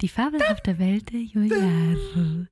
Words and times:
Die 0.00 0.08
fabelhafte 0.08 0.78
Welt 0.78 1.12
der 1.12 1.20
Juliare. 1.22 2.46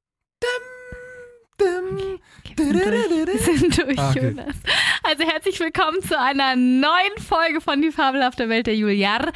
Okay, 1.60 2.56
wir 2.56 2.64
sind 2.64 2.84
durch, 2.84 3.44
wir 3.46 3.58
sind 3.58 3.78
durch 3.78 3.98
Ah, 4.00 4.10
okay. 4.10 4.26
Jonas. 4.30 4.56
Also 5.04 5.22
herzlich 5.22 5.60
willkommen 5.60 6.02
zu 6.02 6.18
einer 6.18 6.56
neuen 6.56 7.16
Folge 7.18 7.60
von 7.60 7.80
Die 7.80 7.92
fabelhafte 7.92 8.48
Welt 8.48 8.66
der 8.66 8.74
Juliar. 8.74 9.30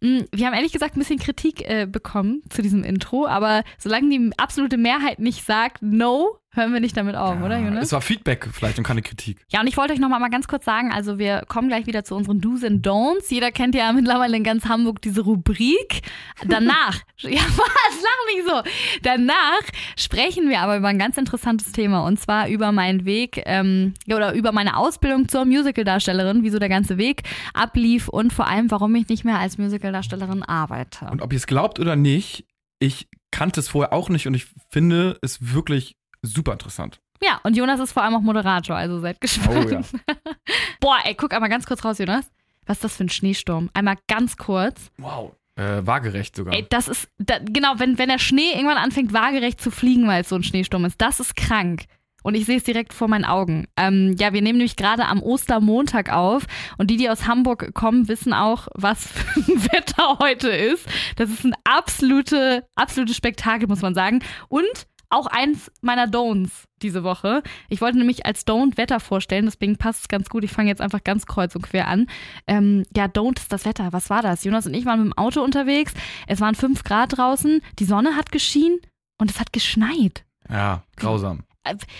Mm, 0.00 0.20
Wir 0.30 0.46
haben 0.46 0.54
ehrlich 0.54 0.70
gesagt 0.72 0.96
ein 0.96 1.00
bisschen 1.00 1.18
Kritik 1.18 1.68
äh, 1.68 1.86
bekommen 1.90 2.42
zu 2.50 2.62
diesem 2.62 2.84
Intro, 2.84 3.26
aber 3.26 3.64
solange 3.78 4.10
die 4.10 4.30
absolute 4.36 4.76
Mehrheit 4.76 5.18
nicht 5.18 5.44
sagt 5.44 5.82
No, 5.82 6.38
hören 6.54 6.72
wir 6.72 6.80
nicht 6.80 6.96
damit 6.96 7.16
auf, 7.16 7.40
oder 7.40 7.58
Jonas? 7.58 7.84
Es 7.86 7.92
war 7.92 8.00
Feedback 8.00 8.48
vielleicht 8.52 8.78
und 8.78 8.84
keine 8.84 9.02
Kritik. 9.02 9.44
Ja, 9.48 9.60
und 9.60 9.66
ich 9.66 9.76
wollte 9.76 9.92
euch 9.92 9.98
noch 9.98 10.08
mal, 10.08 10.28
ganz 10.28 10.48
kurz 10.48 10.64
sagen, 10.64 10.92
also 10.92 11.18
wir 11.18 11.44
kommen 11.48 11.68
gleich 11.68 11.86
wieder 11.86 12.04
zu 12.04 12.14
unseren 12.14 12.40
Do's 12.40 12.62
and 12.62 12.86
Don'ts. 12.86 13.30
Jeder 13.30 13.50
kennt 13.50 13.74
ja 13.74 13.92
mittlerweile 13.92 14.36
in 14.36 14.44
ganz 14.44 14.66
Hamburg 14.66 15.02
diese 15.02 15.22
Rubrik. 15.22 16.02
Danach, 16.46 17.00
ja 17.18 17.40
was, 17.40 18.02
lach 18.02 18.34
nicht 18.34 18.46
so. 18.46 18.62
Danach 19.02 19.62
sprechen 19.96 20.48
wir 20.48 20.60
aber 20.60 20.76
über 20.76 20.88
ein 20.88 20.98
ganz 20.98 21.16
interessantes 21.16 21.72
Thema 21.72 22.04
und 22.04 22.20
zwar 22.20 22.48
über 22.48 22.72
meinen 22.72 23.04
Weg 23.04 23.42
ähm, 23.46 23.94
ja, 24.06 24.16
oder 24.16 24.34
über 24.34 24.52
meine 24.52 24.76
Ausbildung 24.76 25.28
zur 25.28 25.44
Musicaldarstellerin, 25.44 26.42
wie 26.42 26.50
so 26.50 26.58
der 26.58 26.68
ganze 26.68 26.98
Weg 26.98 27.22
ablief 27.54 28.08
und 28.08 28.32
vor 28.32 28.46
allem, 28.46 28.70
warum 28.70 28.94
ich 28.94 29.08
nicht 29.08 29.24
mehr 29.24 29.38
als 29.38 29.58
Musicaldarstellerin 29.58 30.42
arbeite. 30.42 31.06
Und 31.06 31.22
ob 31.22 31.32
ihr 31.32 31.38
es 31.38 31.46
glaubt 31.46 31.80
oder 31.80 31.96
nicht, 31.96 32.44
ich 32.78 33.08
kannte 33.30 33.60
es 33.60 33.68
vorher 33.68 33.92
auch 33.92 34.08
nicht 34.08 34.26
und 34.26 34.34
ich 34.34 34.46
finde 34.68 35.18
es 35.22 35.54
wirklich 35.54 35.96
super 36.22 36.52
interessant. 36.52 37.00
Ja, 37.22 37.40
und 37.44 37.56
Jonas 37.56 37.78
ist 37.78 37.92
vor 37.92 38.02
allem 38.02 38.14
auch 38.14 38.20
Moderator, 38.20 38.76
also 38.76 39.00
seid 39.00 39.20
gespannt. 39.20 39.66
Oh 39.66 39.70
ja. 39.70 39.80
Boah, 40.80 40.98
ey, 41.04 41.14
guck 41.14 41.32
einmal 41.32 41.50
ganz 41.50 41.66
kurz 41.66 41.84
raus, 41.84 41.98
Jonas. 41.98 42.30
Was 42.66 42.78
ist 42.78 42.84
das 42.84 42.96
für 42.96 43.04
ein 43.04 43.08
Schneesturm? 43.08 43.70
Einmal 43.74 43.96
ganz 44.08 44.36
kurz. 44.36 44.90
Wow. 44.98 45.32
Äh, 45.54 45.86
waagerecht 45.86 46.34
sogar. 46.34 46.54
Ey, 46.54 46.66
das 46.68 46.88
ist, 46.88 47.08
da, 47.18 47.38
genau, 47.38 47.74
wenn, 47.76 47.98
wenn 47.98 48.08
der 48.08 48.18
Schnee 48.18 48.52
irgendwann 48.52 48.78
anfängt, 48.78 49.12
waagerecht 49.12 49.60
zu 49.60 49.70
fliegen, 49.70 50.08
weil 50.08 50.22
es 50.22 50.28
so 50.28 50.36
ein 50.36 50.42
Schneesturm 50.42 50.84
ist, 50.84 51.00
das 51.00 51.20
ist 51.20 51.36
krank. 51.36 51.84
Und 52.22 52.36
ich 52.36 52.46
sehe 52.46 52.56
es 52.56 52.64
direkt 52.64 52.92
vor 52.92 53.08
meinen 53.08 53.24
Augen. 53.24 53.66
Ähm, 53.76 54.14
ja, 54.18 54.32
wir 54.32 54.42
nehmen 54.42 54.58
nämlich 54.58 54.76
gerade 54.76 55.06
am 55.06 55.22
Ostermontag 55.22 56.12
auf. 56.12 56.44
Und 56.78 56.88
die, 56.88 56.96
die 56.96 57.10
aus 57.10 57.26
Hamburg 57.26 57.74
kommen, 57.74 58.08
wissen 58.08 58.32
auch, 58.32 58.68
was 58.74 59.08
für 59.08 59.40
ein 59.40 59.64
Wetter 59.72 60.18
heute 60.20 60.48
ist. 60.48 60.86
Das 61.16 61.30
ist 61.30 61.44
ein 61.44 61.54
absolute, 61.64 62.64
absolutes 62.76 63.16
Spektakel, 63.16 63.66
muss 63.68 63.82
man 63.82 63.94
sagen. 63.94 64.20
Und 64.48 64.86
auch 65.12 65.26
eins 65.26 65.70
meiner 65.80 66.06
Don'ts 66.06 66.64
diese 66.80 67.04
Woche. 67.04 67.42
Ich 67.68 67.80
wollte 67.80 67.98
nämlich 67.98 68.26
als 68.26 68.46
Don't 68.46 68.76
Wetter 68.76 68.98
vorstellen, 69.00 69.44
deswegen 69.44 69.76
passt 69.76 70.02
es 70.02 70.08
ganz 70.08 70.28
gut. 70.28 70.44
Ich 70.44 70.52
fange 70.52 70.68
jetzt 70.68 70.80
einfach 70.80 71.04
ganz 71.04 71.26
kreuz 71.26 71.54
und 71.54 71.62
quer 71.62 71.88
an. 71.88 72.06
Ähm, 72.46 72.84
ja, 72.96 73.04
Don't 73.04 73.38
ist 73.38 73.52
das 73.52 73.64
Wetter. 73.64 73.92
Was 73.92 74.10
war 74.10 74.22
das? 74.22 74.44
Jonas 74.44 74.66
und 74.66 74.74
ich 74.74 74.84
waren 74.84 75.02
mit 75.02 75.12
dem 75.12 75.18
Auto 75.18 75.42
unterwegs. 75.42 75.94
Es 76.26 76.40
waren 76.40 76.54
fünf 76.54 76.82
Grad 76.82 77.16
draußen. 77.16 77.60
Die 77.78 77.84
Sonne 77.84 78.16
hat 78.16 78.32
geschienen 78.32 78.80
und 79.18 79.30
es 79.30 79.38
hat 79.38 79.52
geschneit. 79.52 80.24
Ja, 80.50 80.82
grausam. 80.96 81.44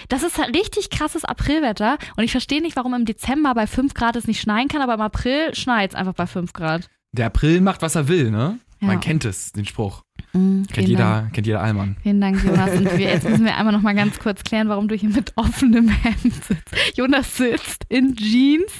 Das 0.09 0.25
ist 0.25 0.39
richtig 0.39 0.91
krasses 0.91 1.25
Aprilwetter 1.25 1.97
und 2.17 2.25
ich 2.25 2.33
verstehe 2.33 2.61
nicht, 2.61 2.75
warum 2.75 2.95
im 2.95 3.05
Dezember 3.05 3.55
bei 3.55 3.69
fünf 3.69 3.95
Grad 3.95 4.17
es 4.17 4.27
nicht 4.27 4.41
schneien 4.41 4.67
kann, 4.67 4.83
aber 4.83 4.95
im 4.95 5.01
April 5.01 5.55
schneit 5.55 5.91
es 5.91 5.95
einfach 5.95 6.15
bei 6.15 6.27
fünf 6.27 6.53
Grad. 6.53 6.89
Der 7.13 7.27
April 7.27 7.61
macht, 7.61 7.83
was 7.83 7.95
er 7.95 8.09
will, 8.09 8.31
ne? 8.31 8.59
Ja. 8.81 8.89
Man 8.89 9.01
kennt 9.01 9.25
es, 9.25 9.53
den 9.53 9.65
Spruch. 9.65 10.03
Mhm, 10.33 10.66
Kennt 10.72 10.88
jeder, 10.88 11.02
Dank. 11.05 11.33
kennt 11.34 11.47
jeder 11.47 11.61
Allmann. 11.62 11.97
Vielen 12.02 12.20
Dank, 12.20 12.42
Jonas. 12.44 12.70
Und 12.77 12.84
wir, 12.98 13.11
jetzt 13.11 13.28
müssen 13.28 13.44
wir 13.44 13.56
einmal 13.56 13.72
noch 13.75 13.83
mal 13.83 13.94
ganz 13.94 14.19
kurz 14.19 14.42
klären, 14.44 14.69
warum 14.69 14.88
du 14.88 14.94
hier 14.94 15.11
mit 15.11 15.33
offenem 15.36 15.88
Hemd 15.88 16.34
sitzt. 16.44 16.70
Jonas 16.97 17.36
sitzt 17.36 17.84
in 17.88 18.16
Jeans 18.16 18.72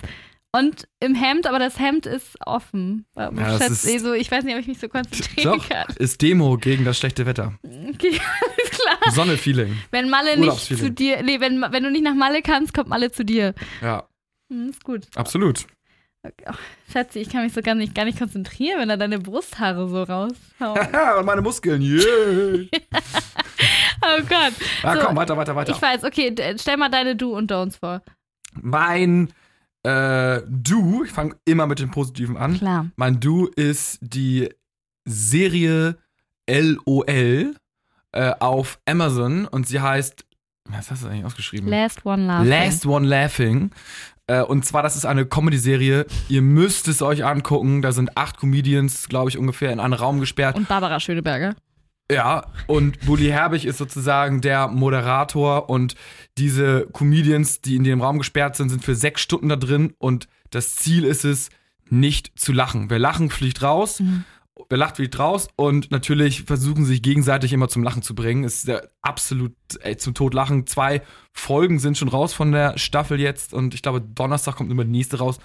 und 0.55 0.86
im 1.00 1.14
Hemd, 1.14 1.47
aber 1.47 1.58
das 1.58 1.78
Hemd 1.78 2.06
ist 2.06 2.36
offen. 2.47 3.05
Ja, 3.17 3.30
das 3.30 3.70
ist- 3.70 3.86
eh 3.86 3.98
so, 3.98 4.12
ich 4.14 4.30
weiß 4.30 4.45
nicht, 4.45 4.55
ob 4.55 4.61
ich 4.61 4.67
mich 4.68 4.79
so 4.79 4.89
konzentrieren 4.89 5.58
Doch, 5.58 5.68
kann. 5.68 5.86
ist 5.98 6.20
Demo 6.23 6.57
gegen 6.57 6.85
das 6.85 6.98
schlechte 6.98 7.27
Wetter. 7.27 7.55
Okay, 7.62 8.18
alles 8.20 8.70
klar. 8.70 9.12
Sonne-Feeling. 9.12 9.77
Wenn 9.91 10.08
Malle 10.11 10.30
nicht 10.36 10.41
Urlaubsfeeling. 10.41 10.85
zu 10.85 10.91
dir, 10.92 11.23
nee, 11.23 11.41
wenn, 11.41 11.61
wenn 11.70 11.83
du 11.83 11.91
nicht 11.91 12.05
nach 12.05 12.14
Malle 12.14 12.42
kannst, 12.42 12.73
kommt 12.74 12.89
Malle 12.89 13.11
zu 13.12 13.24
dir. 13.24 13.55
Ja, 13.83 14.05
Hm, 14.51 14.68
ist 14.70 14.85
gut. 14.85 15.07
absolut. 15.14 15.67
Schatzi, 16.93 17.19
ich 17.19 17.31
kann 17.31 17.43
mich 17.43 17.53
so 17.53 17.63
gar 17.63 17.75
nicht, 17.75 17.95
gar 17.95 18.05
nicht 18.05 18.19
konzentrieren, 18.19 18.79
wenn 18.81 18.89
da 18.89 18.97
deine 18.97 19.19
Brusthaare 19.19 19.89
so 19.89 20.03
raushauen. 20.03 20.89
Ja, 20.93 21.19
und 21.19 21.27
meine 21.27 21.43
Muskeln, 21.43 21.83
yeah. 21.83 22.67
Oh 24.05 24.21
Gott. 24.29 24.53
Ja, 24.83 24.95
So, 24.95 25.01
komm, 25.07 25.17
weiter, 25.17 25.37
weiter, 25.37 25.55
weiter. 25.57 25.73
Ich 25.73 25.81
weiß, 25.81 26.05
okay, 26.05 26.35
stell 26.59 26.77
mal 26.77 26.89
deine 26.91 27.17
Do 27.17 27.37
und 27.37 27.51
Don'ts 27.51 27.79
vor. 27.79 28.03
Mein 28.55 29.33
äh, 29.85 30.41
Du, 30.49 31.05
ich 31.05 31.11
fange 31.11 31.37
immer 31.45 31.67
mit 31.67 31.79
dem 31.79 31.91
Positiven 31.91 32.37
an. 32.37 32.59
Klar. 32.59 32.87
Mein 32.97 33.21
Du 33.21 33.47
ist 33.47 33.99
die 34.01 34.49
Serie 35.05 35.99
LOL 36.49 37.55
äh, 38.13 38.33
auf 38.41 38.81
Amazon 38.87 39.47
und 39.47 39.67
sie 39.67 39.81
heißt, 39.81 40.25
was 40.69 40.91
hast 40.91 41.03
du 41.03 41.09
eigentlich 41.09 41.25
ausgeschrieben? 41.25 41.69
Last 41.69 42.05
One 42.07 42.27
Laughing. 42.27 42.49
Last 42.49 42.87
One 42.87 43.07
Laughing. 43.07 43.71
Äh, 44.33 44.43
und 44.43 44.65
zwar, 44.65 44.83
das 44.83 44.97
ist 44.97 45.05
eine 45.05 45.27
Comedy-Serie. 45.27 46.07
Ihr 46.29 46.43
müsst 46.43 46.89
es 46.89 47.03
euch 47.03 47.25
angucken. 47.25 47.83
Da 47.83 47.93
sind 47.93 48.17
acht 48.17 48.39
Comedians, 48.39 49.09
glaube 49.09 49.29
ich, 49.31 49.37
ungefähr 49.37 49.73
in 49.73 49.81
einen 49.81 49.93
Raum 49.93 50.20
gesperrt. 50.20 50.57
Und 50.57 50.69
Barbara 50.69 51.01
Schöneberger. 51.01 51.55
Ja, 52.11 52.47
und 52.67 53.01
Bully 53.07 53.29
Herbig 53.29 53.65
ist 53.65 53.79
sozusagen 53.79 54.41
der 54.41 54.69
Moderator 54.69 55.71
und 55.71 55.95
diese 56.37 56.87
Comedians, 56.92 57.61
die 57.63 57.77
in 57.77 57.85
dem 57.85 58.03
Raum 58.03 58.19
gesperrt 58.19 58.57
sind, 58.57 58.69
sind 58.69 58.85
für 58.85 58.95
sechs 58.95 59.23
Stunden 59.23 59.48
da 59.48 59.57
drin 59.57 59.95
und 59.98 60.29
das 60.51 60.77
Ziel 60.77 61.05
ist 61.05 61.25
es, 61.25 61.48
nicht 61.89 62.33
zu 62.39 62.53
lachen. 62.53 62.91
Wer 62.91 62.98
lachen, 62.98 63.31
fliegt 63.31 63.63
raus. 63.63 64.01
Mhm. 64.01 64.25
Wer 64.68 64.79
lacht, 64.79 64.96
fliegt 64.96 65.18
raus 65.18 65.48
und 65.57 65.90
natürlich 65.90 66.42
versuchen 66.42 66.85
sich 66.85 67.02
gegenseitig 67.02 67.52
immer 67.52 67.68
zum 67.68 67.83
Lachen 67.83 68.02
zu 68.02 68.14
bringen. 68.14 68.45
Es 68.45 68.57
ist 68.57 68.68
der 68.68 68.90
absolut 69.01 69.55
ey, 69.80 69.96
zum 69.96 70.14
Tod 70.14 70.35
lachen. 70.35 70.67
Zwei 70.67 71.02
Folgen 71.33 71.79
sind 71.79 71.96
schon 71.96 72.08
raus 72.08 72.35
von 72.35 72.52
der 72.52 72.79
Staffel 72.79 73.18
jetzt 73.18 73.55
und 73.55 73.74
ich 73.74 73.83
glaube, 73.83 74.01
Donnerstag 74.01 74.57
kommt 74.57 74.70
immer 74.70 74.85
die 74.85 74.91
nächste 74.91 75.18
raus. 75.18 75.39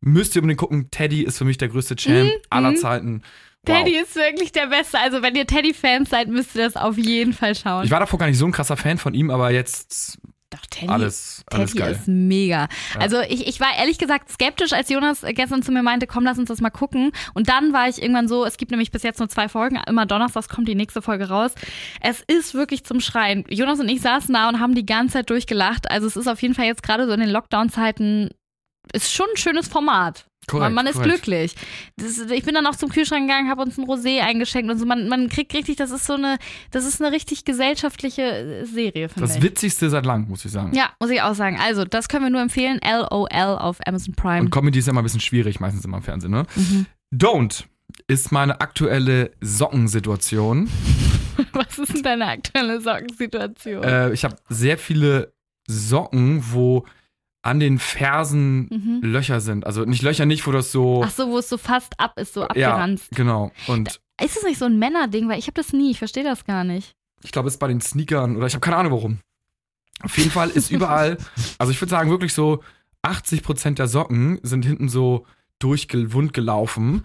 Müsst 0.00 0.34
ihr 0.34 0.42
unbedingt 0.42 0.60
gucken. 0.60 0.90
Teddy 0.90 1.22
ist 1.22 1.38
für 1.38 1.44
mich 1.44 1.58
der 1.58 1.68
größte 1.68 1.96
Champ 1.96 2.30
aller 2.50 2.74
Zeiten. 2.74 3.22
Wow. 3.66 3.78
Teddy 3.78 3.96
ist 3.96 4.16
wirklich 4.16 4.52
der 4.52 4.66
Beste. 4.66 4.98
Also, 4.98 5.22
wenn 5.22 5.34
ihr 5.34 5.46
Teddy-Fans 5.46 6.10
seid, 6.10 6.28
müsst 6.28 6.54
ihr 6.54 6.64
das 6.64 6.76
auf 6.76 6.98
jeden 6.98 7.32
Fall 7.32 7.54
schauen. 7.54 7.84
Ich 7.84 7.90
war 7.90 8.00
davor 8.00 8.18
gar 8.18 8.26
nicht 8.26 8.36
so 8.36 8.44
ein 8.44 8.52
krasser 8.52 8.76
Fan 8.76 8.98
von 8.98 9.14
ihm, 9.14 9.30
aber 9.30 9.50
jetzt 9.50 10.18
Doch, 10.54 10.66
Teddy, 10.70 10.88
alles, 10.88 11.44
alles 11.50 11.72
Teddy 11.72 11.82
geil. 11.82 11.92
ist 11.92 12.06
mega. 12.06 12.68
Also 12.98 13.20
ich, 13.20 13.46
ich 13.48 13.58
war 13.58 13.68
ehrlich 13.76 13.98
gesagt 13.98 14.30
skeptisch, 14.30 14.72
als 14.72 14.88
Jonas 14.88 15.22
gestern 15.26 15.62
zu 15.62 15.72
mir 15.72 15.82
meinte, 15.82 16.06
komm, 16.06 16.24
lass 16.24 16.38
uns 16.38 16.48
das 16.48 16.60
mal 16.60 16.70
gucken. 16.70 17.10
Und 17.34 17.48
dann 17.48 17.72
war 17.72 17.88
ich 17.88 18.00
irgendwann 18.00 18.28
so, 18.28 18.44
es 18.44 18.56
gibt 18.56 18.70
nämlich 18.70 18.90
bis 18.90 19.02
jetzt 19.02 19.18
nur 19.18 19.28
zwei 19.28 19.48
Folgen, 19.48 19.80
immer 19.86 20.06
donnerstags 20.06 20.48
kommt 20.48 20.68
die 20.68 20.74
nächste 20.74 21.02
Folge 21.02 21.28
raus. 21.28 21.52
Es 22.00 22.20
ist 22.20 22.54
wirklich 22.54 22.84
zum 22.84 23.00
Schreien. 23.00 23.44
Jonas 23.48 23.80
und 23.80 23.88
ich 23.88 24.00
saßen 24.00 24.32
da 24.32 24.48
und 24.48 24.60
haben 24.60 24.74
die 24.74 24.86
ganze 24.86 25.14
Zeit 25.14 25.30
durchgelacht. 25.30 25.90
Also 25.90 26.06
es 26.06 26.16
ist 26.16 26.28
auf 26.28 26.40
jeden 26.42 26.54
Fall 26.54 26.66
jetzt 26.66 26.82
gerade 26.82 27.06
so 27.06 27.12
in 27.12 27.20
den 27.20 27.30
Lockdown-Zeiten, 27.30 28.30
ist 28.92 29.12
schon 29.12 29.26
ein 29.32 29.36
schönes 29.36 29.68
Format. 29.68 30.26
Korrekt, 30.46 30.64
man, 30.64 30.74
man 30.74 30.86
ist 30.86 30.94
korrekt. 30.94 31.22
glücklich. 31.24 31.54
Das, 31.96 32.18
ich 32.30 32.44
bin 32.44 32.54
dann 32.54 32.66
auch 32.66 32.76
zum 32.76 32.90
Kühlschrank 32.90 33.26
gegangen, 33.26 33.48
habe 33.50 33.62
uns 33.62 33.78
ein 33.78 33.84
Rosé 33.84 34.20
eingeschenkt 34.20 34.70
und 34.70 34.78
so. 34.78 34.86
Man, 34.86 35.08
man 35.08 35.28
kriegt 35.28 35.54
richtig, 35.54 35.76
das 35.76 35.90
ist 35.90 36.06
so 36.06 36.14
eine, 36.14 36.38
das 36.70 36.84
ist 36.84 37.00
eine 37.02 37.12
richtig 37.12 37.44
gesellschaftliche 37.44 38.22
äh, 38.22 38.64
Serie, 38.64 39.08
finde 39.08 39.28
Das 39.28 39.36
ich. 39.36 39.42
Witzigste 39.42 39.90
seit 39.90 40.06
lang, 40.06 40.28
muss 40.28 40.44
ich 40.44 40.50
sagen. 40.52 40.74
Ja, 40.74 40.90
muss 41.00 41.10
ich 41.10 41.22
auch 41.22 41.34
sagen. 41.34 41.58
Also, 41.60 41.84
das 41.84 42.08
können 42.08 42.24
wir 42.24 42.30
nur 42.30 42.40
empfehlen. 42.42 42.80
LOL 42.84 43.28
auf 43.58 43.78
Amazon 43.86 44.14
Prime. 44.14 44.40
Und 44.40 44.50
Comedy 44.50 44.78
ist 44.78 44.86
ja 44.86 44.90
immer 44.92 45.02
ein 45.02 45.04
bisschen 45.04 45.20
schwierig, 45.20 45.60
meistens 45.60 45.84
immer 45.84 45.98
im 45.98 46.02
Fernsehen, 46.02 46.30
ne? 46.30 46.44
Mhm. 46.56 46.86
Don't 47.14 47.64
ist 48.08 48.32
meine 48.32 48.60
aktuelle 48.60 49.30
Sockensituation. 49.40 50.68
Was 51.52 51.78
ist 51.78 51.94
denn 51.94 52.02
deine 52.02 52.26
aktuelle 52.26 52.80
Sockensituation? 52.80 53.82
Äh, 53.82 54.12
ich 54.12 54.24
habe 54.24 54.36
sehr 54.48 54.78
viele 54.78 55.32
Socken, 55.66 56.42
wo 56.52 56.84
an 57.44 57.60
den 57.60 57.78
Fersen 57.78 58.68
Mhm. 58.70 59.00
Löcher 59.02 59.40
sind. 59.40 59.66
Also 59.66 59.84
nicht 59.84 60.02
Löcher 60.02 60.24
nicht, 60.26 60.46
wo 60.46 60.52
das 60.52 60.72
so. 60.72 61.02
Ach 61.04 61.10
so, 61.10 61.28
wo 61.28 61.38
es 61.38 61.48
so 61.48 61.58
fast 61.58 61.92
ab 62.00 62.18
ist, 62.18 62.34
so 62.34 62.40
ja, 62.40 62.46
abgeranzt. 62.48 63.08
genau. 63.14 63.52
Und 63.66 64.00
Ist 64.22 64.36
das 64.36 64.44
nicht 64.44 64.58
so 64.58 64.64
ein 64.64 64.78
Männerding? 64.78 65.28
Weil 65.28 65.38
ich 65.38 65.46
habe 65.46 65.54
das 65.60 65.72
nie, 65.72 65.90
ich 65.90 65.98
verstehe 65.98 66.24
das 66.24 66.44
gar 66.44 66.64
nicht. 66.64 66.94
ich 67.22 67.32
glaube, 67.32 67.48
es 67.48 67.54
ist 67.54 67.60
bei 67.60 67.68
den 67.68 67.80
Sneakern 67.80 68.36
oder 68.36 68.46
ich 68.46 68.54
habe 68.54 68.60
keine 68.60 68.76
Ahnung 68.76 68.92
warum. 68.92 69.18
Auf 70.02 70.16
jeden 70.18 70.30
Fall 70.30 70.50
ist 70.50 70.70
überall, 70.70 71.18
also 71.58 71.70
ich 71.72 71.80
würde 71.80 71.90
sagen, 71.90 72.10
wirklich 72.10 72.32
so 72.34 72.62
80% 73.04 73.74
der 73.74 73.88
Socken 73.88 74.38
sind 74.42 74.64
hinten 74.64 74.88
so 74.88 75.26
durchwund 75.64 76.32
gelaufen. 76.34 77.04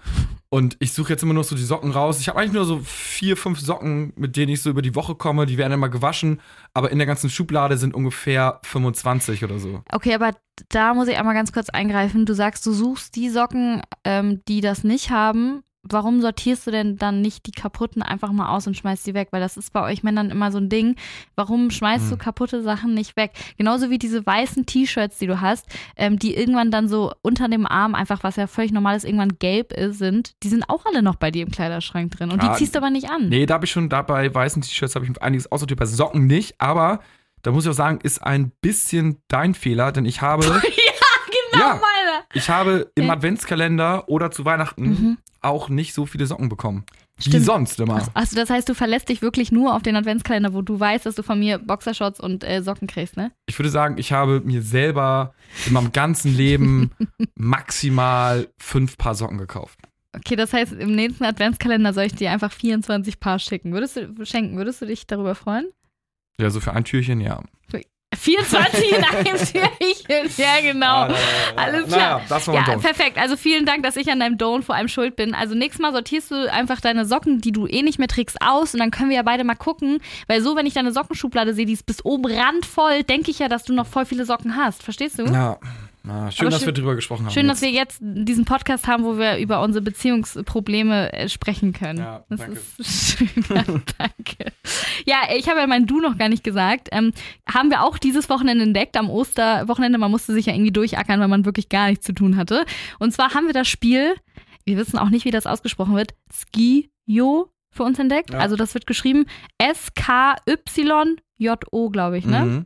Und 0.50 0.76
ich 0.80 0.94
suche 0.94 1.14
jetzt 1.14 1.24
immer 1.24 1.34
nur 1.34 1.44
so 1.44 1.56
die 1.56 1.64
Socken 1.64 1.92
raus. 1.92 2.20
Ich 2.20 2.28
habe 2.28 2.40
eigentlich 2.40 2.54
nur 2.54 2.66
so 2.66 2.80
vier, 2.84 3.38
fünf 3.38 3.60
Socken, 3.60 4.14
mit 4.16 4.36
denen 4.36 4.52
ich 4.52 4.62
so 4.62 4.70
über 4.70 4.82
die 4.82 4.96
Woche 4.96 5.16
komme. 5.16 5.46
Die 5.46 5.58
werden 5.58 5.74
immer 5.74 5.90
gewaschen. 5.90 6.42
Aber 6.74 6.92
in 6.92 6.98
der 6.98 7.08
ganzen 7.08 7.30
Schublade 7.30 7.78
sind 7.78 7.94
ungefähr 7.94 8.60
25 8.64 9.44
oder 9.44 9.60
so. 9.60 9.84
Okay, 9.92 10.14
aber 10.16 10.32
da 10.70 10.94
muss 10.94 11.08
ich 11.08 11.18
einmal 11.18 11.36
ganz 11.36 11.54
kurz 11.54 11.70
eingreifen. 11.70 12.26
Du 12.26 12.34
sagst, 12.34 12.66
du 12.66 12.74
suchst 12.74 13.16
die 13.16 13.30
Socken, 13.30 13.82
ähm, 14.04 14.42
die 14.48 14.62
das 14.62 14.84
nicht 14.84 15.12
haben. 15.12 15.62
Warum 15.84 16.22
sortierst 16.22 16.68
du 16.68 16.72
denn 16.72 16.98
dann 16.98 17.22
nicht 17.22 17.46
die 17.48 17.52
kaputten 17.52 18.02
einfach 18.02 18.32
mal 18.32 18.50
aus 18.50 18.68
und 18.68 18.76
schmeißt 18.76 19.08
die 19.08 19.14
weg? 19.14 19.30
Weil 19.32 19.42
das 19.42 19.58
ist 19.58 19.72
bei 19.74 19.82
euch 19.84 20.04
Männern 20.04 20.30
immer 20.30 20.52
so 20.52 20.58
ein 20.58 20.70
Ding. 20.70 20.96
Warum 21.36 21.72
schmeißt 21.72 22.04
Hm. 22.06 22.10
du 22.12 22.18
kaputte 22.18 22.62
Sachen 22.62 22.94
nicht 22.94 23.16
weg? 23.16 23.32
Genauso 23.58 23.90
wie 23.90 23.98
diese 23.98 24.26
weißen 24.26 24.66
T-Shirts, 24.66 25.18
die 25.20 25.28
du 25.28 25.40
hast, 25.42 25.66
ähm, 25.96 26.20
die 26.20 26.36
irgendwann 26.36 26.70
dann 26.72 26.88
so 26.88 27.14
unter 27.22 27.48
dem 27.48 27.66
Arm 27.66 27.96
einfach, 27.96 28.24
was 28.24 28.36
ja 28.36 28.48
völlig 28.48 28.72
normal 28.72 28.98
ist, 28.98 29.06
irgendwann 29.06 29.38
gelb 29.40 29.72
ist, 29.74 29.98
sind. 30.00 30.34
Die 30.44 30.50
sind 30.50 30.70
auch 30.70 30.86
alle 30.86 31.02
noch 31.02 31.16
bei 31.16 31.32
dir 31.32 31.44
im 31.44 31.52
Kleiderschrank 31.52 32.12
drin. 32.12 32.32
Und 32.32 32.44
Ja, 32.44 32.52
die 32.52 32.58
ziehst 32.58 32.76
du 32.76 32.80
aber 32.80 32.90
nicht 32.90 33.10
an. 33.10 33.30
Nee, 33.30 33.46
da 33.46 33.54
habe 33.56 33.66
ich 33.66 33.72
schon, 33.72 33.90
da 33.90 34.02
bei 34.02 34.34
weißen 34.34 34.62
T-Shirts 34.62 34.96
habe 34.96 35.06
ich 35.06 35.22
einiges 35.22 35.52
aussortiert, 35.52 35.80
bei 35.80 35.86
Socken 35.86 36.28
nicht, 36.28 36.56
aber 36.60 37.00
da 37.42 37.52
muss 37.52 37.64
ich 37.64 37.70
auch 37.70 37.74
sagen, 37.74 38.00
ist 38.04 38.22
ein 38.22 38.52
bisschen 38.62 39.22
dein 39.30 39.54
Fehler, 39.54 39.92
denn 39.94 40.04
ich 40.06 40.22
habe, 40.22 40.44
genau 41.52 41.64
Ja. 41.64 41.80
ich 42.34 42.50
habe 42.50 42.92
im. 42.96 43.10
Adventskalender 43.10 44.08
oder 44.10 44.32
zu 44.32 44.46
Weihnachten 44.46 44.84
Mhm. 44.90 45.18
auch 45.42 45.70
nicht 45.70 45.94
so 45.94 46.06
viele 46.06 46.26
Socken 46.26 46.50
bekommen. 46.50 46.86
Wie 47.18 47.30
Stimmt. 47.32 47.46
sonst 47.46 47.80
immer. 47.82 48.08
Also 48.14 48.36
das 48.38 48.50
heißt, 48.50 48.70
du 48.70 48.74
verlässt 48.74 49.10
dich 49.10 49.22
wirklich 49.22 49.52
nur 49.52 49.76
auf 49.76 49.82
den 49.82 49.96
Adventskalender, 49.98 50.54
wo 50.54 50.62
du 50.62 50.80
weißt, 50.80 51.06
dass 51.06 51.16
du 51.16 51.24
von 51.24 51.38
mir 51.38 51.58
Boxershorts 51.58 52.20
und 52.22 52.46
äh, 52.46 52.62
Socken 52.64 52.88
kriegst, 52.88 53.18
ne? 53.18 53.32
Ich 53.46 53.60
würde 53.60 53.70
sagen, 53.70 53.98
ich 53.98 54.14
habe 54.14 54.40
mir 54.46 54.62
selber 54.62 55.34
in 55.68 55.74
meinem 55.74 55.92
ganzen 55.92 56.34
Leben 56.34 56.92
maximal 57.36 58.48
fünf 58.58 58.98
Paar 58.98 59.16
Socken 59.16 59.38
gekauft. 59.38 59.80
Okay, 60.16 60.36
das 60.38 60.54
heißt, 60.54 60.72
im 60.74 60.96
nächsten 60.96 61.24
Adventskalender 61.26 61.94
soll 61.94 62.06
ich 62.06 62.16
dir 62.16 62.32
einfach 62.32 62.52
24 62.54 63.20
Paar 63.20 63.38
schicken. 63.40 63.74
Würdest 63.74 63.98
du 63.98 64.26
schenken? 64.26 64.56
Würdest 64.58 64.82
du 64.82 64.86
dich 64.86 65.06
darüber 65.06 65.36
freuen? 65.36 65.68
Ja, 66.40 66.50
so 66.50 66.60
für 66.62 66.72
ein 66.74 66.86
Türchen, 66.86 67.20
ja. 67.22 67.42
24 68.18 68.92
in 68.92 69.04
einem 69.04 69.24
Türchen, 69.38 70.30
ja 70.38 70.62
genau. 70.62 71.08
Alles 71.56 71.88
klar. 71.88 72.18
Naja, 72.18 72.22
das 72.28 72.48
war 72.48 72.56
Ja, 72.56 72.78
perfekt. 72.78 73.18
Also 73.18 73.38
vielen 73.38 73.66
Dank, 73.66 73.84
dass 73.84 73.96
ich 73.96 74.12
an 74.12 74.20
deinem 74.20 74.38
Don't 74.38 74.64
vor 74.64 74.76
allem 74.76 74.88
schuld 74.88 75.16
bin. 75.16 75.36
Also 75.36 75.54
nächstes 75.56 75.80
Mal 75.80 75.92
sortierst 75.92 76.32
du 76.32 76.52
einfach 76.52 76.82
deine 76.82 77.06
Socken, 77.06 77.40
die 77.40 77.52
du 77.52 77.68
eh 77.68 77.84
nicht 77.84 78.00
mehr 78.00 78.08
trägst, 78.08 78.42
aus 78.42 78.74
und 78.74 78.80
dann 78.80 78.92
können 78.92 79.10
wir 79.10 79.18
ja 79.18 79.24
beide 79.24 79.44
mal 79.44 79.56
gucken. 79.56 80.00
Weil 80.28 80.42
so, 80.42 80.56
wenn 80.56 80.66
ich 80.66 80.74
deine 80.74 80.92
Sockenschublade 80.92 81.54
sehe, 81.54 81.66
die 81.66 81.74
ist 81.74 81.86
bis 81.86 82.04
oben 82.04 82.26
randvoll, 82.26 83.04
denke 83.04 83.30
ich 83.30 83.40
ja, 83.40 83.48
dass 83.48 83.64
du 83.64 83.74
noch 83.74 83.88
voll 83.88 84.06
viele 84.06 84.26
Socken 84.26 84.56
hast. 84.56 84.82
Verstehst 84.84 85.20
du? 85.20 85.26
Ja, 85.26 85.58
na, 86.04 86.32
schön, 86.32 86.46
Aber 86.48 86.52
dass 86.52 86.60
schön- 86.62 86.68
wir 86.68 86.74
drüber 86.74 86.96
gesprochen 86.96 87.26
haben. 87.26 87.34
Schön, 87.34 87.48
dass 87.48 87.62
jetzt. 87.62 88.00
wir 88.02 88.12
jetzt 88.14 88.28
diesen 88.28 88.46
Podcast 88.46 88.88
haben, 88.88 89.04
wo 89.04 89.18
wir 89.18 89.38
über 89.38 89.62
unsere 89.62 89.84
Beziehungsprobleme 89.84 91.12
äh, 91.14 91.28
sprechen 91.30 91.74
können. 91.74 92.00
Ja, 92.00 92.24
das 92.30 92.40
danke. 92.40 92.60
ist 92.78 93.18
schön. 93.18 93.30
Ja, 93.50 93.64
danke. 93.98 94.52
Ja, 95.06 95.18
ich 95.36 95.50
habe 95.50 95.60
ja 95.60 95.68
mein 95.68 95.86
Du 95.86 96.00
noch 96.00 96.18
gar 96.18 96.30
nicht 96.30 96.44
gesagt. 96.44 96.90
Ähm, 96.92 97.12
haben 97.52 97.70
wir 97.70 97.84
auch 97.84 97.98
dieses 97.98 98.30
Wochenende 98.30 98.64
entdeckt, 98.64 98.96
am 98.98 99.10
Osterwochenende. 99.10 99.98
Man 99.98 100.12
musste 100.12 100.34
sich 100.34 100.46
ja 100.46 100.54
irgendwie 100.54 100.72
durchackern, 100.72 101.20
weil 101.20 101.28
man 101.28 101.46
wirklich 101.46 101.70
gar 101.70 101.90
nichts 101.90 102.06
zu 102.06 102.14
tun 102.14 102.38
hatte. 102.38 102.66
Und 103.00 103.12
zwar 103.12 103.34
haben 103.34 103.46
wir 103.48 103.54
das 103.54 103.68
Spiel, 103.68 104.16
wir 104.66 104.78
wissen 104.78 104.98
auch 104.98 105.10
nicht, 105.10 105.26
wie 105.26 105.32
das 105.32 105.46
ausgesprochen 105.48 105.96
wird, 105.96 106.14
Skio 106.34 107.50
für 107.72 107.84
uns 107.84 108.00
entdeckt. 108.00 108.32
Ja. 108.32 108.40
Also 108.40 108.56
das 108.56 108.74
wird 108.74 108.88
geschrieben 108.88 109.26
S-K-Y-J-O, 110.60 111.90
glaube 111.90 112.18
ich, 112.18 112.26
ne? 112.26 112.46
Mhm. 112.46 112.66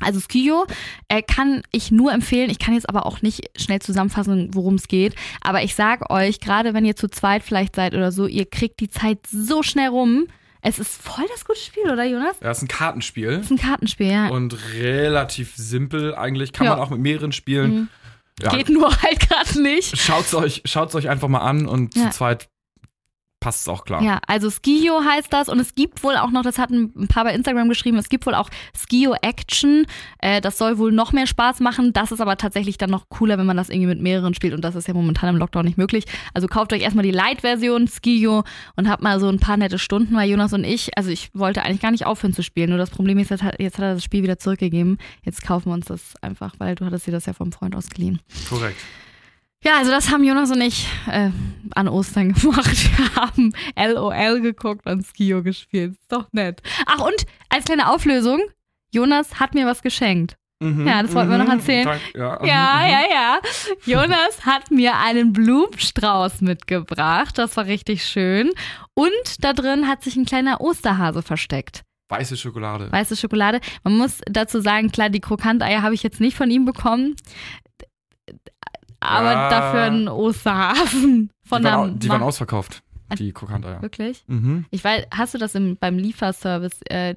Also 0.00 0.20
Skio 0.20 0.66
äh, 1.08 1.22
kann 1.22 1.62
ich 1.70 1.90
nur 1.90 2.12
empfehlen. 2.12 2.50
Ich 2.50 2.58
kann 2.58 2.74
jetzt 2.74 2.88
aber 2.88 3.06
auch 3.06 3.22
nicht 3.22 3.50
schnell 3.60 3.80
zusammenfassen, 3.80 4.50
worum 4.52 4.74
es 4.74 4.88
geht. 4.88 5.14
Aber 5.42 5.62
ich 5.62 5.74
sag 5.74 6.10
euch, 6.10 6.40
gerade 6.40 6.74
wenn 6.74 6.84
ihr 6.84 6.96
zu 6.96 7.08
zweit 7.08 7.42
vielleicht 7.42 7.76
seid 7.76 7.94
oder 7.94 8.10
so, 8.10 8.26
ihr 8.26 8.46
kriegt 8.46 8.80
die 8.80 8.88
Zeit 8.90 9.18
so 9.30 9.62
schnell 9.62 9.88
rum. 9.88 10.26
Es 10.64 10.78
ist 10.78 11.00
voll 11.02 11.24
das 11.32 11.44
gute 11.44 11.58
Spiel, 11.58 11.90
oder 11.90 12.04
Jonas? 12.04 12.36
Ja, 12.40 12.50
ist 12.52 12.62
ein 12.62 12.68
Kartenspiel 12.68 13.36
Das 13.36 13.46
ist 13.46 13.50
ein 13.50 13.58
Kartenspiel, 13.58 14.06
ja. 14.10 14.28
und 14.28 14.56
relativ 14.74 15.54
simpel 15.56 16.14
eigentlich. 16.14 16.52
Kann 16.52 16.66
Ja. 16.66 16.76
man 16.76 16.80
auch 16.84 16.90
mit 16.90 17.00
mehreren 17.00 17.32
spielen. 17.32 17.70
Mhm. 17.74 17.88
Ja, 18.40 18.50
Geht 18.56 18.70
nur 18.70 18.90
halt 19.02 19.20
gerade 19.28 19.60
nicht. 19.60 19.96
Schaut's 19.98 20.34
euch, 20.34 20.62
schaut's 20.64 20.94
euch 20.94 21.08
einfach 21.08 21.28
mal 21.28 21.40
an 21.40 21.66
und 21.66 21.94
Ja. 21.96 22.04
zu 22.10 22.16
zweit 22.18 22.48
passt 23.42 23.62
es 23.62 23.68
auch 23.68 23.84
klar. 23.84 24.02
Ja, 24.02 24.20
also 24.28 24.48
Skio 24.50 25.02
heißt 25.04 25.32
das 25.32 25.48
und 25.48 25.58
es 25.58 25.74
gibt 25.74 26.04
wohl 26.04 26.16
auch 26.16 26.30
noch, 26.30 26.42
das 26.42 26.58
hatten 26.58 26.92
ein 26.96 27.08
paar 27.08 27.24
bei 27.24 27.34
Instagram 27.34 27.68
geschrieben, 27.68 27.98
es 27.98 28.08
gibt 28.08 28.24
wohl 28.24 28.36
auch 28.36 28.48
Skio 28.74 29.14
Action. 29.20 29.84
Äh, 30.18 30.40
das 30.40 30.58
soll 30.58 30.78
wohl 30.78 30.92
noch 30.92 31.12
mehr 31.12 31.26
Spaß 31.26 31.58
machen. 31.58 31.92
Das 31.92 32.12
ist 32.12 32.20
aber 32.20 32.36
tatsächlich 32.36 32.78
dann 32.78 32.90
noch 32.90 33.08
cooler, 33.08 33.38
wenn 33.38 33.46
man 33.46 33.56
das 33.56 33.68
irgendwie 33.68 33.88
mit 33.88 34.00
mehreren 34.00 34.32
spielt 34.34 34.54
und 34.54 34.62
das 34.62 34.76
ist 34.76 34.86
ja 34.86 34.94
momentan 34.94 35.28
im 35.30 35.36
Lockdown 35.36 35.64
nicht 35.64 35.76
möglich. 35.76 36.04
Also 36.32 36.46
kauft 36.46 36.72
euch 36.72 36.82
erstmal 36.82 37.04
die 37.04 37.10
Light-Version 37.10 37.88
Skio 37.88 38.44
und 38.76 38.88
habt 38.88 39.02
mal 39.02 39.18
so 39.18 39.28
ein 39.28 39.40
paar 39.40 39.56
nette 39.56 39.80
Stunden, 39.80 40.14
weil 40.14 40.30
Jonas 40.30 40.52
und 40.52 40.62
ich, 40.62 40.96
also 40.96 41.10
ich 41.10 41.30
wollte 41.34 41.62
eigentlich 41.62 41.82
gar 41.82 41.90
nicht 41.90 42.06
aufhören 42.06 42.32
zu 42.32 42.44
spielen, 42.44 42.70
nur 42.70 42.78
das 42.78 42.90
Problem 42.90 43.18
ist, 43.18 43.30
jetzt 43.30 43.42
hat, 43.42 43.58
jetzt 43.58 43.78
hat 43.78 43.84
er 43.84 43.94
das 43.94 44.04
Spiel 44.04 44.22
wieder 44.22 44.38
zurückgegeben. 44.38 44.98
Jetzt 45.24 45.42
kaufen 45.42 45.70
wir 45.70 45.74
uns 45.74 45.86
das 45.86 46.14
einfach, 46.22 46.54
weil 46.58 46.76
du 46.76 46.84
hattest 46.84 47.08
dir 47.08 47.12
das 47.12 47.26
ja 47.26 47.32
vom 47.32 47.50
Freund 47.50 47.74
ausgeliehen. 47.74 48.20
Korrekt. 48.48 48.78
Ja, 49.64 49.78
also 49.78 49.90
das 49.90 50.10
haben 50.10 50.24
Jonas 50.24 50.50
und 50.50 50.60
ich 50.60 50.88
äh, 51.08 51.30
an 51.74 51.88
Ostern 51.88 52.32
gemacht. 52.34 52.98
Wir 52.98 53.14
haben 53.16 53.52
LOL 53.76 54.40
geguckt 54.40 54.86
und 54.86 55.06
Skio 55.06 55.42
gespielt. 55.42 55.92
Ist 55.92 56.10
doch 56.12 56.26
nett. 56.32 56.62
Ach, 56.86 57.00
und 57.00 57.24
als 57.48 57.64
kleine 57.64 57.90
Auflösung, 57.90 58.40
Jonas 58.92 59.38
hat 59.40 59.54
mir 59.54 59.66
was 59.66 59.82
geschenkt. 59.82 60.36
Mhm, 60.60 60.86
Ja, 60.86 61.02
das 61.02 61.12
wollten 61.14 61.30
wir 61.30 61.38
noch 61.38 61.48
erzählen. 61.48 61.84
Dank- 61.86 62.00
Ja, 62.14 62.38
mhm, 62.40 62.46
Ja, 62.46 62.80
mhm. 62.82 62.90
ja, 62.90 63.00
ja. 63.10 63.40
Jonas 63.84 64.44
hat 64.46 64.70
mir 64.70 64.96
einen 64.98 65.32
Blumenstrauß 65.32 66.40
mitgebracht. 66.40 67.36
Das 67.38 67.56
war 67.56 67.66
richtig 67.66 68.04
schön. 68.04 68.50
Und 68.94 69.10
da 69.44 69.52
drin 69.54 69.88
hat 69.88 70.02
sich 70.04 70.16
ein 70.16 70.24
kleiner 70.24 70.60
Osterhase 70.60 71.22
versteckt. 71.22 71.82
Weiße 72.10 72.36
Schokolade. 72.36 72.92
Weiße 72.92 73.16
Schokolade. 73.16 73.60
Man 73.84 73.96
muss 73.96 74.20
dazu 74.26 74.60
sagen, 74.60 74.92
klar, 74.92 75.08
die 75.08 75.20
Krokanteier 75.20 75.82
habe 75.82 75.94
ich 75.94 76.02
jetzt 76.02 76.20
nicht 76.20 76.36
von 76.36 76.50
ihm 76.50 76.64
bekommen. 76.64 77.16
Aber 79.02 79.32
Ja. 79.32 79.50
dafür 79.50 79.80
einen 79.82 80.08
Osterhasen. 80.08 81.30
Von 81.46 81.62
die 81.62 81.68
waren, 81.68 81.90
der 81.90 81.98
die 81.98 82.08
waren 82.08 82.22
ausverkauft, 82.22 82.82
die 83.18 83.32
Krokanteier. 83.32 83.82
Wirklich? 83.82 84.24
Mhm. 84.28 84.64
Ich 84.70 84.82
weiß, 84.84 85.06
hast 85.12 85.34
du 85.34 85.38
das 85.38 85.54
im, 85.54 85.76
beim 85.76 85.98
Lieferservice, 85.98 86.80
äh, 86.88 87.14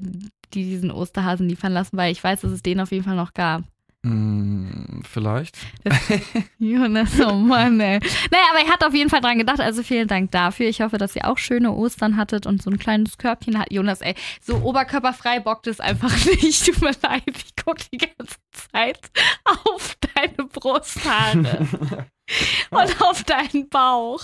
die 0.53 0.63
diesen 0.63 0.91
Osterhasen 0.91 1.47
liefern 1.47 1.73
lassen? 1.73 1.97
Weil 1.97 2.11
ich 2.11 2.23
weiß, 2.23 2.41
dass 2.41 2.51
es 2.51 2.61
den 2.63 2.79
auf 2.79 2.91
jeden 2.91 3.03
Fall 3.03 3.15
noch 3.15 3.33
gab. 3.33 3.63
Mm, 4.05 5.01
vielleicht. 5.01 5.57
Jonas, 6.59 7.19
oh 7.19 7.33
Mann, 7.33 7.79
ey. 7.79 7.99
Naja, 8.29 8.43
aber 8.51 8.59
er 8.59 8.71
hat 8.71 8.83
auf 8.83 8.93
jeden 8.93 9.09
Fall 9.09 9.21
dran 9.21 9.39
gedacht, 9.39 9.59
also 9.59 9.81
vielen 9.81 10.07
Dank 10.07 10.29
dafür. 10.29 10.67
Ich 10.67 10.81
hoffe, 10.81 10.99
dass 10.99 11.15
ihr 11.15 11.27
auch 11.27 11.39
schöne 11.39 11.71
Ostern 11.71 12.15
hattet 12.15 12.45
und 12.45 12.61
so 12.61 12.69
ein 12.69 12.77
kleines 12.77 13.17
Körbchen 13.17 13.57
hat. 13.57 13.71
Jonas, 13.71 14.01
ey, 14.01 14.13
so 14.41 14.57
oberkörperfrei 14.57 15.39
bockt 15.39 15.65
es 15.65 15.79
einfach 15.79 16.13
nicht. 16.25 16.65
Tut 16.67 16.81
mir 16.81 16.91
leid, 17.01 17.23
ich 17.25 17.55
gucke 17.55 17.83
die 17.91 17.97
ganze 17.97 18.35
Zeit 18.51 18.99
auf 19.43 19.97
deine 20.13 20.49
Brusthaare 20.49 21.67
und 22.69 23.01
auf 23.01 23.23
deinen 23.23 23.69
Bauch, 23.69 24.21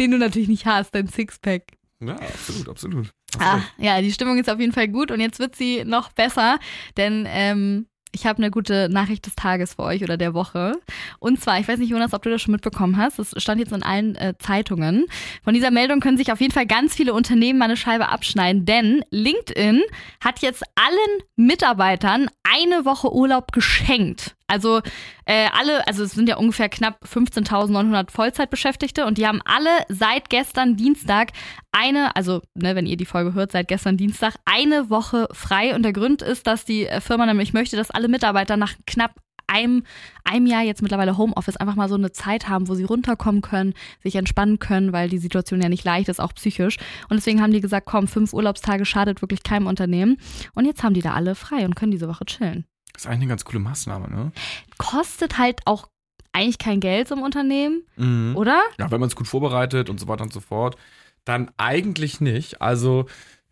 den 0.00 0.10
du 0.10 0.18
natürlich 0.18 0.48
nicht 0.48 0.66
hast, 0.66 0.96
dein 0.96 1.06
Sixpack. 1.06 1.62
Ja, 2.00 2.16
absolut, 2.16 2.68
absolut. 2.68 3.10
Ah, 3.38 3.60
ja, 3.78 4.00
die 4.02 4.10
Stimmung 4.12 4.36
ist 4.38 4.50
auf 4.50 4.58
jeden 4.58 4.72
Fall 4.72 4.88
gut 4.88 5.12
und 5.12 5.20
jetzt 5.20 5.38
wird 5.38 5.54
sie 5.54 5.84
noch 5.84 6.10
besser, 6.10 6.58
denn 6.96 7.24
ähm, 7.30 7.86
ich 8.12 8.26
habe 8.26 8.38
eine 8.38 8.50
gute 8.50 8.88
Nachricht 8.90 9.26
des 9.26 9.34
Tages 9.34 9.74
für 9.74 9.82
euch 9.82 10.02
oder 10.02 10.16
der 10.16 10.34
Woche. 10.34 10.74
Und 11.18 11.40
zwar, 11.40 11.58
ich 11.58 11.66
weiß 11.66 11.78
nicht, 11.78 11.90
Jonas, 11.90 12.12
ob 12.12 12.22
du 12.22 12.30
das 12.30 12.42
schon 12.42 12.52
mitbekommen 12.52 12.96
hast, 12.96 13.18
das 13.18 13.34
stand 13.38 13.60
jetzt 13.60 13.72
in 13.72 13.82
allen 13.82 14.14
äh, 14.16 14.34
Zeitungen. 14.38 15.06
Von 15.42 15.54
dieser 15.54 15.70
Meldung 15.70 16.00
können 16.00 16.18
sich 16.18 16.30
auf 16.30 16.40
jeden 16.40 16.52
Fall 16.52 16.66
ganz 16.66 16.94
viele 16.94 17.14
Unternehmen 17.14 17.58
mal 17.58 17.66
eine 17.66 17.76
Scheibe 17.76 18.08
abschneiden, 18.08 18.66
denn 18.66 19.04
LinkedIn 19.10 19.82
hat 20.22 20.40
jetzt 20.40 20.62
allen 20.74 21.22
Mitarbeitern 21.36 22.28
eine 22.42 22.84
Woche 22.84 23.12
Urlaub 23.12 23.52
geschenkt. 23.52 24.36
Also 24.52 24.82
äh, 25.24 25.48
alle, 25.58 25.86
also 25.86 26.04
es 26.04 26.12
sind 26.12 26.28
ja 26.28 26.36
ungefähr 26.36 26.68
knapp 26.68 27.02
15.900 27.04 28.10
Vollzeitbeschäftigte 28.10 29.06
und 29.06 29.16
die 29.16 29.26
haben 29.26 29.40
alle 29.46 29.70
seit 29.88 30.28
gestern 30.28 30.76
Dienstag 30.76 31.32
eine, 31.72 32.14
also 32.16 32.42
ne, 32.54 32.76
wenn 32.76 32.84
ihr 32.84 32.98
die 32.98 33.06
Folge 33.06 33.32
hört, 33.32 33.52
seit 33.52 33.68
gestern 33.68 33.96
Dienstag 33.96 34.34
eine 34.44 34.90
Woche 34.90 35.26
frei. 35.32 35.74
Und 35.74 35.84
der 35.84 35.94
Grund 35.94 36.20
ist, 36.20 36.46
dass 36.46 36.66
die 36.66 36.86
äh, 36.86 37.00
Firma 37.00 37.24
nämlich 37.24 37.54
möchte, 37.54 37.76
dass 37.76 37.90
alle 37.90 38.08
Mitarbeiter 38.08 38.58
nach 38.58 38.74
knapp 38.86 39.14
einem, 39.46 39.84
einem 40.24 40.46
Jahr 40.46 40.62
jetzt 40.62 40.82
mittlerweile 40.82 41.16
Homeoffice 41.16 41.56
einfach 41.56 41.74
mal 41.74 41.88
so 41.88 41.94
eine 41.94 42.12
Zeit 42.12 42.50
haben, 42.50 42.68
wo 42.68 42.74
sie 42.74 42.84
runterkommen 42.84 43.40
können, 43.40 43.72
sich 44.02 44.16
entspannen 44.16 44.58
können, 44.58 44.92
weil 44.92 45.08
die 45.08 45.18
Situation 45.18 45.62
ja 45.62 45.70
nicht 45.70 45.84
leicht 45.84 46.10
ist, 46.10 46.20
auch 46.20 46.34
psychisch. 46.34 46.76
Und 47.08 47.16
deswegen 47.16 47.40
haben 47.40 47.52
die 47.52 47.62
gesagt, 47.62 47.86
komm, 47.86 48.06
fünf 48.06 48.34
Urlaubstage 48.34 48.84
schadet 48.84 49.22
wirklich 49.22 49.42
keinem 49.42 49.66
Unternehmen. 49.66 50.18
Und 50.54 50.66
jetzt 50.66 50.82
haben 50.82 50.94
die 50.94 51.02
da 51.02 51.14
alle 51.14 51.34
frei 51.34 51.64
und 51.64 51.74
können 51.74 51.92
diese 51.92 52.08
Woche 52.08 52.26
chillen. 52.26 52.66
Das 52.92 53.02
ist 53.02 53.06
eigentlich 53.06 53.20
eine 53.22 53.28
ganz 53.28 53.44
coole 53.44 53.58
Maßnahme, 53.60 54.08
ne? 54.08 54.32
Kostet 54.78 55.38
halt 55.38 55.60
auch 55.66 55.88
eigentlich 56.32 56.58
kein 56.58 56.80
Geld 56.80 57.08
so 57.08 57.14
im 57.14 57.22
Unternehmen, 57.22 57.82
Mhm. 57.96 58.36
oder? 58.36 58.62
Ja, 58.78 58.90
wenn 58.90 59.00
man 59.00 59.08
es 59.08 59.16
gut 59.16 59.28
vorbereitet 59.28 59.90
und 59.90 60.00
so 60.00 60.08
weiter 60.08 60.22
und 60.24 60.32
so 60.32 60.40
fort, 60.40 60.76
dann 61.24 61.50
eigentlich 61.56 62.20
nicht. 62.20 62.60
Also 62.62 63.06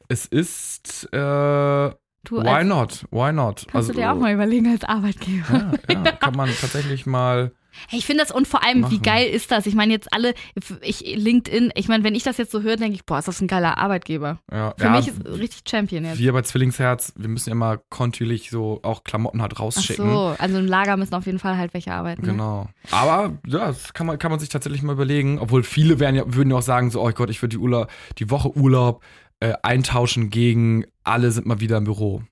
es 0.09 0.27
ist, 0.27 1.05
äh, 1.13 1.91
Du 2.23 2.37
Why 2.37 2.65
not? 2.65 3.07
Why 3.11 3.33
not? 3.33 3.67
kannst 3.73 3.89
du 3.89 3.95
dir 3.95 4.13
auch 4.13 4.17
mal 4.17 4.35
überlegen 4.35 4.71
als 4.71 4.85
Arbeitgeber. 4.85 5.79
Ja, 5.89 5.95
ja, 6.05 6.13
kann 6.21 6.37
man 6.37 6.51
tatsächlich 6.61 7.07
mal. 7.07 7.53
Hey, 7.89 7.99
ich 7.99 8.07
finde 8.07 8.23
das 8.23 8.33
und 8.33 8.47
vor 8.49 8.63
allem, 8.65 8.79
wie 8.91 8.97
Machen. 8.97 9.03
geil 9.03 9.29
ist 9.29 9.51
das? 9.51 9.67
Ich 9.67 9.75
meine 9.75 9.93
jetzt 9.93 10.13
alle, 10.13 10.35
ich 10.83 11.01
LinkedIn, 11.17 11.73
ich 11.75 11.89
meine, 11.89 12.05
wenn 12.05 12.15
ich 12.15 12.23
das 12.23 12.37
jetzt 12.37 12.53
so 12.53 12.63
höre, 12.63 12.77
denke 12.77 12.95
ich, 12.95 13.05
boah, 13.05 13.19
ist 13.19 13.29
das 13.29 13.41
ein 13.41 13.47
geiler 13.49 13.79
Arbeitgeber. 13.79 14.39
Ja, 14.53 14.75
Für 14.77 14.85
ja, 14.85 14.91
mich 14.91 15.09
ist 15.09 15.25
richtig 15.27 15.63
Champion 15.69 16.05
jetzt. 16.05 16.19
wir 16.19 16.33
bei 16.33 16.43
Zwillingsherz, 16.43 17.13
wir 17.17 17.29
müssen 17.29 17.51
ja 17.51 17.53
immer 17.55 17.79
kontinuierlich 17.89 18.51
so 18.51 18.81
auch 18.83 19.05
Klamotten 19.05 19.43
halt 19.43 19.53
Ach 19.57 19.61
rausschicken. 19.61 20.11
so, 20.11 20.35
also 20.39 20.59
im 20.59 20.67
Lager 20.67 20.97
müssen 20.97 21.15
auf 21.15 21.27
jeden 21.27 21.39
Fall 21.39 21.57
halt 21.57 21.75
welche 21.75 21.93
arbeiten. 21.93 22.23
ne? 22.23 22.33
Genau. 22.33 22.69
Aber 22.91 23.39
ja, 23.47 23.67
das 23.69 23.93
kann 23.93 24.07
man, 24.07 24.19
kann 24.19 24.31
man 24.31 24.41
sich 24.41 24.49
tatsächlich 24.49 24.83
mal 24.83 24.93
überlegen. 24.93 25.39
Obwohl 25.39 25.63
viele 25.63 25.99
wären 26.01 26.15
ja, 26.15 26.25
würden 26.27 26.51
ja 26.51 26.57
auch 26.57 26.63
sagen, 26.63 26.91
so, 26.91 27.03
oh 27.03 27.11
Gott, 27.13 27.31
ich 27.31 27.41
würde 27.43 27.57
die, 27.57 27.59
Urlaub, 27.59 27.91
die 28.19 28.31
Woche 28.31 28.57
Urlaub 28.57 29.03
äh, 29.41 29.55
eintauschen 29.63 30.31
gegen 30.31 30.85
alle 31.05 31.31
sind 31.31 31.47
mal 31.47 31.61
wieder 31.61 31.79
im 31.79 31.85
Büro. 31.85 32.23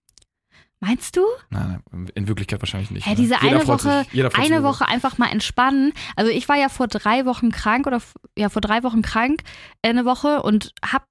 Meinst 0.81 1.17
du? 1.17 1.23
Nein, 1.51 1.83
nein, 1.91 2.11
in 2.15 2.29
Wirklichkeit 2.29 2.63
wahrscheinlich 2.63 2.91
nicht. 2.91 3.07
Hä, 3.07 3.11
ne? 3.11 3.17
diese 3.17 3.35
Jeder 3.43 3.57
eine 3.57 3.67
Woche, 3.67 4.05
sich, 4.11 4.39
eine 4.39 4.63
Woche 4.63 4.87
einfach 4.87 5.19
mal 5.19 5.29
entspannen. 5.31 5.93
Also 6.15 6.31
ich 6.31 6.49
war 6.49 6.57
ja 6.57 6.69
vor 6.69 6.87
drei 6.87 7.27
Wochen 7.27 7.51
krank 7.51 7.87
oder 7.87 8.01
ja 8.37 8.49
vor 8.49 8.63
drei 8.63 8.85
Wochen 8.85 9.03
krank 9.03 9.43
äh, 9.83 9.89
eine 9.89 10.05
Woche 10.05 10.43
und 10.43 10.73
hab 10.85 11.05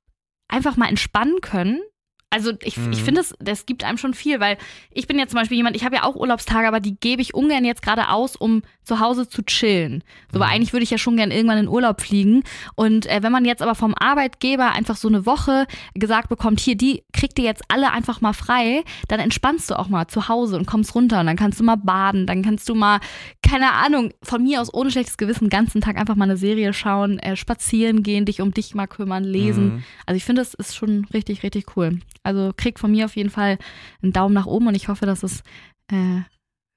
einfach 0.48 0.78
mal 0.78 0.88
entspannen 0.88 1.42
können. 1.42 1.82
Also 2.30 2.52
ich, 2.62 2.76
Mhm. 2.76 2.92
ich 2.92 3.04
finde, 3.04 3.22
das, 3.22 3.34
das 3.40 3.66
gibt 3.66 3.86
einem 3.86 3.98
schon 3.98 4.14
viel, 4.14 4.42
weil 4.42 4.58
ich 4.92 5.08
bin 5.08 5.18
ja 5.18 5.28
zum 5.28 5.40
Beispiel 5.40 5.56
jemand, 5.56 5.78
ich 5.78 5.86
habe 5.86 5.96
ja 5.96 6.04
auch 6.04 6.16
Urlaubstage, 6.16 6.68
aber 6.68 6.82
die 6.82 6.98
gebe 7.00 7.22
ich 7.22 7.34
ungern 7.34 7.64
jetzt 7.64 7.82
gerade 7.82 8.10
aus, 8.10 8.36
um 8.36 8.64
zu 8.84 9.00
Hause 9.00 9.30
zu 9.30 9.44
chillen. 9.44 10.04
So, 10.34 10.40
weil 10.42 10.48
Mhm. 10.50 10.54
eigentlich 10.56 10.74
würde 10.74 10.84
ich 10.84 10.90
ja 10.92 10.98
schon 10.98 11.16
gern 11.16 11.32
irgendwann 11.32 11.58
in 11.58 11.68
Urlaub 11.70 12.02
fliegen. 12.02 12.44
Und 12.76 13.06
äh, 13.06 13.24
wenn 13.24 13.32
man 13.32 13.46
jetzt 13.46 13.62
aber 13.62 13.76
vom 13.76 13.94
Arbeitgeber 13.96 14.72
einfach 14.74 14.98
so 14.98 15.08
eine 15.08 15.26
Woche 15.26 15.68
gesagt 15.94 16.28
bekommt, 16.28 16.60
hier, 16.60 16.76
die 16.76 17.04
kriegt 17.14 17.40
ihr 17.40 17.46
jetzt 17.46 17.64
alle 17.70 17.92
einfach 17.94 18.20
mal 18.20 18.34
frei, 18.34 18.84
dann 19.08 19.22
entspannst 19.22 19.70
du 19.70 19.80
auch 19.80 19.88
mal 19.88 20.08
zu 20.08 20.28
Hause 20.28 20.58
und 20.58 20.66
kommst 20.68 20.96
runter 20.96 21.22
und 21.22 21.28
dann 21.28 21.38
kannst 21.38 21.62
du 21.62 21.64
mal 21.64 21.78
baden, 21.78 22.28
dann 22.28 22.44
kannst 22.44 22.68
du 22.68 22.76
mal, 22.76 23.00
keine 23.48 23.74
Ahnung, 23.74 24.12
von 24.24 24.44
mir 24.44 24.62
aus 24.62 24.74
ohne 24.74 24.92
schlechtes 24.92 25.18
Gewissen 25.18 25.46
den 25.46 25.50
ganzen 25.50 25.82
Tag 25.82 25.98
einfach 25.98 26.16
mal 26.16 26.26
eine 26.26 26.38
Serie 26.38 26.74
schauen, 26.74 27.20
äh, 27.20 27.36
spazieren 27.36 28.04
gehen, 28.04 28.26
dich 28.26 28.42
um 28.42 28.54
dich 28.54 28.76
mal 28.76 28.88
kümmern, 28.88 29.24
lesen. 29.24 29.76
Mhm. 29.76 29.84
Also 30.06 30.18
ich 30.18 30.26
finde, 30.26 30.42
das 30.42 30.54
ist 30.54 30.76
schon 30.76 31.06
richtig, 31.14 31.44
richtig 31.44 31.78
cool. 31.78 32.00
Also 32.24 32.52
kriegt 32.56 32.80
von 32.80 32.92
mir 32.92 33.06
auf 33.06 33.16
jeden 33.16 33.30
Fall 33.30 33.58
einen 34.02 34.14
Daumen 34.14 34.34
nach 34.34 34.46
oben 34.48 34.68
und 34.68 34.76
ich 34.76 34.88
hoffe, 34.90 35.06
dass 35.06 35.24
es 35.24 35.44
äh, 35.92 36.22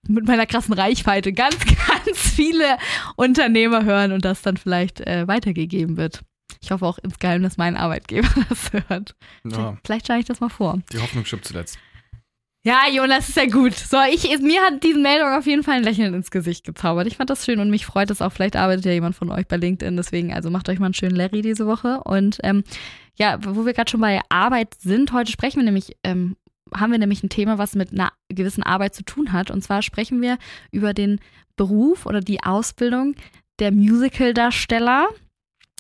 mit 0.07 0.27
meiner 0.27 0.47
krassen 0.47 0.75
Reichweite 0.75 1.33
ganz, 1.33 1.57
ganz 1.65 2.19
viele 2.19 2.79
Unternehmer 3.17 3.85
hören 3.85 4.13
und 4.13 4.25
das 4.25 4.43
dann 4.43 4.57
vielleicht 4.57 5.01
äh, 5.01 5.27
weitergegeben 5.27 5.97
wird. 5.97 6.23
Ich 6.63 6.71
hoffe 6.71 6.87
auch 6.87 6.99
insgeheim, 6.99 7.43
dass 7.43 7.57
mein 7.57 7.77
Arbeitgeber 7.77 8.29
das 8.49 8.73
hört. 8.73 9.15
Ja, 9.45 9.77
Vielleicht 9.85 10.07
schlage 10.07 10.21
ich 10.21 10.27
das 10.27 10.41
mal 10.41 10.49
vor. 10.49 10.79
die 10.93 10.99
Hoffnung 10.99 11.25
stirbt 11.25 11.47
zuletzt. 11.47 11.79
Ja, 12.63 12.83
Jonas, 12.93 13.31
ist 13.31 13.39
ja 13.39 13.47
gut. 13.47 13.73
So, 13.75 13.97
ich, 14.13 14.39
mir 14.41 14.61
hat 14.61 14.85
diese 14.85 14.99
Meldung 14.99 15.29
auf 15.31 15.47
jeden 15.47 15.63
Fall 15.63 15.77
ein 15.77 15.83
Lächeln 15.83 16.13
ins 16.13 16.31
Gesicht 16.31 16.67
gezaubert. 16.67 17.07
Ich 17.07 17.17
fand 17.17 17.31
das 17.31 17.47
schön 17.47 17.59
und 17.59 17.71
mich 17.71 17.87
freut 17.87 18.11
es 18.11 18.21
auch. 18.21 18.33
Vielleicht 18.33 18.55
arbeitet 18.55 18.85
ja 18.85 18.93
jemand 18.93 19.17
von 19.17 19.31
euch 19.31 19.49
bei 19.49 19.57
LinkedIn. 19.57 19.97
Deswegen, 19.97 20.35
also 20.35 20.51
macht 20.51 20.69
euch 20.69 20.79
mal 20.79 20.87
einen 20.87 20.95
schönen 20.95 21.17
Larry 21.17 21.41
diese 21.41 21.67
Woche. 21.67 22.03
Und 22.05 22.39
ähm, 22.43 22.63
ja, 23.17 23.39
wo 23.43 23.65
wir 23.65 23.73
gerade 23.73 23.91
schon 23.91 24.03
bei 24.03 24.21
Arbeit 24.29 24.75
sind, 24.75 25.13
heute 25.15 25.33
sprechen 25.33 25.57
wir 25.57 25.65
nämlich, 25.65 25.97
ähm, 26.05 26.37
haben 26.75 26.93
wir 26.93 26.99
nämlich 26.99 27.23
ein 27.23 27.31
Thema, 27.31 27.57
was 27.57 27.75
mit 27.77 27.93
einer 27.93 28.13
gewissen 28.29 28.63
Arbeit 28.63 28.95
zu 28.95 29.05
tun 29.05 29.33
hat. 29.33 29.51
Und 29.51 29.63
zwar 29.63 29.81
sprechen 29.81 30.21
wir 30.21 30.37
über 30.71 30.93
den 30.93 31.19
Beruf 31.57 32.05
oder 32.05 32.21
die 32.21 32.43
Ausbildung 32.43 33.15
der 33.59 33.73
Musical-Darsteller 33.73 35.09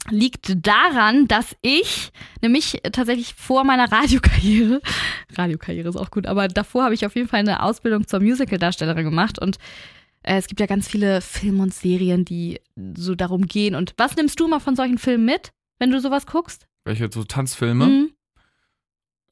liegt 0.08 0.66
daran, 0.66 1.28
dass 1.28 1.54
ich 1.62 2.10
nämlich 2.40 2.80
tatsächlich 2.92 3.34
vor 3.34 3.64
meiner 3.64 3.90
Radiokarriere, 3.92 4.80
Radiokarriere 5.36 5.88
ist 5.88 5.96
auch 5.96 6.10
gut, 6.10 6.26
aber 6.26 6.48
davor 6.48 6.84
habe 6.84 6.94
ich 6.94 7.04
auf 7.04 7.14
jeden 7.14 7.28
Fall 7.28 7.40
eine 7.40 7.62
Ausbildung 7.62 8.06
zur 8.06 8.20
Musical-Darstellerin 8.20 9.04
gemacht 9.04 9.38
und 9.38 9.58
äh, 10.22 10.36
es 10.38 10.46
gibt 10.46 10.60
ja 10.60 10.66
ganz 10.66 10.88
viele 10.88 11.20
Filme 11.20 11.62
und 11.62 11.74
Serien, 11.74 12.24
die 12.24 12.60
so 12.96 13.14
darum 13.14 13.46
gehen. 13.46 13.74
Und 13.74 13.94
was 13.96 14.16
nimmst 14.16 14.38
du 14.40 14.48
mal 14.48 14.60
von 14.60 14.76
solchen 14.76 14.98
Filmen 14.98 15.24
mit, 15.24 15.52
wenn 15.78 15.90
du 15.90 16.00
sowas 16.00 16.26
guckst? 16.26 16.66
Welche 16.84 17.10
so 17.12 17.24
Tanzfilme, 17.24 17.86
Mhm. 17.86 18.10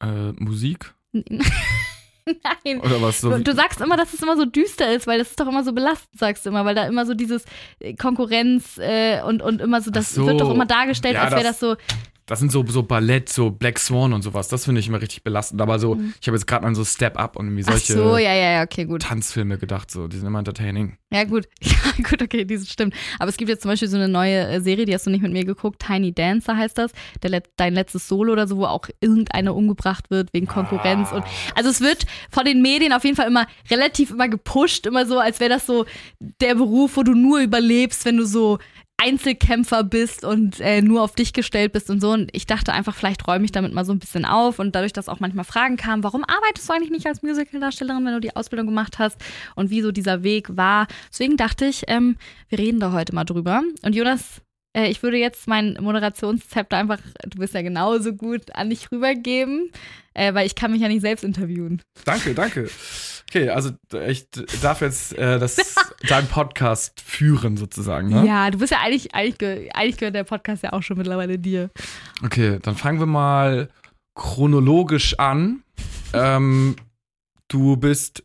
äh, 0.02 0.32
Musik 0.42 0.94
Nein. 2.64 2.80
oder 2.80 3.00
was 3.02 3.20
so? 3.20 3.36
Du, 3.38 3.54
sagst 3.54 3.80
immer, 3.80 3.96
dass 3.96 4.12
es 4.12 4.22
immer 4.22 4.36
so 4.36 4.44
düster 4.44 4.92
ist, 4.92 5.06
weil 5.06 5.18
das 5.18 5.30
ist 5.30 5.40
doch 5.40 5.48
immer 5.48 5.64
so 5.64 5.72
belastend, 5.72 6.18
sagst 6.18 6.44
du 6.44 6.50
immer, 6.50 6.64
weil 6.64 6.74
da 6.74 6.86
immer 6.86 7.06
so 7.06 7.14
dieses 7.14 7.44
äh, 7.80 7.94
Konkurrenz 7.94 8.78
äh, 8.78 9.22
und, 9.22 9.42
und 9.42 9.60
immer 9.60 9.80
so, 9.80 9.90
das 9.90 10.14
so. 10.14 10.26
wird 10.26 10.40
doch 10.40 10.50
immer 10.50 10.66
dargestellt, 10.66 11.14
Ja, 11.14 11.22
als 11.22 11.32
wäre 11.32 11.44
das 11.44 11.60
so, 11.60 11.76
Das 12.28 12.38
sind 12.38 12.52
so, 12.52 12.64
so 12.66 12.82
Ballett, 12.84 13.28
so 13.28 13.50
Black 13.50 13.78
Swan 13.78 14.12
und 14.12 14.22
sowas. 14.22 14.48
Das 14.48 14.66
finde 14.66 14.80
ich 14.80 14.86
immer 14.88 15.00
richtig 15.00 15.24
belastend. 15.24 15.60
Aber 15.60 15.78
so, 15.78 15.96
Mhm. 15.96 16.14
ich 16.20 16.28
habe 16.28 16.36
jetzt 16.36 16.46
gerade 16.46 16.66
an 16.66 16.74
so 16.74 16.84
Step 16.84 17.18
Up 17.18 17.36
und 17.36 17.46
irgendwie 17.46 17.64
ach 17.66 17.72
solche 17.72 17.94
so, 17.94 18.16
ja, 18.18 18.34
ja, 18.34 18.52
ja, 18.52 18.62
okay, 18.62 18.84
gut. 18.84 19.02
Tanzfilme 19.02 19.58
gedacht. 19.58 19.90
So, 19.90 20.06
die 20.08 20.18
sind 20.18 20.26
immer 20.26 20.38
entertaining. 20.38 20.96
Ja, 21.12 21.24
gut. 21.24 21.48
Ja, 21.98 22.04
gut, 22.10 22.22
okay, 22.22 22.44
dieses 22.44 22.70
stimmt. 22.70 22.94
Aber 23.18 23.28
es 23.30 23.36
gibt 23.36 23.48
jetzt 23.48 23.62
zum 23.62 23.70
Beispiel 23.70 23.88
so 23.88 23.96
eine 23.96 24.08
neue 24.08 24.46
äh, 24.46 24.60
Serie, 24.60 24.84
die 24.84 24.94
hast 24.94 25.06
du 25.06 25.10
nicht 25.10 25.22
mit 25.22 25.32
mir 25.32 25.44
geguckt. 25.44 25.82
Tiny 25.84 26.12
Dancer 26.12 26.56
heißt 26.56 26.78
das. 26.78 26.92
Der, 27.22 27.42
dein 27.56 27.74
letztes 27.74 28.06
Solo 28.06 28.32
oder 28.34 28.46
so, 28.46 28.58
wo 28.58 28.66
auch 28.66 28.86
irgendeiner 29.00 29.54
umgebracht 29.56 30.10
wird 30.10 30.28
wegen 30.32 30.46
Konkurrenz. 30.46 31.10
Und, 31.10 31.24
also 31.56 31.70
es 31.70 31.80
wird 31.80 32.06
von 32.30 32.44
den 32.44 32.62
Medien 32.62 32.92
auf 32.92 33.04
jeden 33.04 33.16
Fall 33.16 33.26
immer 33.26 33.46
relativ 33.70 34.10
immer 34.10 34.28
gepusht, 34.28 34.86
immer 34.86 35.06
so, 35.06 35.18
als 35.18 35.40
wäre 35.40 35.50
das 35.50 35.66
so 35.66 35.86
der 36.40 36.54
Beruf, 36.54 36.96
wo 36.96 37.02
du 37.02 37.14
nur 37.14 37.40
überlebst, 37.40 38.04
wenn 38.04 38.16
du 38.18 38.26
so 38.26 38.58
Einzelkämpfer 39.00 39.84
bist 39.84 40.24
und 40.24 40.60
äh, 40.60 40.82
nur 40.82 41.02
auf 41.02 41.14
dich 41.14 41.32
gestellt 41.32 41.72
bist 41.72 41.88
und 41.88 42.00
so. 42.00 42.10
Und 42.10 42.30
ich 42.34 42.46
dachte 42.46 42.72
einfach, 42.72 42.94
vielleicht 42.94 43.26
räume 43.28 43.44
ich 43.44 43.52
damit 43.52 43.72
mal 43.72 43.84
so 43.84 43.92
ein 43.92 44.00
bisschen 44.00 44.24
auf. 44.24 44.58
Und 44.58 44.74
dadurch, 44.74 44.92
dass 44.92 45.08
auch 45.08 45.20
manchmal 45.20 45.44
Fragen 45.44 45.76
kamen, 45.76 46.02
warum 46.02 46.24
arbeitest 46.24 46.68
du 46.68 46.72
eigentlich 46.72 46.90
nicht 46.90 47.06
als 47.06 47.22
Musicaldarstellerin, 47.22 48.04
wenn 48.04 48.14
du 48.14 48.20
die 48.20 48.34
Ausbildung 48.34 48.66
gemacht 48.66 48.98
hast 48.98 49.16
und 49.54 49.70
wie 49.70 49.82
so 49.82 49.92
dieser 49.92 50.24
Weg 50.24 50.56
war. 50.56 50.88
Deswegen 51.10 51.36
dachte 51.36 51.66
ich, 51.66 51.84
ähm, 51.86 52.16
wir 52.48 52.58
reden 52.58 52.80
da 52.80 52.92
heute 52.92 53.14
mal 53.14 53.24
drüber. 53.24 53.62
Und 53.82 53.94
Jonas, 53.94 54.42
äh, 54.76 54.88
ich 54.88 55.02
würde 55.02 55.16
jetzt 55.16 55.46
mein 55.46 55.78
Moderationszepter 55.80 56.76
einfach, 56.76 56.98
du 57.24 57.38
bist 57.38 57.54
ja 57.54 57.62
genauso 57.62 58.12
gut, 58.12 58.54
an 58.54 58.70
dich 58.70 58.90
rübergeben, 58.90 59.70
äh, 60.14 60.34
weil 60.34 60.46
ich 60.46 60.54
kann 60.54 60.72
mich 60.72 60.80
ja 60.80 60.88
nicht 60.88 61.02
selbst 61.02 61.24
interviewen. 61.24 61.82
Danke, 62.04 62.34
danke. 62.34 62.68
Okay, 63.30 63.50
also 63.50 63.70
ich 64.06 64.26
darf 64.62 64.80
jetzt 64.80 65.12
äh, 65.18 65.38
das, 65.38 65.56
deinen 66.08 66.28
Podcast 66.28 67.00
führen 67.00 67.56
sozusagen, 67.58 68.08
ne? 68.08 68.26
Ja, 68.26 68.50
du 68.50 68.58
bist 68.58 68.72
ja 68.72 68.78
eigentlich, 68.80 69.14
eigentlich, 69.14 69.36
ge- 69.38 69.68
eigentlich 69.74 69.98
gehört 69.98 70.14
der 70.14 70.24
Podcast 70.24 70.62
ja 70.62 70.72
auch 70.72 70.82
schon 70.82 70.96
mittlerweile 70.96 71.38
dir. 71.38 71.70
Okay, 72.24 72.58
dann 72.62 72.74
fangen 72.74 72.98
wir 73.00 73.06
mal 73.06 73.68
chronologisch 74.14 75.18
an. 75.18 75.62
ähm, 76.14 76.76
du 77.48 77.76
bist 77.76 78.22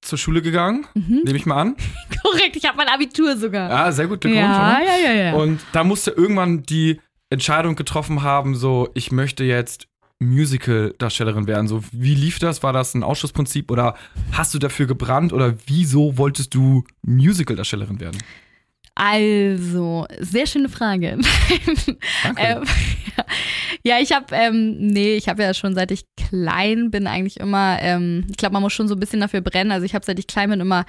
zur 0.00 0.16
Schule 0.18 0.40
gegangen, 0.42 0.86
Mhm. 0.94 1.22
nehme 1.24 1.36
ich 1.38 1.44
mal 1.46 1.60
an. 1.60 1.76
Korrekt, 2.22 2.56
ich 2.56 2.64
habe 2.66 2.76
mein 2.78 2.88
Abitur 2.88 3.36
sogar. 3.36 3.68
Ja, 3.68 3.92
sehr 3.92 4.06
gut, 4.06 4.20
Glückwunsch. 4.22 4.44
ja, 4.46 4.80
ja, 4.80 4.96
ja, 5.08 5.12
ja. 5.12 5.32
Und 5.34 5.60
da 5.72 5.84
musste 5.84 6.10
irgendwann 6.12 6.62
die 6.62 7.00
Entscheidung 7.30 7.76
getroffen 7.76 8.22
haben, 8.22 8.54
so, 8.54 8.88
ich 8.94 9.12
möchte 9.12 9.44
jetzt 9.44 9.88
Musical-Darstellerin 10.20 11.46
werden. 11.46 11.68
So, 11.68 11.82
wie 11.92 12.14
lief 12.14 12.38
das? 12.38 12.62
War 12.62 12.72
das 12.72 12.94
ein 12.94 13.02
Ausschlussprinzip 13.02 13.70
oder 13.70 13.94
hast 14.32 14.52
du 14.54 14.58
dafür 14.58 14.86
gebrannt 14.86 15.32
oder 15.32 15.54
wieso 15.66 16.18
wolltest 16.18 16.54
du 16.54 16.84
Musical-Darstellerin 17.02 18.00
werden? 18.00 18.18
Also, 18.94 20.06
sehr 20.18 20.46
schöne 20.46 20.68
Frage. 20.68 21.18
Danke. 22.24 22.42
ähm, 22.42 22.64
ja, 23.84 24.00
ich 24.00 24.10
habe, 24.10 24.26
ähm, 24.34 24.76
nee, 24.78 25.14
ich 25.14 25.28
habe 25.28 25.44
ja 25.44 25.54
schon 25.54 25.76
seit 25.76 25.92
ich 25.92 26.04
klein 26.16 26.90
bin 26.90 27.06
eigentlich 27.06 27.38
immer, 27.38 27.78
ähm, 27.80 28.26
ich 28.28 28.36
glaube, 28.36 28.54
man 28.54 28.62
muss 28.62 28.72
schon 28.72 28.88
so 28.88 28.96
ein 28.96 29.00
bisschen 29.00 29.20
dafür 29.20 29.40
brennen. 29.40 29.70
Also 29.70 29.86
ich 29.86 29.94
habe 29.94 30.04
seit 30.04 30.18
ich 30.18 30.26
klein 30.26 30.50
bin 30.50 30.60
immer 30.60 30.84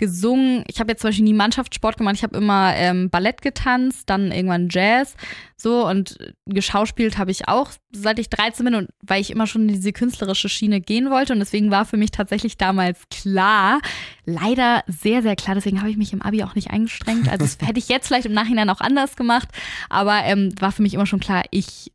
gesungen. 0.00 0.64
Ich 0.66 0.80
habe 0.80 0.90
jetzt 0.90 1.02
zum 1.02 1.08
Beispiel 1.08 1.26
nie 1.26 1.34
Mannschaftssport 1.34 1.98
gemacht. 1.98 2.16
Ich 2.16 2.22
habe 2.22 2.36
immer 2.36 2.74
ähm, 2.74 3.10
Ballett 3.10 3.42
getanzt, 3.42 4.08
dann 4.08 4.32
irgendwann 4.32 4.68
Jazz, 4.70 5.14
so 5.56 5.86
und 5.86 6.16
geschauspielt 6.46 7.18
habe 7.18 7.30
ich 7.30 7.46
auch 7.48 7.70
seit 7.92 8.18
ich 8.18 8.30
13 8.30 8.64
bin 8.64 8.74
und 8.74 8.88
weil 9.02 9.20
ich 9.20 9.30
immer 9.30 9.46
schon 9.46 9.62
in 9.62 9.74
diese 9.74 9.92
künstlerische 9.92 10.48
Schiene 10.48 10.80
gehen 10.80 11.10
wollte 11.10 11.34
und 11.34 11.38
deswegen 11.38 11.70
war 11.70 11.84
für 11.84 11.98
mich 11.98 12.10
tatsächlich 12.10 12.56
damals 12.56 12.98
klar, 13.10 13.80
leider 14.24 14.82
sehr, 14.86 15.22
sehr 15.22 15.36
klar. 15.36 15.54
Deswegen 15.54 15.80
habe 15.80 15.90
ich 15.90 15.98
mich 15.98 16.14
im 16.14 16.22
Abi 16.22 16.42
auch 16.42 16.54
nicht 16.54 16.70
eingestrengt. 16.70 17.28
Also 17.28 17.44
das 17.44 17.58
hätte 17.66 17.78
ich 17.78 17.88
jetzt 17.88 18.06
vielleicht 18.06 18.26
im 18.26 18.32
Nachhinein 18.32 18.70
auch 18.70 18.80
anders 18.80 19.16
gemacht, 19.16 19.48
aber 19.90 20.24
ähm, 20.24 20.54
war 20.58 20.72
für 20.72 20.82
mich 20.82 20.94
immer 20.94 21.06
schon 21.06 21.20
klar, 21.20 21.44
ich 21.50 21.92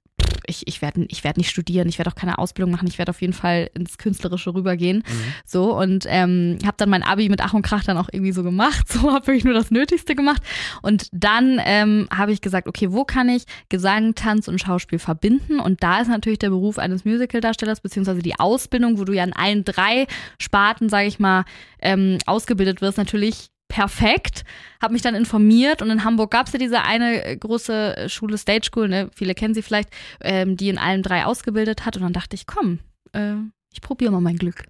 ich, 0.47 0.67
ich 0.67 0.81
werde 0.81 1.05
ich 1.09 1.23
werd 1.23 1.37
nicht 1.37 1.49
studieren, 1.49 1.87
ich 1.87 1.97
werde 1.97 2.11
auch 2.11 2.15
keine 2.15 2.37
Ausbildung 2.37 2.71
machen, 2.71 2.87
ich 2.87 2.97
werde 2.97 3.09
auf 3.09 3.21
jeden 3.21 3.33
Fall 3.33 3.69
ins 3.73 3.97
Künstlerische 3.97 4.53
rübergehen. 4.53 5.03
So 5.45 5.77
und 5.77 6.05
ähm, 6.07 6.57
habe 6.63 6.75
dann 6.77 6.89
mein 6.89 7.03
Abi 7.03 7.29
mit 7.29 7.41
Ach 7.41 7.53
und 7.53 7.61
Krach 7.61 7.83
dann 7.83 7.97
auch 7.97 8.09
irgendwie 8.11 8.31
so 8.31 8.43
gemacht. 8.43 8.87
So 8.95 9.11
habe 9.11 9.27
wirklich 9.27 9.43
nur 9.43 9.53
das 9.53 9.71
Nötigste 9.71 10.15
gemacht. 10.15 10.41
Und 10.81 11.09
dann 11.11 11.59
ähm, 11.65 12.07
habe 12.15 12.31
ich 12.31 12.39
gesagt, 12.39 12.67
okay, 12.67 12.93
wo 12.93 13.03
kann 13.03 13.27
ich 13.27 13.43
Gesang, 13.67 14.15
Tanz 14.15 14.47
und 14.47 14.59
Schauspiel 14.61 14.99
verbinden? 14.99 15.59
Und 15.59 15.83
da 15.83 15.99
ist 15.99 16.07
natürlich 16.07 16.39
der 16.39 16.49
Beruf 16.49 16.77
eines 16.77 17.03
Musicaldarstellers, 17.03 17.81
beziehungsweise 17.81 18.21
die 18.21 18.39
Ausbildung, 18.39 18.97
wo 18.97 19.03
du 19.03 19.11
ja 19.11 19.23
in 19.25 19.33
allen 19.33 19.65
drei 19.65 20.07
Sparten, 20.39 20.87
sage 20.87 21.07
ich 21.07 21.19
mal, 21.19 21.43
ähm, 21.81 22.19
ausgebildet 22.25 22.81
wirst, 22.81 22.97
natürlich 22.97 23.49
perfekt, 23.67 24.43
habe 24.81 24.93
mich 24.93 25.01
dann 25.01 25.15
informiert 25.15 25.81
und 25.81 25.89
in 25.89 26.03
Hamburg 26.03 26.31
gab 26.31 26.47
es 26.47 26.53
ja 26.53 26.59
diese 26.59 26.83
eine 26.83 27.23
äh, 27.25 27.35
große 27.37 27.97
äh, 27.97 28.09
Schule, 28.09 28.37
Stage 28.37 28.67
School, 28.67 28.87
ne? 28.87 29.09
viele 29.15 29.33
kennen 29.35 29.53
sie 29.53 29.61
vielleicht, 29.61 29.89
ähm, 30.21 30.55
die 30.57 30.69
in 30.69 30.77
allen 30.77 31.03
drei 31.03 31.25
ausgebildet 31.25 31.85
hat 31.85 31.95
und 31.97 32.03
dann 32.03 32.13
dachte 32.13 32.35
ich, 32.35 32.45
komm, 32.45 32.79
äh, 33.13 33.33
ich 33.73 33.81
probiere 33.81 34.11
mal 34.11 34.21
mein 34.21 34.37
Glück. 34.37 34.65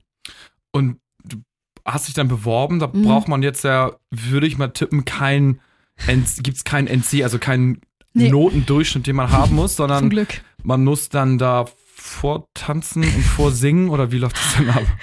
Und 0.71 0.97
du 1.23 1.37
hast 1.85 2.07
dich 2.07 2.15
dann 2.15 2.27
beworben, 2.27 2.79
da 2.79 2.87
Mhm. 2.87 3.03
braucht 3.03 3.27
man 3.27 3.43
jetzt 3.43 3.63
ja, 3.63 3.91
würde 4.11 4.47
ich 4.47 4.57
mal 4.57 4.69
tippen, 4.69 5.05
kein, 5.05 5.59
gibt 6.07 6.57
es 6.57 6.63
keinen 6.63 6.87
NC, 6.87 7.23
also 7.23 7.37
keinen 7.39 7.81
Nee. 8.17 8.29
Notendurchschnitt, 8.29 9.07
den 9.07 9.17
man 9.17 9.29
haben 9.29 9.55
muss, 9.55 9.75
sondern 9.75 10.09
Glück. 10.09 10.41
man 10.63 10.85
muss 10.85 11.09
dann 11.09 11.37
da 11.37 11.65
vortanzen 12.05 13.03
und 13.03 13.24
vorsingen 13.24 13.89
oder 13.89 14.12
wie 14.12 14.19
läuft 14.19 14.38
das 14.38 14.55
denn 14.57 14.69
ab? 14.69 14.83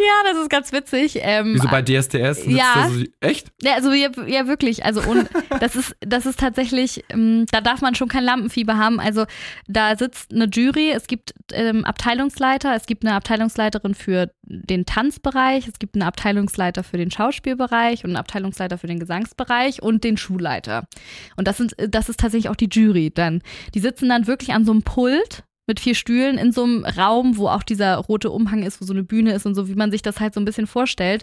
Ja, 0.00 0.30
das 0.32 0.40
ist 0.40 0.48
ganz 0.48 0.70
witzig. 0.70 1.18
Ähm, 1.22 1.54
Wie 1.54 1.58
so 1.58 1.66
bei 1.66 1.82
DSDS? 1.82 2.44
sitzt 2.44 2.46
ja. 2.46 2.88
So, 2.88 3.02
echt? 3.18 3.48
Ja, 3.60 3.74
also 3.74 3.92
ja, 3.92 4.10
ja 4.28 4.46
wirklich. 4.46 4.84
Also 4.84 5.02
und 5.02 5.28
das 5.60 5.74
ist, 5.74 5.96
das 5.98 6.24
ist 6.24 6.38
tatsächlich, 6.38 7.04
ähm, 7.08 7.46
da 7.50 7.60
darf 7.60 7.80
man 7.80 7.96
schon 7.96 8.06
kein 8.06 8.22
Lampenfieber 8.22 8.78
haben. 8.78 9.00
Also 9.00 9.26
da 9.66 9.96
sitzt 9.96 10.32
eine 10.32 10.44
Jury, 10.44 10.92
es 10.92 11.08
gibt 11.08 11.34
ähm, 11.52 11.84
Abteilungsleiter, 11.84 12.76
es 12.76 12.86
gibt 12.86 13.04
eine 13.04 13.16
Abteilungsleiterin 13.16 13.96
für 13.96 14.30
den 14.44 14.86
Tanzbereich, 14.86 15.66
es 15.66 15.80
gibt 15.80 15.96
einen 15.96 16.02
Abteilungsleiter 16.02 16.84
für 16.84 16.96
den 16.96 17.10
Schauspielbereich 17.10 18.04
und 18.04 18.10
einen 18.10 18.18
Abteilungsleiter 18.18 18.78
für 18.78 18.86
den 18.86 19.00
Gesangsbereich 19.00 19.82
und 19.82 20.04
den 20.04 20.16
Schulleiter. 20.16 20.86
Und 21.34 21.48
das 21.48 21.56
sind, 21.56 21.74
das 21.88 22.08
ist 22.08 22.20
tatsächlich 22.20 22.50
auch 22.50 22.56
die 22.56 22.68
Jury 22.70 23.10
dann. 23.12 23.42
Die 23.74 23.80
sitzen 23.80 24.08
dann 24.08 24.28
wirklich 24.28 24.52
an 24.52 24.64
so 24.64 24.70
einem 24.70 24.82
Pult 24.82 25.42
mit 25.68 25.78
vier 25.78 25.94
Stühlen 25.94 26.38
in 26.38 26.50
so 26.50 26.64
einem 26.64 26.84
Raum, 26.84 27.36
wo 27.36 27.48
auch 27.48 27.62
dieser 27.62 27.96
rote 27.96 28.30
Umhang 28.30 28.62
ist, 28.62 28.80
wo 28.80 28.84
so 28.84 28.92
eine 28.92 29.04
Bühne 29.04 29.32
ist 29.32 29.46
und 29.46 29.54
so, 29.54 29.68
wie 29.68 29.74
man 29.74 29.90
sich 29.90 30.02
das 30.02 30.18
halt 30.18 30.34
so 30.34 30.40
ein 30.40 30.44
bisschen 30.44 30.66
vorstellt. 30.66 31.22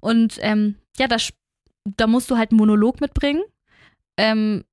Und 0.00 0.38
ähm, 0.40 0.76
ja, 0.98 1.08
da, 1.08 1.16
da 1.96 2.06
musst 2.06 2.30
du 2.30 2.36
halt 2.36 2.50
einen 2.50 2.58
Monolog 2.58 3.00
mitbringen. 3.00 3.42
Ähm, 4.18 4.64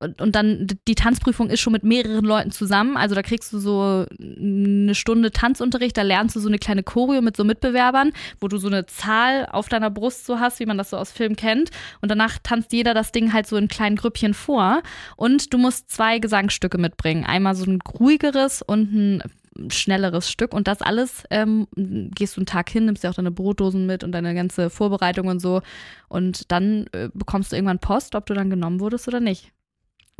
und, 0.00 0.34
dann 0.36 0.66
die 0.86 0.94
Tanzprüfung 0.94 1.50
ist 1.50 1.60
schon 1.60 1.72
mit 1.72 1.82
mehreren 1.82 2.24
Leuten 2.24 2.52
zusammen. 2.52 2.96
Also 2.96 3.14
da 3.16 3.22
kriegst 3.22 3.52
du 3.52 3.58
so 3.58 4.06
eine 4.20 4.94
Stunde 4.94 5.32
Tanzunterricht, 5.32 5.96
da 5.96 6.02
lernst 6.02 6.36
du 6.36 6.40
so 6.40 6.48
eine 6.48 6.58
kleine 6.58 6.84
Choreo 6.84 7.20
mit 7.20 7.36
so 7.36 7.42
Mitbewerbern, 7.42 8.12
wo 8.40 8.46
du 8.46 8.58
so 8.58 8.68
eine 8.68 8.86
Zahl 8.86 9.46
auf 9.50 9.68
deiner 9.68 9.90
Brust 9.90 10.24
so 10.24 10.38
hast, 10.38 10.60
wie 10.60 10.66
man 10.66 10.78
das 10.78 10.90
so 10.90 10.96
aus 10.96 11.10
Filmen 11.10 11.34
kennt. 11.34 11.70
Und 12.00 12.10
danach 12.10 12.38
tanzt 12.42 12.72
jeder 12.72 12.94
das 12.94 13.10
Ding 13.10 13.32
halt 13.32 13.48
so 13.48 13.56
in 13.56 13.66
kleinen 13.66 13.96
Grüppchen 13.96 14.34
vor. 14.34 14.82
Und 15.16 15.52
du 15.52 15.58
musst 15.58 15.90
zwei 15.90 16.20
Gesangsstücke 16.20 16.78
mitbringen. 16.78 17.24
Einmal 17.24 17.56
so 17.56 17.64
ein 17.64 17.80
ruhigeres 17.80 18.62
und 18.62 18.92
ein 18.92 19.22
schnelleres 19.70 20.30
Stück 20.30 20.54
und 20.54 20.68
das 20.68 20.82
alles 20.82 21.24
ähm, 21.30 21.66
gehst 21.74 22.36
du 22.36 22.40
einen 22.40 22.46
Tag 22.46 22.70
hin, 22.70 22.84
nimmst 22.84 23.02
dir 23.02 23.10
auch 23.10 23.14
deine 23.14 23.32
Brotdosen 23.32 23.86
mit 23.86 24.04
und 24.04 24.12
deine 24.12 24.32
ganze 24.32 24.70
Vorbereitung 24.70 25.26
und 25.26 25.40
so 25.40 25.62
und 26.08 26.52
dann 26.52 26.86
äh, 26.92 27.08
bekommst 27.12 27.50
du 27.50 27.56
irgendwann 27.56 27.80
Post, 27.80 28.14
ob 28.14 28.26
du 28.26 28.34
dann 28.34 28.50
genommen 28.50 28.78
wurdest 28.78 29.08
oder 29.08 29.18
nicht. 29.18 29.52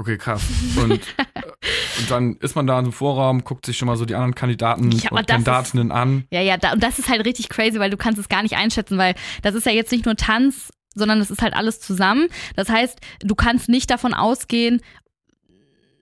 Okay, 0.01 0.17
krass. 0.17 0.43
Und, 0.77 0.93
äh, 1.17 1.43
und 1.99 2.11
dann 2.11 2.37
ist 2.37 2.55
man 2.55 2.67
da 2.67 2.79
im 2.79 2.93
Vorraum, 2.93 3.43
guckt 3.43 3.67
sich 3.67 3.77
schon 3.77 3.87
mal 3.87 3.97
so 3.97 4.05
die 4.05 4.15
anderen 4.15 4.35
Kandidaten 4.35 4.93
Ja, 4.93 5.11
und 5.11 5.27
Kandidatinnen 5.27 5.91
an. 5.91 6.25
Ja, 6.31 6.41
ja, 6.41 6.57
da, 6.57 6.73
und 6.73 6.83
das 6.83 6.99
ist 6.99 7.09
halt 7.09 7.27
richtig 7.27 7.49
crazy, 7.49 7.81
weil 7.81 7.91
du 7.91 7.97
kannst 7.97 8.21
es 8.21 8.29
gar 8.29 8.43
nicht 8.43 8.57
einschätzen, 8.57 8.97
weil 8.97 9.15
das 9.43 9.55
ist 9.55 9.67
ja 9.67 9.73
jetzt 9.73 9.91
nicht 9.91 10.07
nur 10.07 10.15
Tanz, 10.15 10.73
sondern 10.95 11.19
das 11.19 11.31
ist 11.31 11.43
halt 11.43 11.55
alles 11.55 11.81
zusammen. 11.81 12.29
Das 12.55 12.69
heißt, 12.69 13.01
du 13.21 13.35
kannst 13.35 13.69
nicht 13.69 13.91
davon 13.91 14.15
ausgehen, 14.15 14.81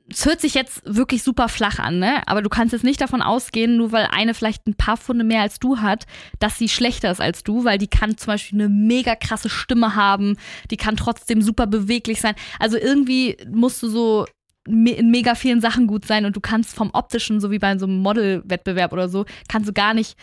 es 0.08 0.24
hört 0.24 0.40
sich 0.40 0.54
jetzt 0.54 0.82
wirklich 0.84 1.22
super 1.22 1.48
flach 1.48 1.78
an, 1.78 1.98
ne? 1.98 2.26
Aber 2.26 2.40
du 2.40 2.48
kannst 2.48 2.72
jetzt 2.72 2.84
nicht 2.84 3.00
davon 3.00 3.22
ausgehen, 3.22 3.76
nur 3.76 3.90
weil 3.90 4.06
eine 4.10 4.34
vielleicht 4.34 4.66
ein 4.66 4.74
paar 4.76 4.96
Funde 4.96 5.24
mehr 5.24 5.42
als 5.42 5.58
du 5.58 5.78
hat, 5.78 6.06
dass 6.38 6.58
sie 6.58 6.68
schlechter 6.68 7.10
ist 7.10 7.20
als 7.20 7.42
du, 7.42 7.64
weil 7.64 7.78
die 7.78 7.88
kann 7.88 8.16
zum 8.16 8.28
Beispiel 8.28 8.60
eine 8.60 8.68
mega 8.68 9.16
krasse 9.16 9.48
Stimme 9.48 9.96
haben, 9.96 10.36
die 10.70 10.76
kann 10.76 10.96
trotzdem 10.96 11.42
super 11.42 11.66
beweglich 11.66 12.20
sein. 12.20 12.34
Also 12.60 12.76
irgendwie 12.76 13.36
musst 13.52 13.82
du 13.82 13.88
so 13.88 14.26
in 14.66 15.10
mega 15.10 15.34
vielen 15.34 15.60
Sachen 15.60 15.86
gut 15.86 16.04
sein 16.06 16.24
und 16.24 16.36
du 16.36 16.40
kannst 16.40 16.74
vom 16.74 16.90
optischen, 16.92 17.40
so 17.40 17.50
wie 17.50 17.58
bei 17.58 17.76
so 17.78 17.86
einem 17.86 17.98
Modelwettbewerb 17.98 18.92
oder 18.92 19.08
so, 19.08 19.24
kannst 19.48 19.68
du 19.68 19.72
gar 19.72 19.94
nicht 19.94 20.16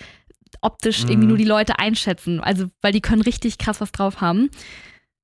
optisch 0.62 1.04
Mhm. 1.04 1.10
irgendwie 1.10 1.28
nur 1.28 1.38
die 1.38 1.44
Leute 1.44 1.80
einschätzen. 1.80 2.40
Also, 2.40 2.68
weil 2.82 2.92
die 2.94 3.02
können 3.02 3.22
richtig 3.22 3.58
krass 3.58 3.82
was 3.82 3.92
drauf 3.92 4.22
haben. 4.22 4.50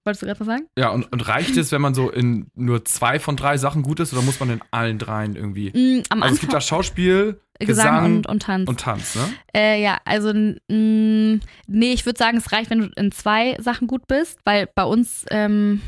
Wolltest 0.10 0.24
du 0.24 0.26
gerade 0.26 0.40
was 0.40 0.48
sagen? 0.48 0.68
Ja, 0.76 0.90
und, 0.90 1.12
und 1.12 1.28
reicht 1.28 1.56
es, 1.56 1.72
wenn 1.72 1.82
man 1.82 1.94
so 1.94 2.10
in 2.10 2.50
nur 2.56 2.84
zwei 2.84 3.20
von 3.20 3.36
drei 3.36 3.58
Sachen 3.58 3.84
gut 3.84 4.00
ist 4.00 4.12
oder 4.12 4.24
muss 4.24 4.40
man 4.40 4.50
in 4.50 4.62
allen 4.72 4.98
dreien 4.98 5.36
irgendwie? 5.36 5.70
Mm, 5.70 6.04
am 6.10 6.24
Also 6.24 6.34
es 6.34 6.42
gibt 6.42 6.52
Anfang 6.52 6.62
da 6.62 6.62
Schauspiel, 6.62 7.40
Gesang, 7.60 7.68
Gesang 7.68 8.06
und, 8.06 8.28
und 8.28 8.42
Tanz. 8.42 8.70
und 8.70 8.80
Tanz, 8.80 9.16
ne? 9.16 9.22
Äh, 9.56 9.84
ja, 9.84 10.00
also 10.06 10.34
mm, 10.34 11.42
nee, 11.68 11.94
ich 11.94 12.08
würde 12.08 12.18
sagen, 12.18 12.40
es 12.40 12.52
reicht, 12.52 12.72
wenn 12.72 12.80
du 12.80 12.90
in 12.96 13.12
zwei 13.12 13.56
Sachen 13.60 13.86
gut 13.86 14.08
bist, 14.08 14.40
weil 14.46 14.68
bei 14.74 14.84
uns 14.84 15.26
ähm, 15.30 15.82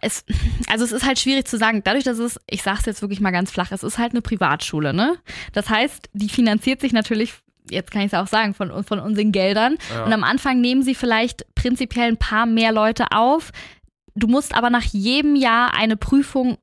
es, 0.00 0.24
also 0.68 0.84
es 0.84 0.90
ist 0.90 1.06
halt 1.06 1.20
schwierig 1.20 1.46
zu 1.46 1.58
sagen, 1.58 1.82
dadurch, 1.84 2.02
dass 2.02 2.18
es, 2.18 2.40
ich 2.50 2.64
sag's 2.64 2.86
jetzt 2.86 3.02
wirklich 3.02 3.20
mal 3.20 3.30
ganz 3.30 3.52
flach, 3.52 3.70
es 3.70 3.84
ist 3.84 3.98
halt 3.98 4.12
eine 4.12 4.22
Privatschule, 4.22 4.92
ne? 4.92 5.16
Das 5.52 5.70
heißt, 5.70 6.08
die 6.12 6.28
finanziert 6.28 6.80
sich 6.80 6.92
natürlich, 6.92 7.34
jetzt 7.70 7.90
kann 7.90 8.02
ich 8.02 8.12
es 8.12 8.18
auch 8.18 8.26
sagen, 8.26 8.54
von, 8.54 8.84
von 8.84 8.98
unseren 8.98 9.32
Geldern. 9.32 9.76
Ja. 9.92 10.04
Und 10.04 10.12
am 10.12 10.24
Anfang 10.24 10.60
nehmen 10.60 10.82
sie 10.82 10.94
vielleicht 10.94 11.46
prinzipiell 11.54 12.08
ein 12.08 12.16
paar 12.16 12.46
mehr 12.46 12.72
Leute 12.72 13.12
auf. 13.12 13.50
Du 14.14 14.26
musst 14.26 14.54
aber 14.54 14.70
nach 14.70 14.84
jedem 14.84 15.36
Jahr 15.36 15.74
eine 15.74 15.96
Prüfung 15.96 16.58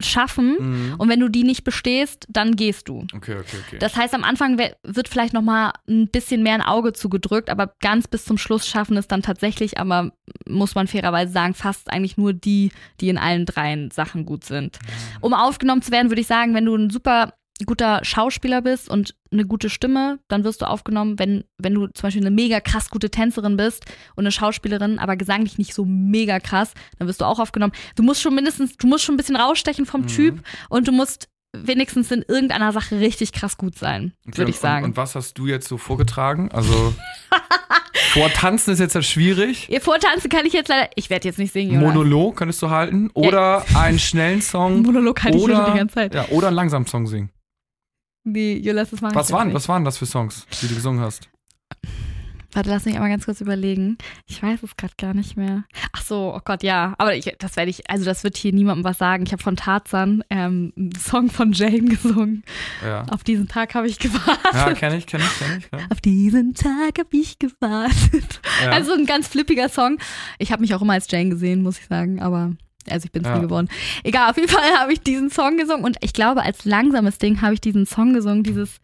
schaffen. 0.00 0.56
Mhm. 0.58 0.94
Und 0.98 1.08
wenn 1.08 1.20
du 1.20 1.28
die 1.28 1.42
nicht 1.42 1.64
bestehst, 1.64 2.26
dann 2.28 2.56
gehst 2.56 2.88
du. 2.88 3.04
Okay, 3.14 3.36
okay, 3.36 3.56
okay. 3.66 3.78
Das 3.78 3.96
heißt, 3.96 4.14
am 4.14 4.24
Anfang 4.24 4.58
wird 4.58 5.08
vielleicht 5.08 5.32
noch 5.32 5.42
mal 5.42 5.72
ein 5.88 6.08
bisschen 6.08 6.42
mehr 6.42 6.54
ein 6.54 6.62
Auge 6.62 6.92
zugedrückt, 6.92 7.50
aber 7.50 7.74
ganz 7.80 8.06
bis 8.06 8.24
zum 8.24 8.38
Schluss 8.38 8.66
schaffen 8.66 8.96
es 8.96 9.08
dann 9.08 9.22
tatsächlich, 9.22 9.78
aber 9.78 10.12
muss 10.48 10.74
man 10.74 10.86
fairerweise 10.86 11.32
sagen, 11.32 11.54
fast 11.54 11.90
eigentlich 11.90 12.16
nur 12.16 12.32
die, 12.32 12.70
die 13.00 13.08
in 13.08 13.18
allen 13.18 13.44
dreien 13.44 13.90
Sachen 13.90 14.24
gut 14.24 14.44
sind. 14.44 14.78
Um 15.20 15.34
aufgenommen 15.34 15.82
zu 15.82 15.90
werden, 15.90 16.10
würde 16.10 16.20
ich 16.20 16.26
sagen, 16.26 16.54
wenn 16.54 16.64
du 16.64 16.76
ein 16.76 16.90
super 16.90 17.34
guter 17.66 18.00
Schauspieler 18.04 18.62
bist 18.62 18.88
und 18.88 19.14
eine 19.32 19.44
gute 19.44 19.68
Stimme, 19.70 20.18
dann 20.28 20.44
wirst 20.44 20.62
du 20.62 20.66
aufgenommen. 20.66 21.18
Wenn, 21.18 21.44
wenn 21.58 21.74
du 21.74 21.86
zum 21.88 22.02
Beispiel 22.02 22.22
eine 22.22 22.30
mega 22.34 22.60
krass 22.60 22.88
gute 22.90 23.10
Tänzerin 23.10 23.56
bist 23.56 23.84
und 24.16 24.22
eine 24.24 24.32
Schauspielerin, 24.32 24.98
aber 24.98 25.16
gesanglich 25.16 25.58
nicht 25.58 25.74
so 25.74 25.84
mega 25.84 26.38
krass, 26.40 26.72
dann 26.98 27.08
wirst 27.08 27.20
du 27.20 27.24
auch 27.24 27.38
aufgenommen. 27.38 27.72
Du 27.96 28.02
musst 28.02 28.22
schon 28.22 28.34
mindestens, 28.34 28.76
du 28.76 28.86
musst 28.86 29.04
schon 29.04 29.14
ein 29.14 29.18
bisschen 29.18 29.36
rausstechen 29.36 29.86
vom 29.86 30.02
Mhm. 30.02 30.06
Typ 30.08 30.42
und 30.68 30.86
du 30.88 30.92
musst 30.92 31.28
wenigstens 31.56 32.10
in 32.10 32.22
irgendeiner 32.28 32.72
Sache 32.72 33.00
richtig 33.00 33.32
krass 33.32 33.56
gut 33.56 33.76
sein, 33.76 34.12
Okay, 34.28 34.38
würde 34.38 34.50
ich 34.50 34.58
sagen. 34.58 34.84
Und, 34.84 34.90
und 34.90 34.96
was 34.96 35.14
hast 35.14 35.34
du 35.38 35.46
jetzt 35.46 35.66
so 35.66 35.78
vorgetragen? 35.78 36.50
Also 36.52 36.94
Vortanzen 38.12 38.72
ist 38.72 38.80
jetzt 38.80 38.94
ja 38.94 39.02
schwierig. 39.02 39.68
Ihr 39.70 39.80
Vortanzen 39.80 40.30
kann 40.30 40.46
ich 40.46 40.52
jetzt 40.52 40.68
leider, 40.68 40.90
ich 40.94 41.10
werde 41.10 41.26
jetzt 41.28 41.38
nicht 41.38 41.52
singen. 41.52 41.78
Monolog 41.80 42.36
könntest 42.36 42.62
du 42.62 42.70
halten 42.70 43.10
oder 43.14 43.64
einen 43.74 43.98
schnellen 43.98 44.40
Song 44.42 44.82
Monolog 44.82 45.18
ich 45.24 45.34
hier 45.34 45.42
oder 45.42 45.56
schon 45.64 45.72
die 45.72 45.78
ganze 45.78 45.94
Zeit. 45.94 46.14
ja, 46.14 46.26
oder 46.30 46.48
einen 46.48 46.56
langsamen 46.56 46.86
Song 46.86 47.06
singen. 47.06 47.30
Nee, 48.32 48.58
Jonas, 48.58 48.90
das 48.90 49.00
mache 49.00 49.12
ich 49.12 49.16
Was 49.16 49.32
waren 49.32 49.54
was 49.54 49.68
waren 49.68 49.84
das 49.84 49.98
für 49.98 50.06
Songs, 50.06 50.46
die 50.62 50.68
du 50.68 50.74
gesungen 50.74 51.00
hast? 51.00 51.28
Warte, 52.52 52.70
lass 52.70 52.86
mich 52.86 52.94
einmal 52.94 53.10
ganz 53.10 53.26
kurz 53.26 53.42
überlegen. 53.42 53.98
Ich 54.26 54.42
weiß 54.42 54.62
es 54.62 54.76
gerade 54.76 54.94
gar 54.96 55.12
nicht 55.12 55.36
mehr. 55.36 55.64
Ach 55.92 56.02
so, 56.02 56.34
oh 56.34 56.40
Gott, 56.42 56.62
ja. 56.62 56.94
Aber 56.96 57.14
ich, 57.14 57.30
das 57.38 57.56
werde 57.56 57.70
ich, 57.70 57.90
also 57.90 58.06
das 58.06 58.24
wird 58.24 58.38
hier 58.38 58.54
niemandem 58.54 58.84
was 58.84 58.96
sagen. 58.96 59.24
Ich 59.26 59.32
habe 59.32 59.42
von 59.42 59.54
Tarzan 59.54 60.24
ähm, 60.30 60.72
einen 60.74 60.94
Song 60.94 61.28
von 61.30 61.52
Jane 61.52 61.84
gesungen. 61.84 62.42
Ja. 62.82 63.04
Auf 63.10 63.22
diesen 63.22 63.48
Tag 63.48 63.74
habe 63.74 63.86
ich 63.86 63.98
gewartet. 63.98 64.54
Ja, 64.54 64.72
kenne 64.72 64.96
ich, 64.96 65.06
kenne 65.06 65.24
ich, 65.24 65.38
kenne 65.38 65.58
ich. 65.58 65.64
Ja. 65.70 65.86
Auf 65.90 66.00
diesen 66.00 66.54
Tag 66.54 66.98
habe 66.98 67.16
ich 67.16 67.38
gewartet. 67.38 68.40
Ja. 68.64 68.70
Also 68.70 68.92
ein 68.94 69.04
ganz 69.04 69.28
flippiger 69.28 69.68
Song. 69.68 69.98
Ich 70.38 70.50
habe 70.50 70.62
mich 70.62 70.74
auch 70.74 70.80
immer 70.80 70.94
als 70.94 71.10
Jane 71.10 71.28
gesehen, 71.28 71.62
muss 71.62 71.78
ich 71.78 71.86
sagen, 71.86 72.20
aber 72.20 72.56
also 72.90 73.06
ich 73.06 73.12
bin 73.12 73.22
es 73.22 73.28
Ja. 73.28 73.36
nie 73.36 73.42
geworden. 73.42 73.68
Egal, 74.04 74.30
auf 74.30 74.36
jeden 74.36 74.48
Fall 74.48 74.62
habe 74.78 74.92
ich 74.92 75.00
diesen 75.00 75.30
Song 75.30 75.56
gesungen 75.56 75.84
und 75.84 75.96
ich 76.00 76.12
glaube, 76.12 76.42
als 76.42 76.64
langsames 76.64 77.18
Ding 77.18 77.40
habe 77.42 77.54
ich 77.54 77.60
diesen 77.60 77.86
Song 77.86 78.12
gesungen, 78.14 78.42
dieses 78.42 78.78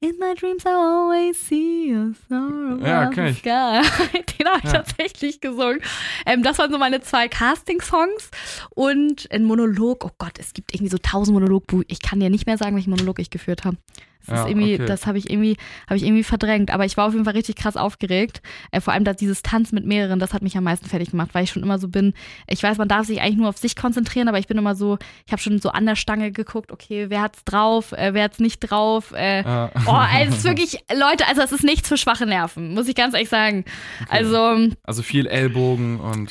In 0.00 0.12
my 0.20 0.34
dreams 0.38 0.62
I 0.66 0.68
always 0.68 1.48
see 1.48 1.88
you 1.90 2.12
so 2.28 2.84
Ja, 2.84 3.06
kenn 3.06 3.28
ich. 3.28 3.40
Den 3.42 3.52
habe 3.52 4.58
ich 4.58 4.64
Ja. 4.64 4.72
tatsächlich 4.72 5.40
gesungen. 5.40 5.80
Ähm, 6.26 6.42
das 6.42 6.58
waren 6.58 6.70
so 6.70 6.76
meine 6.76 7.00
zwei 7.00 7.28
Casting-Songs 7.28 8.30
und 8.74 9.26
ein 9.32 9.44
Monolog. 9.44 10.04
Oh 10.04 10.10
Gott, 10.18 10.38
es 10.38 10.52
gibt 10.52 10.74
irgendwie 10.74 10.90
so 10.90 10.98
tausend 10.98 11.32
Monolog. 11.34 11.64
Ich 11.88 12.02
kann 12.02 12.20
dir 12.20 12.28
nicht 12.28 12.46
mehr 12.46 12.58
sagen, 12.58 12.76
welchen 12.76 12.90
Monolog 12.90 13.18
ich 13.20 13.30
geführt 13.30 13.64
habe. 13.64 13.78
Das 14.26 14.36
Ja, 14.38 14.42
ist 14.44 14.50
irgendwie, 14.50 14.74
okay. 14.74 14.86
das 14.86 15.06
habe 15.06 15.18
ich 15.18 15.30
irgendwie, 15.30 15.56
habe 15.86 15.96
ich 15.96 16.04
irgendwie 16.04 16.24
verdrängt. 16.24 16.70
Aber 16.70 16.84
ich 16.84 16.96
war 16.96 17.06
auf 17.06 17.12
jeden 17.12 17.24
Fall 17.24 17.34
richtig 17.34 17.56
krass 17.56 17.76
aufgeregt. 17.76 18.42
Äh, 18.70 18.80
vor 18.80 18.92
allem 18.92 19.04
dass 19.04 19.16
dieses 19.16 19.42
Tanz 19.42 19.72
mit 19.72 19.86
mehreren, 19.86 20.18
das 20.18 20.32
hat 20.34 20.42
mich 20.42 20.56
am 20.56 20.64
meisten 20.64 20.86
fertig 20.88 21.10
gemacht, 21.10 21.30
weil 21.32 21.44
ich 21.44 21.50
schon 21.50 21.62
immer 21.62 21.78
so 21.78 21.88
bin. 21.88 22.12
Ich 22.48 22.62
weiß, 22.62 22.78
man 22.78 22.88
darf 22.88 23.06
sich 23.06 23.20
eigentlich 23.20 23.36
nur 23.38 23.48
auf 23.48 23.58
sich 23.58 23.76
konzentrieren, 23.76 24.28
aber 24.28 24.38
ich 24.38 24.46
bin 24.46 24.58
immer 24.58 24.74
so, 24.74 24.98
ich 25.26 25.32
habe 25.32 25.40
schon 25.40 25.58
so 25.60 25.70
an 25.70 25.86
der 25.86 25.96
Stange 25.96 26.32
geguckt, 26.32 26.72
okay, 26.72 27.06
wer 27.08 27.22
hat's 27.22 27.44
drauf, 27.44 27.92
äh, 27.92 28.14
wer 28.14 28.24
hat's 28.24 28.38
nicht 28.40 28.60
drauf. 28.60 29.12
Äh, 29.12 29.42
Ja. 29.42 29.70
Oh, 29.86 30.00
es 30.22 30.36
ist 30.38 30.44
wirklich, 30.44 30.78
Leute, 30.92 31.26
also 31.28 31.42
es 31.42 31.52
ist 31.52 31.64
nichts 31.64 31.88
für 31.88 31.96
schwache 31.96 32.26
Nerven, 32.26 32.74
muss 32.74 32.88
ich 32.88 32.94
ganz 32.94 33.14
ehrlich 33.14 33.28
sagen. 33.28 33.64
Also, 34.08 34.68
Also 34.82 35.02
viel 35.02 35.26
Ellbogen 35.26 36.00
und 36.00 36.30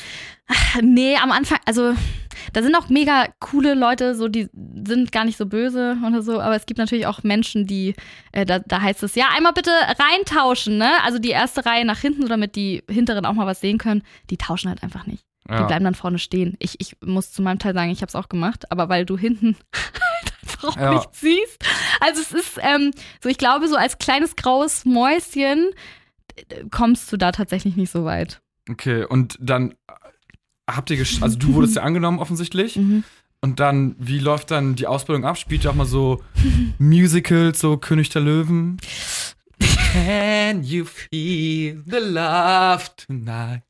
nee, 0.82 1.16
am 1.16 1.32
Anfang, 1.32 1.58
also 1.66 1.94
da 2.52 2.62
sind 2.62 2.74
auch 2.74 2.88
mega 2.88 3.26
coole 3.40 3.74
Leute, 3.74 4.14
so 4.14 4.28
die 4.28 4.48
sind 4.86 5.12
gar 5.12 5.24
nicht 5.24 5.36
so 5.36 5.46
böse 5.46 5.96
oder 6.06 6.22
so, 6.22 6.40
aber 6.40 6.56
es 6.56 6.66
gibt 6.66 6.78
natürlich 6.78 7.06
auch 7.06 7.22
Menschen, 7.22 7.66
die, 7.66 7.94
äh, 8.32 8.44
da, 8.46 8.58
da 8.60 8.80
heißt 8.80 9.02
es, 9.02 9.14
ja, 9.14 9.26
einmal 9.36 9.52
bitte 9.52 9.70
reintauschen, 9.98 10.78
ne? 10.78 10.90
Also 11.04 11.18
die 11.18 11.30
erste 11.30 11.64
Reihe 11.66 11.84
nach 11.84 11.98
hinten, 11.98 12.22
so 12.22 12.28
damit 12.28 12.56
die 12.56 12.82
hinteren 12.88 13.26
auch 13.26 13.34
mal 13.34 13.46
was 13.46 13.60
sehen 13.60 13.78
können, 13.78 14.02
die 14.30 14.36
tauschen 14.36 14.68
halt 14.68 14.82
einfach 14.82 15.06
nicht. 15.06 15.24
Die 15.48 15.52
ja. 15.54 15.62
bleiben 15.62 15.84
dann 15.84 15.94
vorne 15.94 16.18
stehen. 16.18 16.56
Ich, 16.58 16.80
ich 16.80 16.96
muss 17.04 17.32
zu 17.32 17.40
meinem 17.40 17.60
Teil 17.60 17.72
sagen, 17.72 17.90
ich 17.90 18.02
habe 18.02 18.08
es 18.08 18.16
auch 18.16 18.28
gemacht, 18.28 18.70
aber 18.72 18.88
weil 18.88 19.06
du 19.06 19.16
hinten 19.16 19.56
halt 19.74 20.32
Frau 20.44 20.80
Ja. 20.80 20.94
nicht 20.94 21.14
siehst. 21.14 21.64
Also 22.00 22.20
es 22.20 22.32
ist 22.32 22.58
ähm, 22.60 22.90
so, 23.22 23.28
ich 23.28 23.38
glaube, 23.38 23.68
so 23.68 23.76
als 23.76 23.98
kleines 23.98 24.34
graues 24.34 24.84
Mäuschen 24.84 25.70
äh, 26.34 26.64
kommst 26.70 27.12
du 27.12 27.16
da 27.16 27.30
tatsächlich 27.30 27.76
nicht 27.76 27.92
so 27.92 28.04
weit. 28.04 28.40
Okay, 28.68 29.04
und 29.04 29.36
dann 29.40 29.74
habt 30.68 30.90
ihr, 30.90 30.98
also 31.20 31.38
du 31.38 31.54
wurdest 31.54 31.76
ja 31.76 31.82
angenommen 31.82 32.18
offensichtlich. 32.18 32.76
Mhm. 32.76 33.04
Und 33.40 33.60
dann, 33.60 33.94
wie 33.98 34.18
läuft 34.18 34.50
dann 34.50 34.74
die 34.74 34.86
Ausbildung 34.86 35.24
ab? 35.24 35.38
Spielt 35.38 35.64
ihr 35.64 35.70
auch 35.70 35.74
mal 35.74 35.86
so 35.86 36.22
Musicals, 36.78 37.60
so 37.60 37.76
König 37.76 38.08
der 38.08 38.22
Löwen? 38.22 38.78
Can 39.92 40.62
you 40.64 40.84
feel 40.84 41.82
the 41.86 41.98
love 41.98 42.84
tonight? 42.96 43.62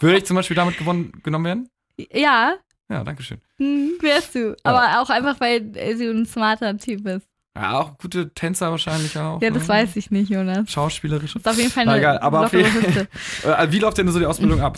Würde 0.00 0.18
ich 0.18 0.24
zum 0.24 0.36
Beispiel 0.36 0.56
damit 0.56 0.78
gewonnen, 0.78 1.12
genommen 1.22 1.44
werden? 1.44 1.68
Ja, 2.12 2.54
Ja, 2.90 3.02
danke 3.04 3.22
schön. 3.22 3.38
hm, 3.58 3.92
wärst 4.00 4.34
du. 4.34 4.56
Aber 4.62 5.00
auch 5.00 5.10
einfach, 5.10 5.40
weil 5.40 5.60
du 5.62 6.10
ein 6.10 6.26
smarter 6.26 6.76
Typ 6.76 7.04
bist. 7.04 7.26
Ja, 7.56 7.78
auch 7.80 7.98
gute 7.98 8.34
Tänzer 8.34 8.70
wahrscheinlich 8.72 9.16
auch. 9.16 9.40
Ja, 9.40 9.50
das 9.50 9.62
ne? 9.62 9.68
weiß 9.68 9.96
ich 9.96 10.10
nicht, 10.10 10.28
Jonas. 10.28 10.68
Schauspielerische. 10.70 11.38
Ist 11.38 11.46
auf 11.48 11.56
jeden 11.56 11.70
Fall 11.70 11.86
Na 11.86 11.92
eine 11.92 12.00
egal, 12.00 12.18
aber 12.18 12.40
auf 12.40 12.52
Hüfte. 12.52 13.08
Äh, 13.44 13.70
Wie 13.70 13.78
läuft 13.78 13.98
denn 13.98 14.08
so 14.10 14.18
die 14.18 14.26
Ausbildung 14.26 14.60
ab? 14.60 14.76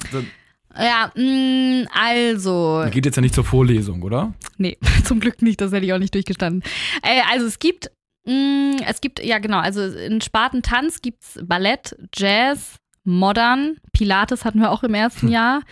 Ja, 0.78 1.10
mh, 1.14 1.86
also. 1.92 2.82
Ihr 2.84 2.90
geht 2.90 3.06
jetzt 3.06 3.16
ja 3.16 3.22
nicht 3.22 3.34
zur 3.34 3.44
Vorlesung, 3.44 4.02
oder? 4.02 4.34
Nee, 4.58 4.76
zum 5.04 5.20
Glück 5.20 5.42
nicht, 5.42 5.60
das 5.60 5.72
hätte 5.72 5.86
ich 5.86 5.92
auch 5.92 5.98
nicht 5.98 6.14
durchgestanden. 6.14 6.62
Äh, 7.02 7.20
also 7.32 7.46
es 7.46 7.58
gibt, 7.58 7.90
mh, 8.26 8.76
es 8.86 9.00
gibt, 9.00 9.22
ja 9.24 9.38
genau, 9.38 9.58
also 9.58 9.82
in 9.82 10.20
Spartentanz 10.20 11.00
gibt 11.02 11.22
es 11.22 11.38
Ballett, 11.42 11.96
Jazz, 12.14 12.76
Modern, 13.04 13.76
Pilates 13.92 14.44
hatten 14.44 14.60
wir 14.60 14.70
auch 14.70 14.82
im 14.82 14.94
ersten 14.94 15.28
Jahr. 15.28 15.62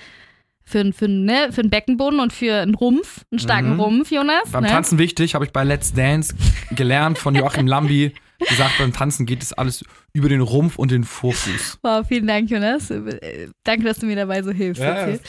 Für, 0.67 0.91
für, 0.95 1.09
ne, 1.09 1.49
für 1.53 1.61
einen 1.61 1.69
Beckenboden 1.69 2.21
und 2.21 2.33
für 2.33 2.55
einen 2.63 2.75
Rumpf, 2.75 3.27
einen 3.31 3.39
starken 3.39 3.75
Mhm. 3.75 3.81
Rumpf, 3.81 4.11
Jonas. 4.11 4.51
Beim 4.51 4.63
ne? 4.63 4.71
Tanzen 4.71 4.99
wichtig, 4.99 5.35
habe 5.35 5.45
ich 5.45 5.53
bei 5.53 5.63
Let's 5.63 5.93
Dance 5.93 6.35
gelernt 6.71 7.19
von 7.19 7.35
Joachim 7.35 7.67
Lambi. 7.67 8.15
Gesagt, 8.49 8.79
beim 8.79 8.93
Tanzen 8.93 9.27
geht 9.27 9.43
es 9.43 9.53
alles 9.53 9.85
über 10.13 10.29
den 10.29 10.41
Rumpf 10.41 10.77
und 10.77 10.91
den 10.91 11.05
Vorfuß. 11.05 11.79
Wow, 11.83 12.07
vielen 12.07 12.27
Dank, 12.27 12.51
Jonas. 12.51 12.91
Äh, 12.91 13.49
Danke, 13.65 13.85
dass 13.85 13.99
du 13.99 14.07
mir 14.07 14.17
dabei 14.17 14.43
so 14.43 14.51
hilfst. 14.53 14.83
Ja, 14.83 15.07
hier. 15.07 15.21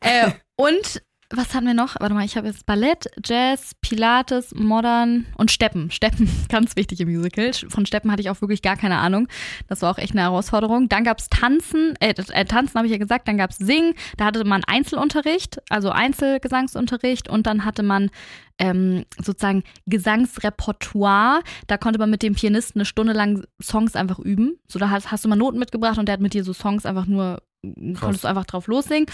Äh, 0.00 0.30
und 0.56 1.02
was 1.30 1.54
hatten 1.54 1.66
wir 1.66 1.74
noch? 1.74 1.96
Warte 1.98 2.14
mal, 2.14 2.24
ich 2.24 2.36
habe 2.36 2.46
jetzt 2.46 2.66
Ballett, 2.66 3.06
Jazz, 3.24 3.72
Pilates, 3.80 4.54
Modern 4.54 5.26
und 5.36 5.50
Steppen. 5.50 5.90
Steppen, 5.90 6.28
ganz 6.48 6.76
wichtig 6.76 7.00
im 7.00 7.12
Musical. 7.12 7.52
Von 7.68 7.86
Steppen 7.86 8.10
hatte 8.12 8.22
ich 8.22 8.30
auch 8.30 8.40
wirklich 8.40 8.62
gar 8.62 8.76
keine 8.76 8.98
Ahnung. 8.98 9.26
Das 9.68 9.82
war 9.82 9.90
auch 9.90 9.98
echt 9.98 10.12
eine 10.12 10.22
Herausforderung. 10.22 10.88
Dann 10.88 11.04
gab 11.04 11.18
es 11.18 11.28
Tanzen, 11.28 11.94
äh, 12.00 12.14
äh, 12.32 12.44
Tanzen 12.44 12.74
habe 12.74 12.86
ich 12.86 12.92
ja 12.92 12.98
gesagt, 12.98 13.26
dann 13.26 13.38
gab 13.38 13.50
es 13.50 13.56
Singen, 13.56 13.94
da 14.16 14.26
hatte 14.26 14.44
man 14.44 14.62
Einzelunterricht, 14.64 15.60
also 15.68 15.90
Einzelgesangsunterricht 15.90 17.28
und 17.28 17.46
dann 17.46 17.64
hatte 17.64 17.82
man 17.82 18.10
ähm, 18.58 19.04
sozusagen 19.22 19.64
Gesangsrepertoire. 19.86 21.42
Da 21.66 21.76
konnte 21.76 21.98
man 21.98 22.10
mit 22.10 22.22
dem 22.22 22.34
Pianisten 22.34 22.80
eine 22.80 22.86
Stunde 22.86 23.12
lang 23.12 23.44
Songs 23.60 23.96
einfach 23.96 24.18
üben. 24.18 24.58
So, 24.68 24.78
da 24.78 24.90
hast, 24.90 25.10
hast 25.10 25.24
du 25.24 25.28
mal 25.28 25.36
Noten 25.36 25.58
mitgebracht 25.58 25.98
und 25.98 26.06
der 26.06 26.14
hat 26.14 26.20
mit 26.20 26.34
dir 26.34 26.44
so 26.44 26.52
Songs 26.52 26.86
einfach 26.86 27.06
nur, 27.06 27.42
konntest 27.98 28.24
du 28.24 28.28
einfach 28.28 28.44
drauf 28.44 28.66
lossingen. 28.66 29.06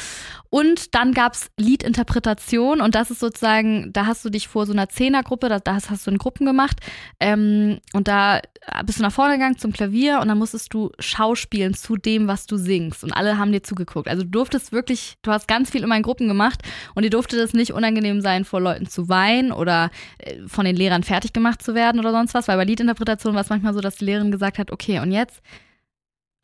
Und 0.51 0.95
dann 0.95 1.13
gab 1.13 1.35
es 1.35 1.51
Liedinterpretation 1.59 2.81
und 2.81 2.95
das 2.95 3.11
ist 3.11 3.21
sozusagen, 3.21 3.93
da 3.93 4.07
hast 4.07 4.25
du 4.25 4.31
dich 4.31 4.49
vor 4.49 4.67
so 4.67 4.73
einer 4.73 4.89
Zehnergruppe, 4.89 5.49
da, 5.49 5.59
da 5.59 5.75
hast, 5.75 5.91
hast 5.91 6.07
du 6.07 6.11
in 6.11 6.19
Gruppen 6.19 6.47
gemacht 6.47 6.81
ähm, 7.21 7.79
und 7.93 8.09
da 8.09 8.41
bist 8.85 8.99
du 8.99 9.03
nach 9.03 9.13
vorne 9.13 9.35
gegangen 9.35 9.59
zum 9.59 9.73
Klavier 9.73 10.21
und 10.21 10.29
dann 10.29 10.39
musstest 10.39 10.73
du 10.73 10.91
schauspielen 10.99 11.75
zu 11.75 11.97
dem, 11.97 12.29
was 12.29 12.47
du 12.47 12.57
singst 12.57 13.03
und 13.03 13.13
alle 13.13 13.39
haben 13.39 13.53
dir 13.53 13.63
zugeguckt. 13.63 14.09
Also 14.09 14.23
du 14.23 14.31
durftest 14.31 14.73
wirklich, 14.73 15.17
du 15.23 15.33
hast 15.33 15.49
ganz 15.49 15.71
viel 15.71 15.83
immer 15.83 15.97
in 15.97 16.03
Gruppen 16.03 16.29
gemacht 16.29 16.63
und 16.95 17.03
dir 17.03 17.11
durfte 17.11 17.37
das 17.37 17.55
nicht 17.55 17.73
unangenehm 17.73 18.21
sein, 18.21 18.45
vor 18.45 18.61
Leuten 18.61 18.87
zu 18.87 19.09
weinen 19.09 19.53
oder 19.53 19.91
äh, 20.19 20.37
von 20.47 20.65
den 20.65 20.77
Lehrern 20.77 21.03
fertig 21.03 21.33
gemacht 21.33 21.63
zu 21.63 21.75
werden 21.75 21.99
oder 21.99 22.13
sonst 22.13 22.35
was, 22.35 22.49
weil 22.49 22.57
bei 22.57 22.65
Liedinterpretation 22.65 23.35
war 23.35 23.43
es 23.43 23.51
manchmal 23.51 23.75
so, 23.75 23.81
dass 23.81 23.97
die 23.97 24.05
Lehrerin 24.05 24.31
gesagt 24.31 24.59
hat, 24.59 24.71
okay, 24.71 25.01
und 25.01 25.13
jetzt 25.13 25.43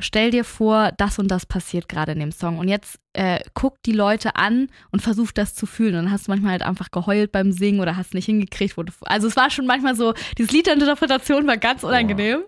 stell 0.01 0.31
dir 0.31 0.45
vor, 0.45 0.93
das 0.97 1.19
und 1.19 1.29
das 1.29 1.47
passiert 1.47 1.89
gerade 1.89 2.13
in 2.13 2.21
dem 2.21 2.33
Song. 2.33 2.59
Und 2.59 2.69
jetzt 2.69 2.99
äh, 3.15 3.41
guck 3.55 3.83
die 3.83 3.93
Leute 3.93 4.37
an 4.37 4.69
und 4.93 5.03
versuch 5.03 5.33
das 5.33 5.55
zu 5.55 5.67
fühlen. 5.67 5.97
Und 5.97 6.05
dann 6.05 6.13
hast 6.13 6.29
du 6.29 6.31
manchmal 6.31 6.53
halt 6.53 6.63
einfach 6.63 6.91
geheult 6.91 7.33
beim 7.33 7.51
Singen 7.51 7.81
oder 7.81 7.97
hast 7.97 8.15
nicht 8.15 8.27
hingekriegt. 8.27 8.77
Wo 8.77 8.85
du, 8.85 8.93
also 9.03 9.27
es 9.27 9.35
war 9.35 9.51
schon 9.51 9.67
manchmal 9.67 9.97
so, 9.97 10.15
dieses 10.37 10.53
Lied 10.53 10.67
der 10.67 10.75
Interpretation 10.75 11.47
war 11.47 11.57
ganz 11.57 11.83
unangenehm. 11.83 12.43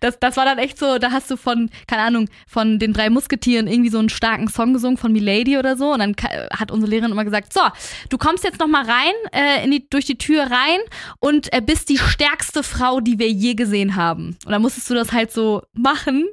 Das, 0.00 0.18
das 0.18 0.36
war 0.38 0.46
dann 0.46 0.58
echt 0.58 0.78
so, 0.78 0.98
da 0.98 1.10
hast 1.10 1.30
du 1.30 1.36
von, 1.36 1.68
keine 1.86 2.02
Ahnung, 2.02 2.28
von 2.46 2.78
den 2.78 2.94
drei 2.94 3.10
Musketieren 3.10 3.66
irgendwie 3.66 3.90
so 3.90 3.98
einen 3.98 4.08
starken 4.08 4.48
Song 4.48 4.72
gesungen 4.72 4.96
von 4.96 5.12
Milady 5.12 5.58
oder 5.58 5.76
so. 5.76 5.92
Und 5.92 5.98
dann 5.98 6.16
hat 6.58 6.70
unsere 6.70 6.90
Lehrerin 6.90 7.12
immer 7.12 7.24
gesagt, 7.24 7.52
so, 7.52 7.60
du 8.08 8.16
kommst 8.16 8.44
jetzt 8.44 8.60
noch 8.60 8.68
mal 8.68 8.84
rein, 8.84 9.12
äh, 9.32 9.62
in 9.64 9.70
die, 9.72 9.86
durch 9.90 10.06
die 10.06 10.16
Tür 10.16 10.44
rein 10.44 10.80
und 11.20 11.52
äh, 11.52 11.60
bist 11.60 11.90
die 11.90 11.98
stärkste 11.98 12.62
Frau, 12.62 13.00
die 13.00 13.18
wir 13.18 13.30
je 13.30 13.54
gesehen 13.54 13.96
haben. 13.96 14.38
Und 14.46 14.52
dann 14.52 14.62
musstest 14.62 14.88
du 14.88 14.94
das 14.94 15.12
halt 15.12 15.32
so 15.32 15.62
machen. 15.74 16.24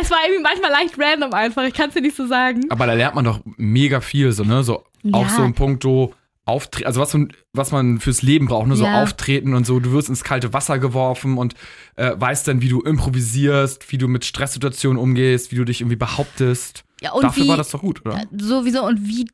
Es 0.00 0.10
war 0.10 0.18
irgendwie 0.26 0.42
manchmal 0.42 0.70
leicht 0.72 0.98
random 0.98 1.32
einfach, 1.32 1.62
ich 1.64 1.74
kann 1.74 1.88
es 1.88 1.94
dir 1.94 2.00
nicht 2.02 2.16
so 2.16 2.26
sagen. 2.26 2.62
Aber 2.70 2.86
da 2.86 2.94
lernt 2.94 3.14
man 3.14 3.24
doch 3.24 3.40
mega 3.56 4.00
viel, 4.00 4.32
so, 4.32 4.42
ne? 4.44 4.64
So, 4.64 4.84
auch 5.12 5.22
Ja. 5.28 5.28
so 5.28 5.42
im 5.44 5.54
Punkto 5.54 6.14
Auftreten, 6.46 6.86
also 6.86 7.00
was 7.00 7.14
man, 7.14 7.32
was 7.54 7.72
man 7.72 8.00
fürs 8.00 8.20
Leben 8.20 8.46
braucht, 8.48 8.66
ne? 8.66 8.76
So 8.76 8.84
Ja. 8.84 9.00
Auftreten 9.02 9.54
und 9.54 9.64
so. 9.64 9.80
Du 9.80 9.92
wirst 9.92 10.08
ins 10.10 10.24
kalte 10.24 10.52
Wasser 10.52 10.78
geworfen 10.78 11.38
und 11.38 11.54
äh, 11.96 12.12
weißt 12.16 12.46
dann, 12.48 12.60
wie 12.60 12.68
du 12.68 12.80
improvisierst, 12.82 13.90
wie 13.92 13.98
du 13.98 14.08
mit 14.08 14.24
Stresssituationen 14.26 14.98
umgehst, 15.00 15.52
wie 15.52 15.56
du 15.56 15.64
dich 15.64 15.80
irgendwie 15.80 15.96
behauptest. 15.96 16.84
Ja, 17.00 17.12
und 17.12 17.22
Dafür 17.22 17.44
wie, 17.44 17.48
war 17.48 17.56
das 17.56 17.70
doch 17.70 17.80
gut, 17.80 18.04
oder? 18.04 18.20
Sowieso 18.36 18.84
und 18.84 19.06
wie 19.06 19.26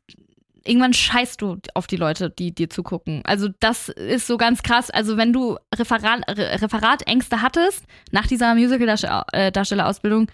irgendwann 0.63 0.93
scheißt 0.93 1.41
du 1.41 1.57
auf 1.73 1.87
die 1.87 1.97
Leute, 1.97 2.29
die 2.29 2.53
dir 2.53 2.69
zugucken. 2.69 3.21
Also 3.25 3.49
das 3.59 3.89
ist 3.89 4.27
so 4.27 4.37
ganz 4.37 4.63
krass. 4.63 4.89
Also 4.89 5.17
wenn 5.17 5.33
du 5.33 5.57
Referat, 5.75 6.21
Re- 6.29 6.61
Referatängste 6.61 7.41
hattest 7.41 7.85
nach 8.11 8.27
dieser 8.27 8.53
Musical-Darstellerausbildung, 8.55 10.27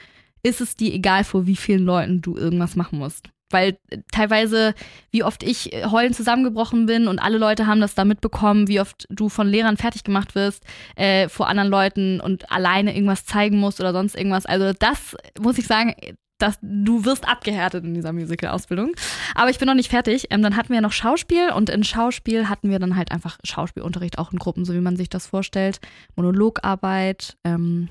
ist 0.44 0.62
es 0.62 0.76
dir 0.76 0.94
egal, 0.94 1.24
vor 1.24 1.48
wie 1.48 1.56
vielen 1.56 1.86
Leuten 1.86 2.22
du 2.22 2.38
irgendwas 2.38 2.76
machen 2.76 3.00
musst. 3.00 3.30
Weil 3.50 3.78
teilweise, 4.12 4.74
wie 5.10 5.24
oft 5.24 5.42
ich 5.42 5.72
äh, 5.72 5.86
heulend 5.86 6.18
zusammengebrochen 6.18 6.86
bin 6.86 7.08
und 7.08 7.20
alle 7.20 7.38
Leute 7.38 7.66
haben 7.66 7.80
das 7.80 7.96
da 7.96 8.04
mitbekommen, 8.04 8.68
wie 8.68 8.82
oft 8.82 9.08
du 9.10 9.30
von 9.30 9.48
Lehrern 9.48 9.78
fertig 9.78 10.04
gemacht 10.04 10.36
wirst 10.36 10.66
äh, 10.98 11.30
vor 11.30 11.48
anderen 11.48 11.70
Leuten 11.70 12.20
und 12.20 12.52
alleine 12.52 12.94
irgendwas 12.94 13.26
zeigen 13.26 13.58
musst 13.58 13.80
oder 13.80 13.94
sonst 13.94 14.18
irgendwas. 14.18 14.46
Also 14.46 14.74
das 14.78 15.16
muss 15.40 15.58
ich 15.58 15.66
sagen, 15.66 15.96
dass 16.38 16.58
du 16.62 17.06
wirst 17.06 17.28
abgehärtet 17.28 17.84
in 17.84 17.94
dieser 17.94 18.14
Musical-Ausbildung. 18.14 18.92
Aber 19.36 19.50
ich 19.50 19.60
bin 19.60 19.68
noch 19.68 19.76
nicht 19.76 19.90
fertig. 19.90 20.28
Ähm, 20.30 20.42
dann 20.42 20.56
hatten 20.56 20.74
wir 20.74 20.82
noch 20.82 20.92
Schauspiel 20.92 21.52
und 21.52 21.70
in 21.70 21.84
Schauspiel 21.84 22.50
hatten 22.50 22.70
wir 22.70 22.80
dann 22.80 22.96
halt 22.96 23.12
einfach 23.12 23.38
Schauspielunterricht 23.44 24.18
auch 24.18 24.32
in 24.32 24.40
Gruppen, 24.40 24.66
so 24.66 24.74
wie 24.74 24.82
man 24.82 24.98
sich 24.98 25.10
das 25.10 25.28
vorstellt. 25.28 25.80
Monologarbeit. 26.16 27.38
Ähm, 27.44 27.90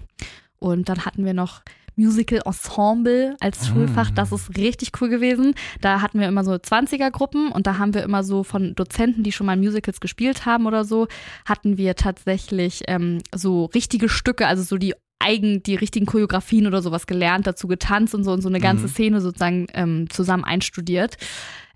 und 0.59 0.88
dann 0.88 1.04
hatten 1.04 1.24
wir 1.24 1.35
noch 1.35 1.62
Musical 1.96 2.42
Ensemble 2.44 3.37
als 3.40 3.66
Schulfach. 3.66 4.11
Das 4.11 4.30
ist 4.30 4.56
richtig 4.56 4.92
cool 5.00 5.09
gewesen. 5.09 5.54
Da 5.80 6.02
hatten 6.02 6.20
wir 6.20 6.28
immer 6.28 6.44
so 6.44 6.52
20er-Gruppen 6.52 7.50
und 7.50 7.66
da 7.66 7.78
haben 7.78 7.94
wir 7.94 8.02
immer 8.02 8.22
so 8.22 8.44
von 8.44 8.74
Dozenten, 8.74 9.22
die 9.22 9.32
schon 9.32 9.46
mal 9.46 9.56
Musicals 9.56 10.00
gespielt 10.00 10.44
haben 10.44 10.66
oder 10.66 10.85
so, 10.85 11.09
hatten 11.46 11.78
wir 11.78 11.96
tatsächlich 11.96 12.82
ähm, 12.87 13.18
so 13.35 13.64
richtige 13.66 14.11
Stücke, 14.11 14.46
also 14.46 14.62
so 14.62 14.76
die 14.76 14.94
eigen, 15.18 15.62
die 15.62 15.74
richtigen 15.74 16.07
Choreografien 16.07 16.66
oder 16.66 16.83
sowas 16.83 17.07
gelernt, 17.07 17.46
dazu 17.46 17.68
getanzt 17.68 18.14
und 18.14 18.24
so 18.24 18.33
und 18.33 18.42
so 18.42 18.48
eine 18.48 18.61
ganze 18.61 18.85
Mhm. 18.85 18.90
Szene 18.90 19.20
sozusagen 19.20 19.66
ähm, 19.74 20.09
zusammen 20.11 20.44
einstudiert. 20.44 21.16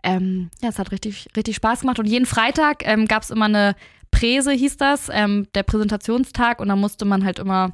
Ähm, 0.02 0.50
ja, 0.62 0.68
es 0.68 0.78
hat 0.78 0.92
richtig, 0.92 1.28
richtig 1.36 1.56
Spaß 1.56 1.80
gemacht 1.80 1.98
und 1.98 2.06
jeden 2.06 2.26
Freitag 2.26 2.86
ähm, 2.86 3.06
gab 3.06 3.22
es 3.22 3.30
immer 3.30 3.46
eine 3.46 3.74
Präse, 4.10 4.52
hieß 4.52 4.76
das, 4.76 5.08
ähm, 5.12 5.46
der 5.54 5.62
Präsentationstag 5.62 6.60
und 6.60 6.68
da 6.68 6.76
musste 6.76 7.04
man 7.04 7.24
halt 7.24 7.38
immer 7.38 7.72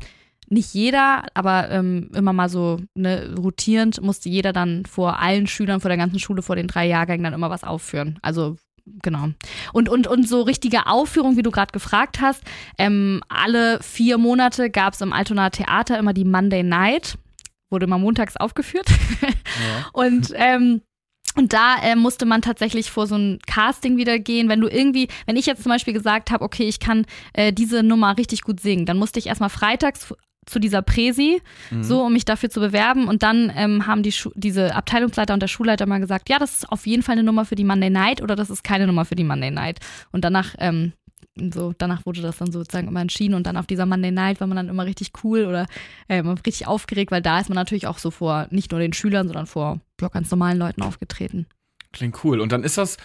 nicht 0.48 0.74
jeder, 0.74 1.24
aber 1.35 1.70
ähm, 1.70 2.11
immer 2.14 2.33
mal 2.33 2.48
so 2.48 2.79
ne, 2.94 3.35
rotierend 3.37 4.00
musste 4.02 4.29
jeder 4.29 4.52
dann 4.52 4.85
vor 4.87 5.18
allen 5.20 5.46
Schülern, 5.46 5.81
vor 5.81 5.88
der 5.88 5.98
ganzen 5.98 6.20
Schule, 6.20 6.42
vor 6.42 6.55
den 6.57 6.68
drei 6.68 6.87
Jahrgängen 6.87 7.24
dann 7.24 7.33
immer 7.33 7.50
was 7.50 7.64
aufführen. 7.64 8.18
Also 8.22 8.57
genau. 9.03 9.29
Und, 9.72 9.88
und, 9.88 10.07
und 10.07 10.29
so 10.29 10.42
richtige 10.42 10.87
Aufführung, 10.87 11.37
wie 11.37 11.42
du 11.42 11.51
gerade 11.51 11.72
gefragt 11.72 12.20
hast, 12.20 12.42
ähm, 12.79 13.22
alle 13.29 13.81
vier 13.83 14.18
Monate 14.18 14.70
gab 14.70 14.94
es 14.94 15.01
im 15.01 15.12
Altonaer 15.12 15.51
Theater 15.51 15.99
immer 15.99 16.12
die 16.12 16.25
Monday 16.25 16.62
Night, 16.62 17.18
wurde 17.70 17.87
immer 17.87 17.99
montags 17.99 18.37
aufgeführt. 18.37 18.87
Und 19.92 20.33
ähm, 20.35 20.83
und 21.37 21.53
da 21.53 21.77
äh, 21.83 21.96
musste 21.96 22.25
man 22.25 22.40
tatsächlich 22.40 22.90
vor 22.90 23.07
so 23.07 23.14
ein 23.14 23.38
Casting 23.46 23.99
wieder 23.99 24.18
gehen. 24.18 24.49
Wenn 24.49 24.61
du 24.61 24.68
irgendwie, 24.68 25.09
wenn 25.27 25.37
ich 25.37 25.44
jetzt 25.44 25.62
zum 25.62 25.70
Beispiel 25.70 25.92
gesagt 25.92 26.31
habe, 26.31 26.42
okay, 26.42 26.64
ich 26.64 26.81
kann 26.81 27.05
äh, 27.35 27.53
diese 27.53 27.83
Nummer 27.83 28.16
richtig 28.16 28.40
gut 28.40 28.59
singen, 28.59 28.87
dann 28.87 28.96
musste 28.96 29.18
ich 29.18 29.27
erstmal 29.27 29.51
freitags 29.51 30.14
zu 30.46 30.59
dieser 30.59 30.80
Präsi, 30.82 31.42
Mhm. 31.70 31.82
so 31.82 32.02
um 32.02 32.12
mich 32.12 32.24
dafür 32.24 32.48
zu 32.50 32.61
bewerben. 32.61 33.09
Und 33.09 33.22
dann 33.22 33.52
ähm, 33.54 33.87
haben 33.87 34.02
die 34.02 34.12
Schu 34.12 34.30
diese 34.35 34.74
Abteilungsleiter 34.74 35.35
und 35.35 35.40
der 35.40 35.48
Schulleiter 35.48 35.87
mal 35.87 36.00
gesagt, 36.00 36.28
ja, 36.28 36.38
das 36.38 36.54
ist 36.54 36.72
auf 36.72 36.87
jeden 36.87 37.02
Fall 37.02 37.14
eine 37.14 37.24
Nummer 37.24 37.44
für 37.44 37.56
die 37.56 37.64
Monday 37.64 37.90
Night 37.90 38.22
oder 38.22 38.37
das 38.37 38.48
ist 38.50 38.64
keine 38.64 38.87
Nummer 38.87 39.04
für 39.04 39.16
die 39.16 39.24
Monday 39.24 39.50
Night. 39.50 39.80
Und 40.12 40.24
danach, 40.24 40.54
ähm, 40.59 40.92
so, 41.52 41.74
danach 41.76 42.06
wurde 42.06 42.22
das 42.22 42.38
dann 42.38 42.50
sozusagen 42.50 42.88
immer 42.88 43.00
entschieden 43.02 43.35
und 43.35 43.46
dann 43.46 43.56
auf 43.59 43.66
dieser 43.66 43.85
Monday 43.85 44.11
Night 44.11 44.40
war 44.40 44.46
man 44.46 44.56
dann 44.56 44.68
immer 44.68 44.87
richtig 44.87 45.11
cool 45.22 45.44
oder 45.44 45.66
äh, 46.09 46.18
immer 46.18 46.37
richtig 46.46 46.66
aufgeregt, 46.66 47.11
weil 47.11 47.20
da 47.22 47.38
ist 47.40 47.48
man 47.50 47.56
natürlich 47.56 47.87
auch 47.87 47.98
so 47.98 48.11
vor 48.11 48.46
nicht 48.50 48.70
nur 48.70 48.80
den 48.80 48.92
Schülern, 48.94 49.26
sondern 49.26 49.46
vor 49.46 49.80
ja, 50.00 50.09
ganz 50.09 50.30
normalen 50.30 50.59
Leuten 50.59 50.80
aufgetreten. 50.82 51.46
Klingt 51.92 52.24
cool. 52.24 52.40
Und 52.40 52.52
dann 52.52 52.62
ist 52.62 52.78
das 52.78 52.96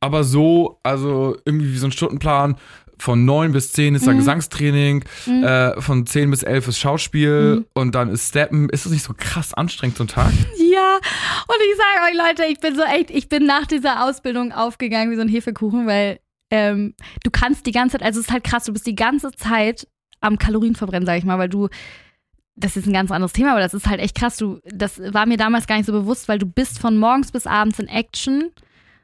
aber 0.00 0.24
so, 0.24 0.80
also 0.82 1.36
irgendwie 1.44 1.72
wie 1.72 1.78
so 1.78 1.86
ein 1.86 1.92
Stundenplan, 1.92 2.56
von 2.98 3.24
9 3.24 3.52
bis 3.52 3.72
10 3.72 3.94
ist 3.94 4.06
dann 4.06 4.14
Mhm. 4.14 4.18
Gesangstraining, 4.20 5.04
Mhm. 5.26 5.42
äh, 5.44 5.80
von 5.80 6.06
10 6.06 6.30
bis 6.30 6.42
11 6.42 6.68
ist 6.68 6.78
Schauspiel 6.78 7.56
Mhm. 7.56 7.66
und 7.74 7.94
dann 7.94 8.08
ist 8.10 8.28
Steppen. 8.28 8.68
Ist 8.68 8.84
das 8.86 8.92
nicht 8.92 9.02
so 9.04 9.14
krass 9.16 9.54
anstrengend 9.54 9.96
so 9.96 10.04
ein 10.04 10.08
Tag? 10.08 10.32
Ja, 10.72 10.96
und 10.96 11.56
ich 11.70 11.76
sage 11.76 12.10
euch, 12.10 12.26
Leute, 12.28 12.50
ich 12.50 12.58
bin 12.60 12.74
so 12.74 12.82
echt, 12.82 13.10
ich 13.10 13.28
bin 13.28 13.44
nach 13.44 13.66
dieser 13.66 14.04
Ausbildung 14.04 14.52
aufgegangen 14.52 15.10
wie 15.10 15.16
so 15.16 15.20
ein 15.20 15.28
Hefekuchen, 15.28 15.86
weil 15.86 16.18
ähm, 16.50 16.94
du 17.24 17.30
kannst 17.30 17.66
die 17.66 17.72
ganze 17.72 17.98
Zeit, 17.98 18.02
also 18.06 18.20
es 18.20 18.26
ist 18.26 18.32
halt 18.32 18.44
krass, 18.44 18.64
du 18.64 18.72
bist 18.72 18.86
die 18.86 18.94
ganze 18.94 19.32
Zeit 19.32 19.86
am 20.20 20.38
Kalorienverbrennen, 20.38 21.04
sag 21.06 21.18
ich 21.18 21.24
mal, 21.24 21.38
weil 21.38 21.48
du, 21.50 21.68
das 22.56 22.76
ist 22.76 22.86
ein 22.86 22.92
ganz 22.92 23.10
anderes 23.10 23.32
Thema, 23.32 23.50
aber 23.52 23.60
das 23.60 23.74
ist 23.74 23.86
halt 23.86 24.00
echt 24.00 24.16
krass. 24.16 24.36
Du, 24.36 24.60
das 24.64 24.98
war 25.12 25.26
mir 25.26 25.36
damals 25.36 25.66
gar 25.66 25.76
nicht 25.76 25.86
so 25.86 25.92
bewusst, 25.92 26.28
weil 26.28 26.38
du 26.38 26.46
bist 26.46 26.78
von 26.78 26.96
morgens 26.98 27.32
bis 27.32 27.46
abends 27.46 27.78
in 27.78 27.88
Action, 27.88 28.50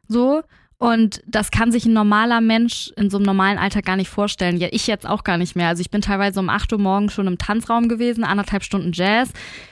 so. 0.07 0.43
Und 0.81 1.23
das 1.27 1.51
kann 1.51 1.73
sich 1.73 1.87
ein 1.87 1.93
normaler 1.93 2.41
Mensch 2.41 2.93
in 2.97 3.11
so 3.11 3.17
einem 3.17 3.27
normalen 3.27 3.59
Alltag 3.59 3.85
gar 3.85 3.97
nicht 3.97 4.09
vorstellen. 4.11 4.59
Ja, 4.59 4.69
ich 4.71 4.87
jetzt 4.87 5.09
auch 5.09 5.25
gar 5.25 5.37
nicht 5.37 5.57
mehr. 5.57 5.67
Also 5.67 5.81
ich 5.81 5.91
bin 5.91 6.01
teilweise 6.03 6.39
um 6.39 6.49
8 6.49 6.73
Uhr 6.73 6.79
morgens 6.79 7.13
schon 7.13 7.27
im 7.27 7.37
Tanzraum 7.37 7.89
gewesen, 7.89 8.23
anderthalb 8.23 8.63
Stunden 8.63 8.93
Jazz, 8.93 9.31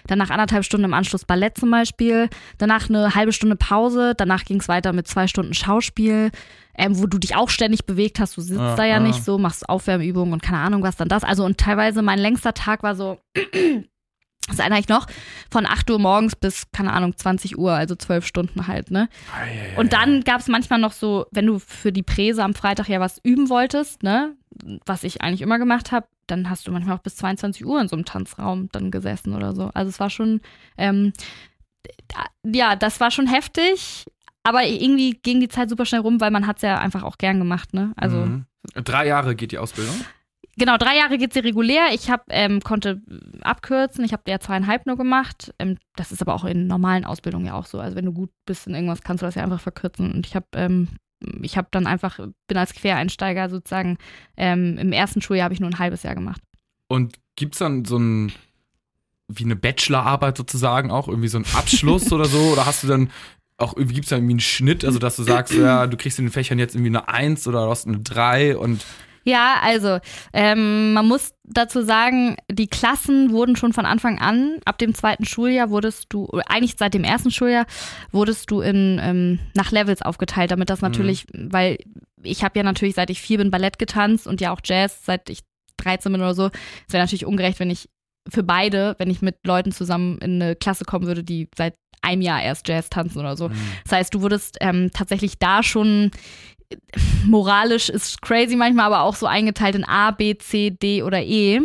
danach 0.09 0.31
anderthalb 0.31 0.65
Stunden 0.65 0.85
im 0.85 0.95
Anschluss 0.95 1.25
Ballett 1.25 1.59
zum 1.59 1.71
Beispiel, 1.71 2.29
danach 2.59 2.89
eine 2.89 3.15
halbe 3.15 3.33
Stunde 3.33 3.55
Pause, 3.55 4.15
danach 4.17 4.45
ging 4.45 4.59
es 4.59 4.67
weiter 4.67 4.93
mit 4.93 5.07
zwei 5.07 5.29
Stunden 5.29 5.55
Schauspiel, 5.55 6.33
ähm, 6.77 6.99
wo 6.99 7.07
du 7.07 7.19
dich 7.19 7.37
auch 7.37 7.51
ständig 7.51 7.87
bewegt 7.87 8.19
hast. 8.19 8.37
Du 8.37 8.41
sitzt 8.41 8.59
Ja, 8.59 8.75
da 8.75 8.85
ja 8.85 8.95
ja. 8.95 9.01
nicht 9.01 9.23
so, 9.23 9.39
machst 9.39 9.69
Aufwärmübungen 9.69 10.33
und 10.33 10.43
keine 10.43 10.59
Ahnung 10.59 10.83
was 10.83 10.97
dann 10.97 11.09
das. 11.09 11.23
Also 11.23 11.45
und 11.45 11.57
teilweise 11.59 12.03
mein 12.03 12.19
längster 12.19 12.53
Tag 12.53 12.83
war 12.83 12.97
so, 12.97 13.19
das 14.49 14.59
erinnere 14.61 14.79
ich 14.81 14.89
noch, 14.89 15.07
von 15.51 15.67
8 15.67 15.91
Uhr 15.91 15.99
morgens 15.99 16.37
bis, 16.37 16.71
keine 16.73 16.93
Ahnung, 16.93 17.17
20 17.17 17.59
Uhr, 17.59 17.73
also 17.73 17.97
zwölf 17.97 18.25
Stunden 18.27 18.67
halt, 18.69 18.91
ne? 18.91 19.09
Und 19.77 19.93
dann 19.93 20.23
gab 20.23 20.41
es 20.41 20.49
manchmal 20.49 20.79
noch 20.79 20.93
so, 20.93 21.27
wenn 21.33 21.47
du 21.47 21.59
für 21.59 21.91
die 21.93 22.03
Präse 22.05 22.45
am 22.45 22.55
Freitag 22.55 22.89
ja 22.89 23.01
was 23.01 23.19
üben 23.25 23.49
wolltest, 23.49 24.03
ne, 24.03 24.35
was 24.87 25.03
ich 25.03 25.21
eigentlich 25.23 25.43
immer 25.43 25.59
gemacht 25.59 25.91
habe, 25.93 26.07
dann 26.29 26.49
hast 26.49 26.67
du 26.67 26.73
manchmal 26.73 26.97
auch 26.97 27.03
bis 27.03 27.17
22 27.17 27.67
Uhr 27.67 27.81
in 27.81 27.89
so 27.89 27.97
einem 27.97 28.05
Tanzraum 28.05 28.69
dann 28.73 28.91
gesessen 28.91 29.35
oder 29.35 29.55
so. 29.55 29.71
Also 29.75 29.89
es 29.91 30.01
war 30.01 30.11
schon, 30.11 30.41
ähm, 30.79 31.13
ja, 32.45 32.77
das 32.77 33.01
war 33.01 33.11
schon 33.11 33.27
heftig, 33.27 34.07
aber 34.43 34.65
irgendwie 34.65 35.13
ging 35.23 35.41
die 35.41 35.49
Zeit 35.49 35.71
super 35.71 35.87
schnell 35.87 36.01
rum, 36.03 36.21
weil 36.21 36.31
man 36.31 36.47
hat 36.47 36.57
es 36.57 36.63
ja 36.63 36.79
einfach 36.79 37.03
auch 37.03 37.19
gern 37.19 37.39
gemacht, 37.39 37.75
ne? 37.75 37.93
Also 37.97 38.19
Mhm. 38.27 38.47
Drei 38.75 39.07
Jahre 39.07 39.37
geht 39.37 39.53
die 39.53 39.59
Ausbildung. 39.59 39.95
Genau, 40.59 40.79
drei 40.79 40.97
Jahre 40.97 41.19
geht 41.19 41.35
sie 41.35 41.41
regulär. 41.41 41.89
Ich 41.93 42.11
hab, 42.11 42.25
ähm, 42.31 42.61
konnte 42.61 43.03
äh, 43.11 43.43
abkürzen. 43.43 44.05
Ich 44.05 44.13
habe 44.13 44.23
der 44.27 44.41
zweieinhalb 44.41 44.87
nur 44.87 44.97
gemacht. 44.97 45.53
Ähm, 45.59 45.77
das 45.97 46.13
ist 46.13 46.23
aber 46.23 46.35
auch 46.35 46.45
in 46.45 46.67
normalen 46.67 47.05
Ausbildungen 47.05 47.47
ja 47.47 47.55
auch 47.55 47.67
so. 47.67 47.79
Also 47.79 47.97
wenn 47.97 48.07
du 48.07 48.13
gut 48.13 48.31
bist 48.47 48.67
in 48.67 48.75
irgendwas, 48.75 49.03
kannst 49.03 49.23
du 49.23 49.27
das 49.27 49.35
ja 49.35 49.43
einfach 49.43 49.61
verkürzen. 49.61 50.13
Und 50.13 50.27
ich 50.27 50.35
habe 50.35 50.47
ähm, 50.55 50.89
ich 51.43 51.57
habe 51.57 51.69
dann 51.71 51.87
einfach, 51.87 52.19
bin 52.47 52.59
als 52.59 52.75
Quereinsteiger 52.75 53.49
sozusagen, 53.49 53.99
ähm, 54.37 54.79
im 54.79 54.93
ersten 54.93 55.23
Schuljahr 55.23 55.45
habe 55.45 55.55
ich 55.55 55.61
nur 55.61 55.71
ein 55.71 55.79
halbes 55.79 56.03
Jahr 56.03 56.15
gemacht. 56.15 56.41
Und 56.89 57.17
gibt's 57.37 57.59
dann 57.59 57.85
so 57.85 57.99
ein, 57.99 58.33
wie 59.29 59.45
eine 59.45 59.57
Bachelorarbeit 59.57 60.37
sozusagen 60.37 60.91
auch, 60.91 61.09
irgendwie 61.09 61.29
so 61.29 61.39
einen 61.39 61.47
Abschluss 61.55 62.13
oder 62.13 62.27
so? 62.27 62.39
Oder 62.53 62.67
hast 62.67 62.83
du 62.83 62.87
dann 62.87 63.11
auch, 63.57 63.75
irgendwie 63.75 63.95
gibt's 63.95 64.11
da 64.11 64.17
irgendwie 64.17 64.35
einen 64.35 64.41
Schnitt, 64.41 64.85
also 64.85 64.99
dass 64.99 65.17
du 65.17 65.23
sagst, 65.23 65.55
ja, 65.55 65.87
du 65.87 65.97
kriegst 65.97 66.19
in 66.19 66.27
den 66.27 66.33
Fächern 66.33 66.59
jetzt 66.59 66.75
irgendwie 66.75 66.91
eine 66.91 67.09
Eins 67.09 67.49
oder 67.49 67.65
du 67.65 67.71
hast 67.71 67.87
eine 67.87 68.01
Drei 68.01 68.57
und 68.57 68.85
Ja, 69.27 69.57
also 69.61 69.99
ähm, 70.33 70.93
man 70.93 71.09
muss 71.09 71.35
dazu 71.43 71.83
sagen, 71.83 72.37
die 72.49 72.69
Klassen 72.69 73.33
wurden 73.33 73.57
schon 73.57 73.73
von 73.73 73.85
Anfang 73.85 74.21
an, 74.21 74.61
ab 74.65 74.79
dem 74.79 74.95
zweiten 74.95 75.25
Schuljahr 75.25 75.69
wurdest 75.69 76.07
du, 76.11 76.27
oder 76.27 76.45
eigentlich 76.49 76.77
seit 76.79 76.95
dem 76.95 77.03
ersten 77.03 77.33
Schuljahr, 77.33 77.67
wurdest 78.13 78.53
du 78.53 78.61
in 78.61 79.01
ähm, 79.03 79.41
nach 79.55 79.73
Levels 79.73 80.01
aufgeteilt, 80.01 80.53
damit 80.53 80.71
das 80.71 80.81
natürlich, 80.81 81.27
weil 81.33 81.79
ich 82.23 82.45
habe 82.45 82.57
ja 82.57 82.63
natürlich, 82.63 82.95
seit 82.95 83.11
ich 83.11 83.21
vier 83.21 83.39
bin, 83.39 83.51
Ballett 83.51 83.81
getanzt 83.81 84.29
und 84.29 84.41
ja 84.41 84.53
auch 84.53 84.61
Jazz, 84.63 85.05
seit 85.05 85.29
ich 85.29 85.41
13 85.79 86.13
bin 86.13 86.21
oder 86.21 86.35
so. 86.35 86.51
Es 86.87 86.93
wäre 86.93 87.03
natürlich 87.03 87.27
ungerecht, 87.27 87.59
wenn 87.59 87.71
ich 87.71 87.89
für 88.29 88.45
beide, 88.45 88.95
wenn 88.99 89.11
ich 89.11 89.23
mit 89.23 89.45
Leuten 89.45 89.73
zusammen 89.73 90.19
in 90.19 90.41
eine 90.41 90.55
Klasse 90.55 90.85
kommen 90.85 91.07
würde, 91.07 91.25
die 91.25 91.49
seit 91.57 91.75
einem 92.01 92.23
Jahr 92.23 92.43
erst 92.43 92.69
Jazz 92.69 92.91
tanzen 92.91 93.19
oder 93.19 93.37
so. 93.37 93.51
Das 93.85 93.93
heißt, 93.93 94.15
du 94.15 94.23
wurdest 94.23 94.59
ähm, 94.61 94.91
tatsächlich 94.93 95.39
da 95.39 95.63
schon 95.63 96.13
moralisch 97.27 97.89
ist 97.89 98.23
crazy 98.23 98.57
manchmal, 98.57 98.87
aber 98.87 99.03
auch 99.03 99.15
so 99.15 99.27
eingeteilt 99.27 99.75
in 99.75 99.85
A, 99.85 100.11
B, 100.11 100.37
C, 100.37 100.71
D 100.71 101.03
oder 101.03 101.23
E. 101.23 101.61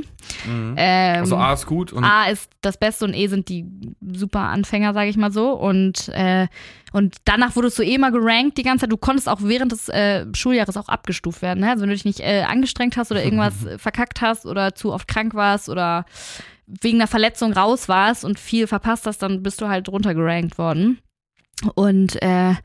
Mhm. 0.45 0.75
Ähm, 0.77 1.19
also 1.19 1.35
A 1.35 1.53
ist 1.53 1.65
gut 1.65 1.93
und 1.93 2.03
A 2.03 2.25
ist 2.25 2.49
das 2.61 2.77
Beste 2.77 3.05
und 3.05 3.13
E 3.13 3.27
sind 3.27 3.49
die 3.49 3.65
super 4.01 4.41
Anfänger, 4.41 4.93
sage 4.93 5.09
ich 5.09 5.17
mal 5.17 5.31
so. 5.31 5.51
Und, 5.53 6.09
äh, 6.09 6.47
und 6.91 7.17
danach 7.25 7.55
wurdest 7.55 7.79
du 7.79 7.83
eh 7.83 7.97
mal 7.97 8.11
gerankt 8.11 8.57
die 8.57 8.63
ganze 8.63 8.83
Zeit. 8.83 8.91
Du 8.91 8.97
konntest 8.97 9.29
auch 9.29 9.39
während 9.41 9.71
des 9.71 9.89
äh, 9.89 10.25
Schuljahres 10.33 10.77
auch 10.77 10.89
abgestuft 10.89 11.41
werden. 11.41 11.61
Ne? 11.61 11.69
Also 11.69 11.81
wenn 11.81 11.89
du 11.89 11.95
dich 11.95 12.05
nicht 12.05 12.19
äh, 12.19 12.43
angestrengt 12.43 12.97
hast 12.97 13.11
oder 13.11 13.23
irgendwas 13.23 13.53
verkackt 13.77 14.21
hast 14.21 14.45
oder 14.45 14.75
zu 14.75 14.93
oft 14.93 15.07
krank 15.07 15.33
warst 15.33 15.69
oder 15.69 16.05
wegen 16.67 16.99
einer 16.99 17.07
Verletzung 17.07 17.53
raus 17.53 17.89
warst 17.89 18.23
und 18.23 18.39
viel 18.39 18.67
verpasst 18.67 19.05
hast, 19.05 19.21
dann 19.21 19.43
bist 19.43 19.61
du 19.61 19.67
halt 19.67 19.89
runtergerankt 19.89 20.57
worden. 20.57 20.99
Und 21.75 22.21
äh, 22.21 22.55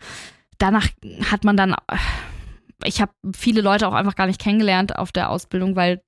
danach 0.59 0.89
hat 1.31 1.45
man 1.45 1.57
dann 1.57 1.75
ich 2.85 3.01
habe 3.01 3.13
viele 3.35 3.61
Leute 3.63 3.89
auch 3.89 3.95
einfach 3.95 4.17
gar 4.17 4.27
nicht 4.27 4.41
kennengelernt 4.41 4.97
auf 4.99 5.11
der 5.13 5.31
Ausbildung, 5.31 5.77
weil 5.77 6.03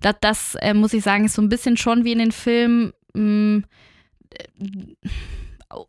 das, 0.00 0.14
das 0.20 0.54
äh, 0.56 0.74
muss 0.74 0.92
ich 0.92 1.02
sagen, 1.04 1.24
ist 1.24 1.34
so 1.34 1.42
ein 1.42 1.48
bisschen 1.48 1.76
schon 1.76 2.04
wie 2.04 2.12
in 2.12 2.18
den 2.18 2.32
Filmen. 2.32 2.92
Mh, 3.14 3.62
äh, 4.30 4.44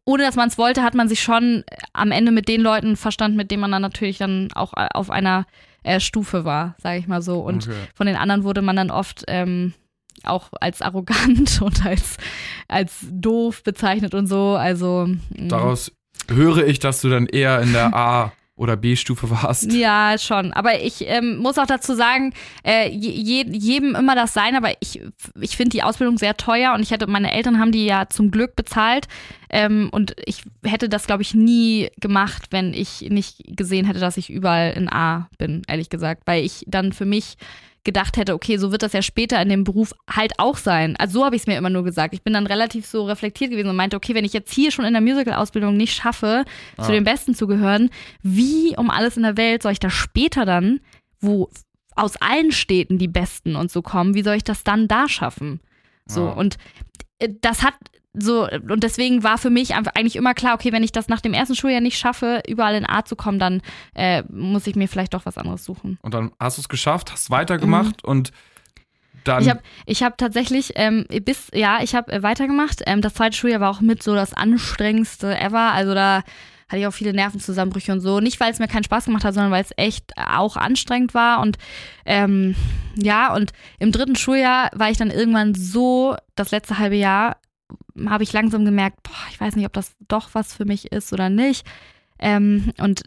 ohne 0.06 0.24
dass 0.24 0.36
man 0.36 0.50
es 0.50 0.58
wollte, 0.58 0.84
hat 0.84 0.94
man 0.94 1.08
sich 1.08 1.22
schon 1.22 1.64
am 1.94 2.12
Ende 2.12 2.32
mit 2.32 2.48
den 2.50 2.60
Leuten 2.62 2.98
verstanden, 2.98 3.38
mit 3.38 3.50
denen 3.50 3.62
man 3.62 3.72
dann 3.72 3.82
natürlich 3.82 4.18
dann 4.18 4.50
auch 4.54 4.74
äh, 4.76 4.90
auf 4.94 5.10
einer 5.10 5.46
äh, 5.84 6.02
Stufe 6.02 6.44
war, 6.44 6.76
sage 6.80 7.00
ich 7.00 7.08
mal 7.08 7.22
so. 7.22 7.40
Und 7.40 7.68
Okay. 7.68 7.78
von 7.96 8.06
den 8.06 8.18
anderen 8.18 8.44
wurde 8.44 8.62
man 8.62 8.76
dann 8.76 8.92
oft 8.92 9.24
ähm, 9.28 9.74
auch 10.24 10.50
als 10.60 10.82
arrogant 10.82 11.62
und 11.62 11.86
als, 11.86 12.18
als 12.68 13.06
doof 13.10 13.64
bezeichnet 13.64 14.14
und 14.14 14.28
so. 14.28 14.56
Also 14.58 15.08
mh. 15.08 15.48
daraus 15.48 15.94
höre 16.30 16.68
ich, 16.68 16.80
dass 16.80 17.00
du 17.02 17.08
dann 17.10 17.26
eher 17.28 17.62
in 17.62 17.72
der 17.72 17.94
A- 17.96 18.34
oder 18.60 18.76
B-Stufe 18.76 19.30
warst. 19.30 19.72
Ja, 19.72 20.18
schon. 20.20 20.52
Aber 20.52 20.82
ich 20.84 21.08
ähm, 21.08 21.38
muss 21.38 21.58
auch 21.58 21.66
dazu 21.66 21.96
sagen, 21.96 22.34
äh, 22.64 22.90
je, 22.90 23.46
jedem 23.48 23.96
immer 23.96 24.16
das 24.16 24.34
sein, 24.34 24.56
aber 24.56 24.74
ich, 24.82 25.02
ich 25.40 25.56
finde 25.56 25.72
die 25.72 25.84
Ausbildung 25.84 26.18
sehr 26.18 26.36
teuer 26.36 26.74
und 26.74 26.82
ich 26.82 26.92
hätte, 26.92 27.08
meine 27.08 27.32
Eltern 27.32 27.60
haben 27.60 27.72
die 27.72 27.86
ja 27.86 28.10
zum 28.10 28.32
Glück 28.32 28.58
bezahlt. 28.58 29.08
Ähm, 29.50 29.88
und 29.92 30.14
ich 30.26 30.44
hätte 30.64 30.90
das, 30.90 31.08
glaube 31.08 31.22
ich, 31.22 31.34
nie 31.34 31.90
gemacht, 32.02 32.48
wenn 32.52 32.74
ich 32.74 33.02
nicht 33.10 33.42
gesehen 33.48 33.86
hätte, 33.86 34.00
dass 34.00 34.18
ich 34.18 34.30
überall 34.30 34.74
in 34.74 34.90
A 34.90 35.30
bin, 35.38 35.62
ehrlich 35.68 35.90
gesagt. 35.90 36.24
Weil 36.26 36.44
ich 36.44 36.66
dann 36.68 36.92
für 36.92 37.06
mich 37.06 37.38
gedacht 37.84 38.18
hätte, 38.18 38.34
okay, 38.34 38.58
so 38.58 38.72
wird 38.72 38.84
das 38.84 38.94
ja 38.94 39.02
später 39.02 39.42
in 39.42 39.50
dem 39.50 39.64
Beruf 39.64 39.94
halt 40.10 40.34
auch 40.38 40.58
sein. 40.58 40.96
Also 40.98 41.20
so 41.20 41.26
habe 41.26 41.36
ich 41.36 41.44
es 41.44 41.48
mir 41.48 41.58
immer 41.58 41.70
nur 41.70 41.84
gesagt. 41.84 42.14
Ich 42.14 42.22
bin 42.24 42.34
dann 42.34 42.46
relativ 42.48 42.86
so 42.86 43.06
reflektiert 43.06 43.52
gewesen 43.52 43.70
und 43.70 43.76
meinte, 43.76 43.96
okay, 43.98 44.14
wenn 44.16 44.26
ich 44.26 44.34
jetzt 44.34 44.54
hier 44.54 44.72
schon 44.72 44.86
in 44.86 44.94
der 44.94 45.02
Musical-Ausbildung 45.02 45.78
nicht 45.78 45.94
schaffe, 45.96 46.44
zu 46.78 46.84
Ah. 46.84 46.92
den 46.92 47.04
Besten 47.06 47.34
zu 47.36 47.48
gehören, 47.48 47.90
wie 48.22 48.76
um 48.78 48.90
alles 48.90 49.18
in 49.18 49.24
der 49.24 49.38
Welt 49.38 49.64
soll 49.64 49.72
ich 49.72 49.80
da 49.80 49.90
später 49.90 50.46
dann, 50.46 50.82
wo 51.22 51.50
aus 51.96 52.16
allen 52.22 52.52
Städten 52.52 52.98
die 52.98 53.08
Besten 53.08 53.56
und 53.56 53.72
so 53.72 53.82
kommen, 53.82 54.14
wie 54.14 54.24
soll 54.24 54.36
ich 54.36 54.44
das 54.44 54.64
dann 54.64 54.88
da 54.88 55.08
schaffen? 55.10 55.60
So, 56.06 56.26
Ja. 56.28 56.32
und 56.34 56.58
das 57.42 57.64
hat 57.64 57.76
so, 58.14 58.48
und 58.50 58.84
deswegen 58.84 59.24
war 59.24 59.38
für 59.38 59.52
mich 59.52 59.76
eigentlich 59.76 60.16
immer 60.16 60.34
klar, 60.34 60.56
okay, 60.56 60.72
wenn 60.72 60.84
ich 60.84 60.92
das 60.92 61.10
nach 61.10 61.22
dem 61.22 61.34
ersten 61.34 61.56
Schuljahr 61.56 61.80
nicht 61.80 61.98
schaffe, 61.98 62.42
überall 62.48 62.74
in 62.76 62.90
A 62.90 63.06
zu 63.06 63.16
kommen, 63.16 63.38
dann 63.38 63.62
äh, 63.94 64.24
muss 64.30 64.66
ich 64.66 64.76
mir 64.76 64.88
vielleicht 64.88 65.14
doch 65.14 65.26
was 65.26 65.38
anderes 65.38 65.64
suchen. 65.64 66.00
Und 66.02 66.14
dann 66.14 66.32
hast 66.40 66.58
du 66.58 66.62
es 66.62 66.70
geschafft, 66.70 67.12
hast 67.12 67.30
weitergemacht 67.30 68.04
und 68.04 68.32
dann. 69.24 69.38
Mhm. 69.38 69.42
Ich 69.42 69.50
habe 69.50 69.62
ich 69.86 70.04
hab 70.04 70.18
tatsächlich 70.18 70.74
ähm, 70.76 71.06
bis, 71.24 71.50
ja, 71.54 71.80
ich 71.82 71.94
habe 71.94 72.12
äh, 72.12 72.24
weitergemacht. 72.24 72.82
Ähm, 72.88 73.02
das 73.02 73.14
zweite 73.14 73.38
Schuljahr 73.38 73.62
war 73.62 73.70
auch 73.70 73.82
mit 73.82 74.02
so 74.02 74.16
das 74.16 74.34
anstrengendste 74.34 75.38
ever. 75.40 75.72
Also 75.72 75.94
da 75.94 76.24
hatte 76.70 76.78
ich 76.80 76.88
auch 76.88 76.94
viele 76.94 77.14
Nervenzusammenbrüche 77.14 77.92
und 77.92 78.00
so. 78.00 78.20
Nicht, 78.20 78.40
weil 78.40 78.52
es 78.52 78.60
mir 78.60 78.68
keinen 78.68 78.84
Spaß 78.84 79.06
gemacht 79.06 79.26
hat, 79.26 79.34
sondern 79.34 79.52
weil 79.52 79.64
es 79.64 79.74
echt 79.76 80.14
auch 80.16 80.56
anstrengend 80.56 81.14
war. 81.14 81.42
Und 81.42 81.58
ähm, 82.06 82.56
ja, 82.96 83.34
und 83.34 83.52
im 83.80 83.92
dritten 83.92 84.16
Schuljahr 84.16 84.70
war 84.74 84.90
ich 84.90 84.98
dann 84.98 85.12
irgendwann 85.12 85.56
so, 85.56 86.16
das 86.36 86.52
letzte 86.52 86.78
halbe 86.78 86.96
Jahr, 86.96 87.38
habe 88.08 88.24
ich 88.24 88.32
langsam 88.32 88.66
gemerkt, 88.66 89.04
boah, 89.04 89.28
ich 89.32 89.42
weiß 89.42 89.56
nicht, 89.56 89.66
ob 89.66 89.74
das 89.74 89.96
doch 90.08 90.30
was 90.34 90.54
für 90.54 90.66
mich 90.66 90.92
ist 90.92 91.12
oder 91.12 91.30
nicht. 91.30 91.66
Ähm, 92.20 92.72
und 92.80 93.04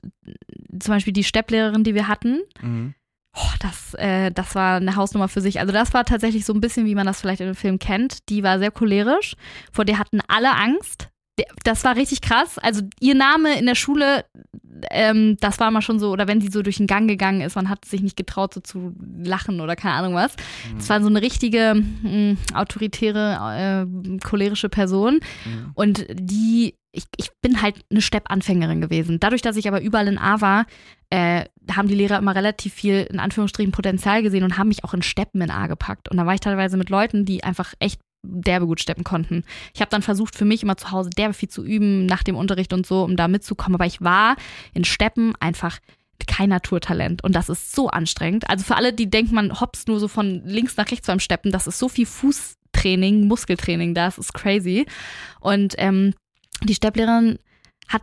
zum 0.79 0.95
Beispiel 0.95 1.13
die 1.13 1.25
Stepplehrerin, 1.25 1.85
die 1.85 1.95
wir 1.95 2.09
hatten, 2.09 2.41
Mhm. 2.61 2.95
Oh, 3.35 3.55
das, 3.61 3.95
äh, 3.95 4.31
das 4.31 4.55
war 4.55 4.77
eine 4.77 4.95
Hausnummer 4.95 5.27
für 5.27 5.41
sich. 5.41 5.59
Also 5.59 5.73
das 5.73 5.95
war 5.95 6.05
tatsächlich 6.05 6.45
so 6.45 6.53
ein 6.53 6.61
bisschen, 6.61 6.85
wie 6.85 6.95
man 6.95 7.07
das 7.07 7.21
vielleicht 7.21 7.41
in 7.41 7.47
dem 7.47 7.55
Film 7.55 7.79
kennt. 7.79 8.29
Die 8.29 8.43
war 8.43 8.59
sehr 8.59 8.71
cholerisch. 8.71 9.37
Vor 9.73 9.87
der 9.87 9.99
hatten 9.99 10.21
alle 10.29 10.55
Angst. 10.55 11.09
Das 11.65 11.83
war 11.85 11.97
richtig 11.97 12.21
krass. 12.21 12.59
Also 12.59 12.83
ihr 13.01 13.15
Name 13.15 13.59
in 13.59 13.67
der 13.67 13.75
Schule 13.75 14.25
ähm, 14.91 15.37
das 15.41 15.61
war 15.61 15.69
immer 15.69 15.83
schon 15.83 15.99
so, 15.99 16.11
oder 16.11 16.27
wenn 16.27 16.41
sie 16.41 16.49
so 16.49 16.63
durch 16.63 16.77
den 16.77 16.87
Gang 16.87 17.09
gegangen 17.09 17.41
ist, 17.41 17.57
man 17.57 17.69
hat 17.69 17.85
sich 17.85 18.03
nicht 18.03 18.17
getraut, 18.17 18.55
so 18.55 18.61
zu 18.61 18.95
lachen 19.23 19.61
oder 19.61 19.77
keine 19.77 19.95
Ahnung 19.95 20.15
was. 20.15 20.35
Es 20.79 20.89
war 20.89 21.01
so 21.01 21.09
eine 21.09 21.23
richtige 21.23 21.75
mh, 21.75 22.37
autoritäre, 22.55 23.87
äh, 23.87 24.19
cholerische 24.19 24.69
Person. 24.69 25.21
Mhm. 25.45 25.71
Und 25.75 26.07
die, 26.13 26.75
ich, 26.93 27.05
ich 27.17 27.31
bin 27.41 27.63
halt 27.63 27.85
eine 27.91 28.03
Stepp-Anfängerin 28.03 28.81
gewesen. 28.81 29.21
Dadurch, 29.21 29.43
dass 29.43 29.57
ich 29.57 29.69
aber 29.69 29.81
überall 29.81 30.09
in 30.09 30.19
A 30.19 30.41
war, 30.41 30.67
äh, 31.11 31.45
haben 31.71 31.89
die 31.89 31.95
Lehrer 31.95 32.19
immer 32.19 32.35
relativ 32.35 32.75
viel, 32.75 33.07
in 33.11 33.21
Anführungsstrichen, 33.21 33.73
Potenzial 33.73 34.23
gesehen 34.23 34.45
und 34.45 34.59
haben 34.59 34.69
mich 34.69 34.85
auch 34.85 34.95
in 34.95 35.03
Steppen 35.03 35.41
in 35.41 35.51
A 35.51 35.67
gepackt. 35.67 36.09
Und 36.11 36.17
da 36.17 36.27
war 36.27 36.35
ich 36.35 36.41
teilweise 36.41 36.77
mit 36.77 36.91
Leuten, 36.91 37.25
die 37.25 37.45
einfach 37.45 37.75
echt 37.79 38.01
derbe 38.23 38.67
gut 38.67 38.81
steppen 38.81 39.05
konnten. 39.05 39.45
Ich 39.75 39.81
habe 39.81 39.91
dann 39.91 40.03
versucht, 40.03 40.37
für 40.37 40.45
mich 40.45 40.63
immer 40.63 40.77
zu 40.77 40.91
Hause 40.91 41.11
derbe 41.11 41.35
viel 41.35 41.49
zu 41.49 41.65
üben, 41.65 42.07
nach 42.07 42.23
dem 42.23 42.37
Unterricht 42.37 42.73
und 42.73 42.87
so, 42.87 43.03
um 43.03 43.17
da 43.17 43.29
mitzukommen. 43.29 43.75
Aber 43.75 43.87
ich 43.87 44.01
war 44.01 44.37
in 44.75 44.85
Steppen 44.85 45.35
einfach 45.41 45.79
kein 46.27 46.51
Naturtalent. 46.51 47.25
Und 47.25 47.35
das 47.35 47.49
ist 47.49 47.75
so 47.75 47.89
anstrengend. 47.89 48.49
Also 48.49 48.65
für 48.65 48.77
alle, 48.77 48.93
die 48.93 49.11
denken, 49.11 49.35
man 49.35 49.61
hopst 49.61 49.89
nur 49.89 50.01
so 50.01 50.09
von 50.09 50.43
links 50.45 50.77
nach 50.77 50.91
rechts 50.91 51.07
beim 51.07 51.21
Steppen, 51.21 51.53
das 51.53 51.67
ist 51.67 51.79
so 51.79 51.89
viel 51.89 52.07
Fußtraining, 52.07 53.27
Muskeltraining, 53.27 53.95
das 53.95 54.19
ist 54.19 54.33
crazy. 54.33 54.87
Und 55.41 55.75
ähm, 55.79 56.15
die 56.63 56.75
Stepplehrerin 56.75 57.39
hat 57.89 58.03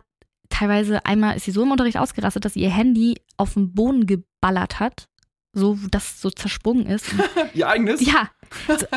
teilweise 0.50 1.04
einmal, 1.06 1.36
ist 1.36 1.44
sie 1.44 1.50
so 1.50 1.62
im 1.62 1.70
Unterricht 1.70 1.96
ausgerastet, 1.96 2.44
dass 2.44 2.54
sie 2.54 2.60
ihr 2.60 2.70
Handy 2.70 3.16
auf 3.36 3.54
den 3.54 3.72
Boden 3.72 4.06
geballert 4.06 4.80
hat. 4.80 5.06
So, 5.52 5.76
dass 5.90 6.10
es 6.10 6.20
so 6.20 6.30
zersprungen 6.30 6.86
ist. 6.86 7.06
Ihr 7.54 7.68
eigenes? 7.68 8.00
Ja, 8.00 8.30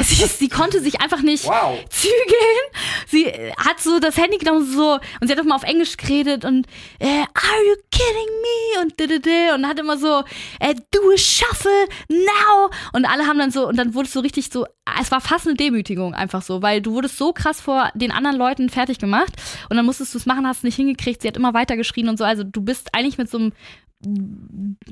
sie, 0.01 0.25
sie 0.25 0.49
konnte 0.49 0.81
sich 0.81 1.01
einfach 1.01 1.21
nicht 1.21 1.45
Wow. 1.45 1.83
zügeln. 1.89 3.03
Sie 3.07 3.25
hat 3.57 3.79
so 3.79 3.99
das 3.99 4.17
Handy 4.17 4.37
genommen 4.37 4.65
so 4.65 4.99
und 5.19 5.27
sie 5.27 5.31
hat 5.31 5.39
auch 5.39 5.45
mal 5.45 5.55
auf 5.55 5.63
Englisch 5.63 5.97
geredet 5.97 6.45
und 6.45 6.67
äh, 6.99 7.05
Are 7.07 7.65
you 7.67 7.75
kidding 7.91 8.29
me? 8.41 8.81
Und 8.81 9.53
und 9.55 9.67
hat 9.67 9.79
immer 9.79 9.97
so 9.97 10.23
äh, 10.59 10.75
Do 10.91 11.11
a 11.13 11.17
shuffle 11.17 11.87
now 12.09 12.69
und 12.93 13.05
alle 13.05 13.25
haben 13.25 13.39
dann 13.39 13.51
so 13.51 13.67
und 13.67 13.77
dann 13.77 13.93
wurde 13.95 14.07
es 14.07 14.13
so 14.13 14.19
richtig 14.19 14.49
so 14.51 14.65
es 14.99 15.11
war 15.11 15.21
fast 15.21 15.47
eine 15.47 15.55
Demütigung 15.55 16.13
einfach 16.13 16.41
so, 16.41 16.61
weil 16.61 16.81
du 16.81 16.93
wurdest 16.93 17.17
so 17.17 17.33
krass 17.33 17.61
vor 17.61 17.89
den 17.95 18.11
anderen 18.11 18.37
Leuten 18.37 18.69
fertig 18.69 18.99
gemacht 18.99 19.31
und 19.69 19.77
dann 19.77 19.85
musstest 19.85 20.13
du 20.13 20.17
es 20.17 20.25
machen, 20.25 20.45
hast 20.45 20.57
es 20.57 20.63
nicht 20.63 20.75
hingekriegt. 20.75 21.21
Sie 21.21 21.27
hat 21.27 21.37
immer 21.37 21.53
weiter 21.53 21.77
geschrien 21.77 22.09
und 22.09 22.17
so. 22.17 22.23
Also 22.25 22.43
du 22.43 22.61
bist 22.61 22.93
eigentlich 22.93 23.17
mit 23.17 23.29
so 23.29 23.37
einem 23.37 23.53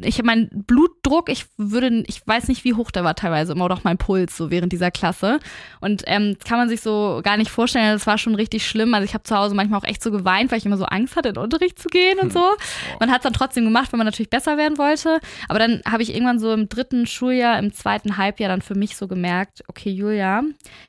ich 0.02 0.18
habe 0.18 0.26
meinen 0.26 0.50
Blutdruck, 0.66 1.30
ich 1.30 1.46
würde, 1.58 2.04
ich 2.08 2.26
weiß 2.26 2.48
nicht, 2.48 2.64
wie 2.64 2.74
hoch 2.74 2.92
der 2.92 3.04
war 3.04 3.16
teilweise 3.16 3.54
immer, 3.54 3.66
oder 3.66 3.76
auch 3.76 3.84
mein 3.84 3.98
Puls 3.98 4.36
so 4.38 4.50
während 4.50 4.72
dieser 4.72 4.92
Klasse. 4.92 5.40
Und 5.80 6.04
ähm, 6.08 6.36
das 6.38 6.48
kann 6.48 6.58
man 6.58 6.70
sich 6.70 6.82
so 6.82 7.22
gar 7.24 7.38
nicht 7.38 7.52
vorstellen. 7.52 7.94
Das 7.94 8.08
war 8.08 8.18
schon 8.18 8.36
richtig 8.36 8.66
schlimm. 8.66 8.94
Also 8.94 9.06
ich 9.06 9.14
habe 9.14 9.24
zu 9.24 9.36
Hause 9.36 9.56
manchmal 9.56 9.80
auch 9.80 9.88
echt 9.88 10.02
so 10.02 10.12
geweint, 10.12 10.52
weil 10.52 10.60
ich 10.60 10.66
immer 10.66 10.78
so 10.78 10.86
Angst 10.86 11.16
hatte, 11.16 11.30
in 11.30 11.36
den 11.36 11.44
Unterricht 11.44 11.80
zu 11.80 11.90
gehen 11.90 12.20
und 12.20 12.32
so. 12.32 12.44
Man 13.00 13.12
hat 13.12 13.20
es 13.20 13.24
dann 13.24 13.34
trotzdem 13.34 13.66
gemacht, 13.66 13.92
weil 13.92 13.98
man 13.98 14.08
natürlich 14.08 14.30
besser 14.30 14.58
werden 14.58 14.78
wollte. 14.78 15.20
Aber 15.50 15.60
dann 15.60 15.82
habe 15.86 16.04
ich 16.04 16.14
irgendwann 16.14 16.40
so 16.40 16.54
im 16.54 16.70
dritten 16.70 17.06
Schuljahr, 17.06 17.60
im 17.60 17.74
zweiten 17.74 18.18
Halbjahr 18.18 18.50
dann 18.50 18.62
für 18.62 18.76
mich 18.76 18.96
so 18.96 19.08
gemerkt, 19.08 19.64
okay, 19.68 19.92
Julia, 19.92 20.44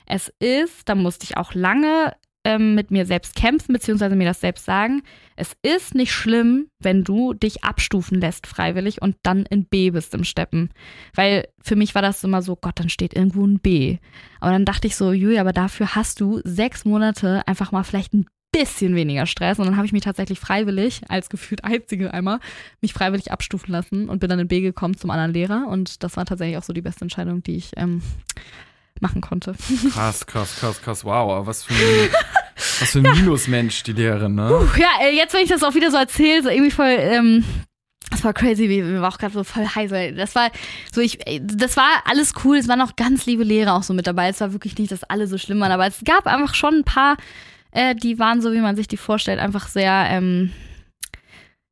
es 0.05 0.31
ist, 0.39 0.87
da 0.87 0.95
musste 0.95 1.25
ich 1.25 1.37
auch 1.37 1.53
lange 1.53 2.13
ähm, 2.43 2.75
mit 2.75 2.91
mir 2.91 3.05
selbst 3.05 3.35
kämpfen, 3.35 3.73
beziehungsweise 3.73 4.15
mir 4.15 4.27
das 4.27 4.41
selbst 4.41 4.65
sagen. 4.65 5.03
Es 5.35 5.53
ist 5.61 5.95
nicht 5.95 6.11
schlimm, 6.11 6.67
wenn 6.79 7.03
du 7.03 7.33
dich 7.33 7.63
abstufen 7.63 8.19
lässt 8.19 8.47
freiwillig 8.47 9.01
und 9.01 9.15
dann 9.23 9.45
in 9.45 9.65
B 9.65 9.91
bist 9.91 10.13
im 10.13 10.23
Steppen. 10.23 10.69
Weil 11.15 11.47
für 11.61 11.75
mich 11.75 11.95
war 11.95 12.01
das 12.01 12.23
immer 12.23 12.41
so, 12.41 12.55
Gott, 12.55 12.79
dann 12.79 12.89
steht 12.89 13.13
irgendwo 13.13 13.45
ein 13.45 13.59
B. 13.59 13.97
Aber 14.39 14.51
dann 14.51 14.65
dachte 14.65 14.87
ich 14.87 14.95
so, 14.95 15.11
Julia, 15.11 15.41
aber 15.41 15.53
dafür 15.53 15.95
hast 15.95 16.19
du 16.19 16.41
sechs 16.43 16.85
Monate 16.85 17.47
einfach 17.47 17.71
mal 17.71 17.83
vielleicht 17.83 18.13
ein 18.13 18.25
bisschen 18.51 18.95
weniger 18.95 19.25
Stress. 19.25 19.59
Und 19.59 19.65
dann 19.65 19.75
habe 19.75 19.85
ich 19.85 19.93
mich 19.93 20.03
tatsächlich 20.03 20.39
freiwillig, 20.39 21.01
als 21.09 21.29
gefühlt 21.29 21.63
einzige 21.63 22.13
einmal, 22.13 22.39
mich 22.81 22.93
freiwillig 22.93 23.31
abstufen 23.31 23.71
lassen 23.71 24.07
und 24.07 24.19
bin 24.19 24.29
dann 24.29 24.39
in 24.39 24.47
B 24.47 24.61
gekommen 24.61 24.95
zum 24.95 25.09
anderen 25.09 25.33
Lehrer. 25.33 25.67
Und 25.67 26.03
das 26.03 26.15
war 26.15 26.25
tatsächlich 26.25 26.57
auch 26.57 26.63
so 26.63 26.71
die 26.73 26.81
beste 26.81 27.01
Entscheidung, 27.01 27.43
die 27.43 27.55
ich 27.55 27.71
ähm, 27.75 28.01
machen 29.03 29.21
konnte. 29.21 29.53
Krass, 29.91 30.25
krass, 30.25 30.55
krass, 30.59 30.81
krass. 30.81 31.05
Wow, 31.05 31.45
was 31.45 31.63
für 31.63 31.73
ein, 31.73 32.09
was 32.79 32.91
für 32.91 32.99
ein 32.99 33.03
Minusmensch, 33.03 33.83
die 33.83 33.93
Lehrerin, 33.93 34.33
ne? 34.33 34.47
Puh, 34.47 34.79
ja, 34.79 35.07
jetzt, 35.07 35.35
wenn 35.35 35.43
ich 35.43 35.49
das 35.49 35.61
auch 35.61 35.75
wieder 35.75 35.91
so 35.91 35.97
erzähle, 35.97 36.41
so 36.41 36.49
irgendwie 36.49 36.71
voll, 36.71 36.95
ähm, 36.97 37.43
das 38.09 38.23
war 38.23 38.33
crazy, 38.33 38.69
wir 38.69 39.01
war 39.01 39.13
auch 39.13 39.17
gerade 39.17 39.33
so 39.33 39.43
voll 39.43 39.65
heiß, 39.67 39.91
das 40.15 40.35
war 40.35 40.51
so, 40.91 41.01
ich, 41.01 41.19
das 41.41 41.77
war 41.77 42.03
alles 42.05 42.33
cool, 42.43 42.57
es 42.57 42.67
waren 42.67 42.81
auch 42.81 42.95
ganz 42.95 43.25
liebe 43.25 43.43
Lehrer 43.43 43.75
auch 43.75 43.83
so 43.83 43.93
mit 43.93 44.07
dabei. 44.07 44.29
Es 44.29 44.39
war 44.39 44.53
wirklich 44.53 44.77
nicht, 44.77 44.91
dass 44.91 45.03
alle 45.03 45.27
so 45.27 45.37
schlimm 45.37 45.59
waren, 45.59 45.71
aber 45.71 45.87
es 45.87 46.01
gab 46.05 46.27
einfach 46.27 46.55
schon 46.55 46.75
ein 46.75 46.83
paar, 46.83 47.17
äh, 47.71 47.95
die 47.95 48.19
waren 48.19 48.41
so, 48.41 48.51
wie 48.53 48.61
man 48.61 48.75
sich 48.75 48.87
die 48.87 48.97
vorstellt, 48.97 49.39
einfach 49.39 49.67
sehr, 49.67 50.07
ähm, 50.09 50.51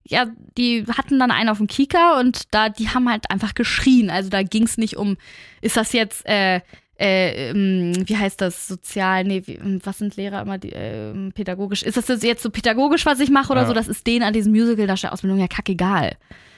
ja, 0.04 0.26
die 0.58 0.86
hatten 0.98 1.20
dann 1.20 1.32
einen 1.32 1.50
auf 1.50 1.60
dem 1.60 1.68
Kieker 1.68 2.20
und 2.20 2.54
da, 2.54 2.70
die 2.70 2.90
haben 2.90 3.10
halt 3.10 3.30
einfach 3.30 3.54
geschrien. 3.54 4.10
Also 4.10 4.30
da 4.30 4.44
ging 4.44 4.64
es 4.64 4.78
nicht 4.78 4.98
um, 4.98 5.18
ist 5.62 5.78
das 5.78 5.94
jetzt, 5.94 6.26
äh, 6.26 6.62
äh, 7.02 7.50
ähm, 7.50 7.94
wie 8.06 8.16
heißt 8.18 8.40
das, 8.42 8.68
sozial, 8.68 9.24
nee, 9.24 9.42
wie, 9.46 9.56
ähm, 9.56 9.82
was 9.84 9.98
sind 9.98 10.16
Lehrer 10.16 10.42
immer, 10.42 10.58
die, 10.58 10.72
äh, 10.72 11.14
pädagogisch, 11.32 11.82
ist 11.84 11.98
das 11.98 12.22
jetzt 12.24 12.44
so 12.44 12.50
pädagogisch, 12.50 13.06
was 13.06 13.20
ich 13.20 13.30
mache 13.30 13.52
oder 13.52 13.62
Ja. 13.62 13.68
so, 13.68 13.74
das 13.74 13.88
ist 13.88 14.06
denen 14.06 14.24
an 14.24 14.34
diesem 14.34 14.52
Musical-Darstellerausbildung 14.52 15.40
ja 15.40 15.48
kackegal. 15.48 16.16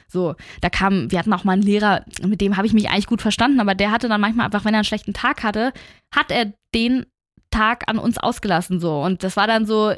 So, 0.08 0.36
da 0.62 0.70
kam, 0.70 1.10
wir 1.12 1.18
hatten 1.20 1.34
auch 1.34 1.44
mal 1.44 1.54
einen 1.54 1.62
Lehrer, 1.62 2.04
mit 2.28 2.42
dem 2.42 2.58
habe 2.58 2.68
ich 2.68 2.74
mich 2.74 2.90
eigentlich 2.90 3.08
gut 3.08 3.22
verstanden, 3.22 3.60
aber 3.60 3.74
der 3.74 3.92
hatte 3.92 4.10
dann 4.10 4.22
manchmal 4.22 4.46
einfach, 4.46 4.66
wenn 4.66 4.74
er 4.74 4.80
einen 4.80 4.86
schlechten 4.86 5.14
Tag 5.14 5.44
hatte, 5.44 5.72
hat 6.14 6.30
er 6.30 6.52
den 6.76 7.06
Tag 7.50 7.84
an 7.88 7.98
uns 7.98 8.18
ausgelassen 8.18 8.80
so. 8.80 9.02
Und 9.02 9.24
das 9.24 9.38
war 9.38 9.48
dann 9.48 9.66
so, 9.66 9.94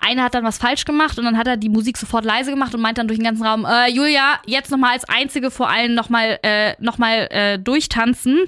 einer 0.00 0.24
hat 0.24 0.34
dann 0.34 0.44
was 0.44 0.58
falsch 0.58 0.84
gemacht 0.84 1.18
und 1.18 1.24
dann 1.24 1.38
hat 1.38 1.46
er 1.46 1.56
die 1.56 1.68
Musik 1.68 1.96
sofort 1.96 2.24
leise 2.24 2.50
gemacht 2.50 2.74
und 2.74 2.80
meint 2.80 2.98
dann 2.98 3.08
durch 3.08 3.18
den 3.18 3.24
ganzen 3.24 3.46
Raum, 3.46 3.64
äh, 3.64 3.90
Julia, 3.90 4.40
jetzt 4.46 4.70
nochmal 4.70 4.92
als 4.92 5.08
Einzige 5.08 5.50
vor 5.50 5.68
allen 5.70 5.94
nochmal 5.94 6.38
äh, 6.42 6.74
noch 6.80 6.98
mal, 6.98 7.28
äh, 7.30 7.58
durchtanzen, 7.58 8.40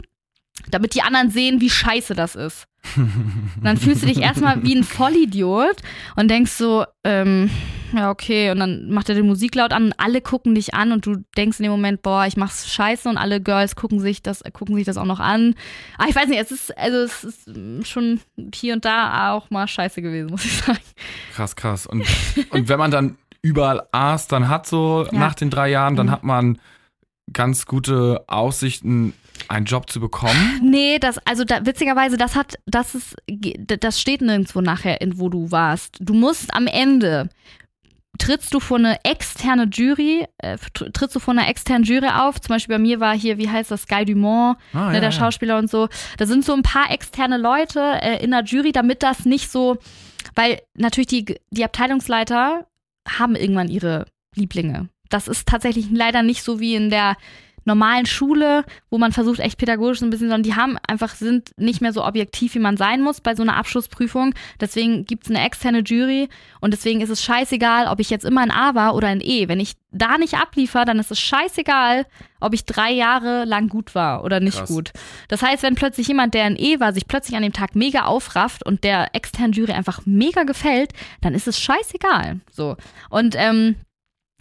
damit 0.70 0.94
die 0.94 1.02
anderen 1.02 1.30
sehen, 1.30 1.60
wie 1.60 1.70
scheiße 1.70 2.14
das 2.14 2.34
ist. 2.34 2.66
Und 2.96 3.62
dann 3.64 3.76
fühlst 3.78 4.02
du 4.02 4.06
dich 4.06 4.18
erstmal 4.20 4.62
wie 4.62 4.76
ein 4.76 4.84
Vollidiot 4.84 5.76
und 6.14 6.28
denkst 6.30 6.52
so, 6.52 6.84
ähm, 7.02 7.50
ja, 7.92 8.10
okay. 8.10 8.50
Und 8.52 8.60
dann 8.60 8.90
macht 8.90 9.08
er 9.08 9.16
die 9.16 9.22
Musik 9.22 9.56
laut 9.56 9.72
an 9.72 9.86
und 9.86 9.94
alle 9.98 10.20
gucken 10.20 10.54
dich 10.54 10.74
an 10.74 10.92
und 10.92 11.04
du 11.04 11.16
denkst 11.36 11.58
in 11.58 11.64
dem 11.64 11.72
Moment, 11.72 12.02
boah, 12.02 12.26
ich 12.26 12.36
mach's 12.36 12.72
scheiße 12.72 13.08
und 13.08 13.16
alle 13.18 13.40
Girls 13.40 13.74
gucken 13.74 13.98
sich 13.98 14.22
das, 14.22 14.44
gucken 14.52 14.76
sich 14.76 14.84
das 14.84 14.98
auch 14.98 15.04
noch 15.04 15.18
an. 15.18 15.54
Aber 15.98 16.08
ich 16.08 16.14
weiß 16.14 16.28
nicht, 16.28 16.40
es 16.40 16.52
ist, 16.52 16.78
also 16.78 16.98
es 16.98 17.24
ist 17.24 17.88
schon 17.88 18.20
hier 18.54 18.74
und 18.74 18.84
da 18.84 19.32
auch 19.32 19.50
mal 19.50 19.66
scheiße 19.66 20.00
gewesen, 20.00 20.30
muss 20.30 20.44
ich 20.44 20.52
sagen. 20.58 20.78
Krass, 21.34 21.56
krass. 21.56 21.86
Und, 21.88 22.04
und 22.50 22.68
wenn 22.68 22.78
man 22.78 22.92
dann 22.92 23.16
überall 23.42 23.82
A's 23.90 24.28
dann 24.28 24.48
hat, 24.48 24.66
so 24.68 25.06
Ja. 25.10 25.18
nach 25.18 25.34
den 25.34 25.50
drei 25.50 25.70
Jahren, 25.70 25.96
dann 25.96 26.06
Mhm. 26.06 26.10
hat 26.12 26.22
man 26.22 26.58
ganz 27.32 27.66
gute 27.66 28.22
Aussichten, 28.28 29.12
einen 29.48 29.66
Job 29.66 29.88
zu 29.90 30.00
bekommen. 30.00 30.60
Nee, 30.62 30.98
das, 30.98 31.18
also 31.26 31.44
da, 31.44 31.64
witzigerweise, 31.66 32.16
das 32.16 32.34
hat, 32.36 32.54
das 32.66 32.94
ist, 32.94 33.16
das 33.80 34.00
steht 34.00 34.20
nirgendwo 34.22 34.60
nachher, 34.60 35.00
in 35.00 35.18
wo 35.18 35.28
du 35.28 35.50
warst. 35.50 35.96
Du 36.00 36.14
musst 36.14 36.52
am 36.54 36.66
Ende, 36.66 37.28
trittst 38.18 38.54
du 38.54 38.60
vor 38.60 38.78
eine 38.78 39.04
externe 39.04 39.68
Jury, 39.72 40.26
äh, 40.38 40.56
tr- 40.74 40.90
trittst 40.92 41.14
du 41.16 41.20
vor 41.20 41.32
einer 41.34 41.48
externen 41.48 41.84
Jury 41.84 42.08
auf. 42.08 42.40
Zum 42.40 42.54
Beispiel 42.54 42.74
bei 42.76 42.78
mir 42.78 42.98
war 43.00 43.14
hier, 43.16 43.36
wie 43.38 43.48
heißt 43.50 43.70
das, 43.70 43.86
Guy 43.86 44.04
Dumont, 44.04 44.56
Ah, 44.72 44.90
ne, 44.90 45.00
der 45.00 45.12
Schauspieler 45.12 45.58
und 45.58 45.70
so. 45.70 45.88
Da 46.16 46.24
sind 46.26 46.44
so 46.44 46.54
ein 46.54 46.62
paar 46.62 46.90
externe 46.90 47.36
Leute 47.36 47.80
äh, 48.00 48.24
in 48.24 48.30
der 48.30 48.42
Jury, 48.44 48.72
damit 48.72 49.02
das 49.02 49.26
nicht 49.26 49.50
so, 49.50 49.76
weil 50.34 50.60
natürlich 50.74 51.08
die, 51.08 51.36
die 51.50 51.64
Abteilungsleiter 51.64 52.66
haben 53.08 53.36
irgendwann 53.36 53.68
ihre 53.68 54.06
Lieblinge. 54.34 54.88
Das 55.10 55.28
ist 55.28 55.46
tatsächlich 55.46 55.86
leider 55.92 56.22
nicht 56.22 56.42
so 56.42 56.58
wie 56.58 56.74
in 56.74 56.90
der 56.90 57.16
normalen 57.66 58.06
Schule, 58.06 58.64
wo 58.90 58.98
man 58.98 59.12
versucht, 59.12 59.40
echt 59.40 59.58
pädagogisch 59.58 59.98
so 59.98 60.06
ein 60.06 60.10
bisschen, 60.10 60.28
sondern 60.28 60.42
die 60.42 60.54
haben 60.54 60.78
einfach, 60.86 61.14
sind 61.14 61.50
nicht 61.56 61.80
mehr 61.80 61.92
so 61.92 62.04
objektiv, 62.04 62.54
wie 62.54 62.60
man 62.60 62.76
sein 62.76 63.02
muss 63.02 63.20
bei 63.20 63.34
so 63.34 63.42
einer 63.42 63.56
Abschlussprüfung. 63.56 64.34
Deswegen 64.60 65.04
gibt's 65.04 65.28
eine 65.28 65.44
externe 65.44 65.80
Jury 65.80 66.28
und 66.60 66.72
deswegen 66.72 67.00
ist 67.00 67.10
es 67.10 67.22
scheißegal, 67.22 67.88
ob 67.88 68.00
ich 68.00 68.10
jetzt 68.10 68.24
immer 68.24 68.42
in 68.42 68.50
A 68.50 68.74
war 68.74 68.94
oder 68.94 69.12
in 69.12 69.20
E. 69.20 69.48
Wenn 69.48 69.60
ich 69.60 69.74
da 69.90 70.18
nicht 70.18 70.34
abliefer, 70.34 70.84
dann 70.84 70.98
ist 70.98 71.10
es 71.10 71.20
scheißegal, 71.20 72.06
ob 72.40 72.54
ich 72.54 72.64
drei 72.64 72.92
Jahre 72.92 73.44
lang 73.44 73.68
gut 73.68 73.94
war 73.94 74.24
oder 74.24 74.40
nicht 74.40 74.58
Krass. 74.58 74.68
gut. 74.68 74.92
Das 75.28 75.42
heißt, 75.42 75.62
wenn 75.62 75.74
plötzlich 75.74 76.08
jemand, 76.08 76.34
der 76.34 76.46
in 76.46 76.56
E 76.56 76.80
war, 76.80 76.92
sich 76.92 77.08
plötzlich 77.08 77.36
an 77.36 77.42
dem 77.42 77.52
Tag 77.52 77.74
mega 77.74 78.04
aufrafft 78.04 78.64
und 78.64 78.84
der 78.84 79.14
externen 79.14 79.52
Jury 79.52 79.72
einfach 79.72 80.02
mega 80.04 80.44
gefällt, 80.44 80.92
dann 81.20 81.34
ist 81.34 81.48
es 81.48 81.58
scheißegal. 81.58 82.40
So. 82.50 82.76
Und 83.10 83.34
ähm, 83.36 83.76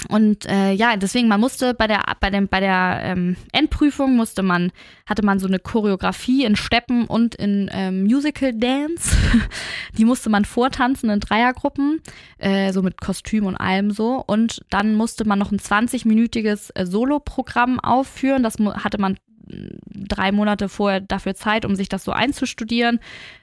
und 0.10 0.46
äh, 0.46 0.72
ja, 0.74 0.98
deswegen, 0.98 1.28
man 1.28 1.40
musste 1.40 1.74
bei 1.74 1.88
der, 1.88 2.04
bei 2.20 2.30
dem, 2.30 2.48
bei 2.48 2.60
der 2.60 3.00
ähm, 3.02 3.38
Endprüfung 3.52 4.16
musste 4.16 4.44
man, 4.44 4.72
hatte 5.06 5.26
man 5.26 5.40
so 5.40 5.48
eine 5.48 5.58
Choreografie 5.58 6.44
in 6.44 6.56
Steppen 6.56 7.06
und 7.06 7.36
in 7.36 7.70
ähm, 7.74 8.04
Musical 8.04 8.54
Dance. 8.54 9.16
Die 9.98 10.06
musste 10.06 10.30
man 10.30 10.46
vortanzen 10.46 11.10
in 11.10 11.22
Dreiergruppen, 11.22 12.02
äh, 12.38 12.72
so 12.72 12.82
mit 12.82 13.00
Kostüm 13.02 13.46
und 13.46 13.56
allem 13.56 13.92
so. 13.92 14.24
Und 14.26 14.64
dann 14.70 14.96
musste 14.96 15.26
man 15.26 15.40
noch 15.40 15.52
ein 15.52 15.60
20-minütiges 15.60 16.72
äh, 16.76 16.86
Soloprogramm 16.86 17.80
aufführen. 17.80 18.44
Das 18.44 18.58
hatte 18.60 19.00
man 19.00 19.18
mh, 19.48 19.78
drei 20.08 20.32
Monate 20.34 20.70
vorher 20.70 21.00
dafür 21.00 21.36
Zeit, 21.36 21.66
um 21.66 21.76
sich 21.76 21.90
das 21.90 22.04
so 22.04 22.12
einzustudieren. 22.12 23.00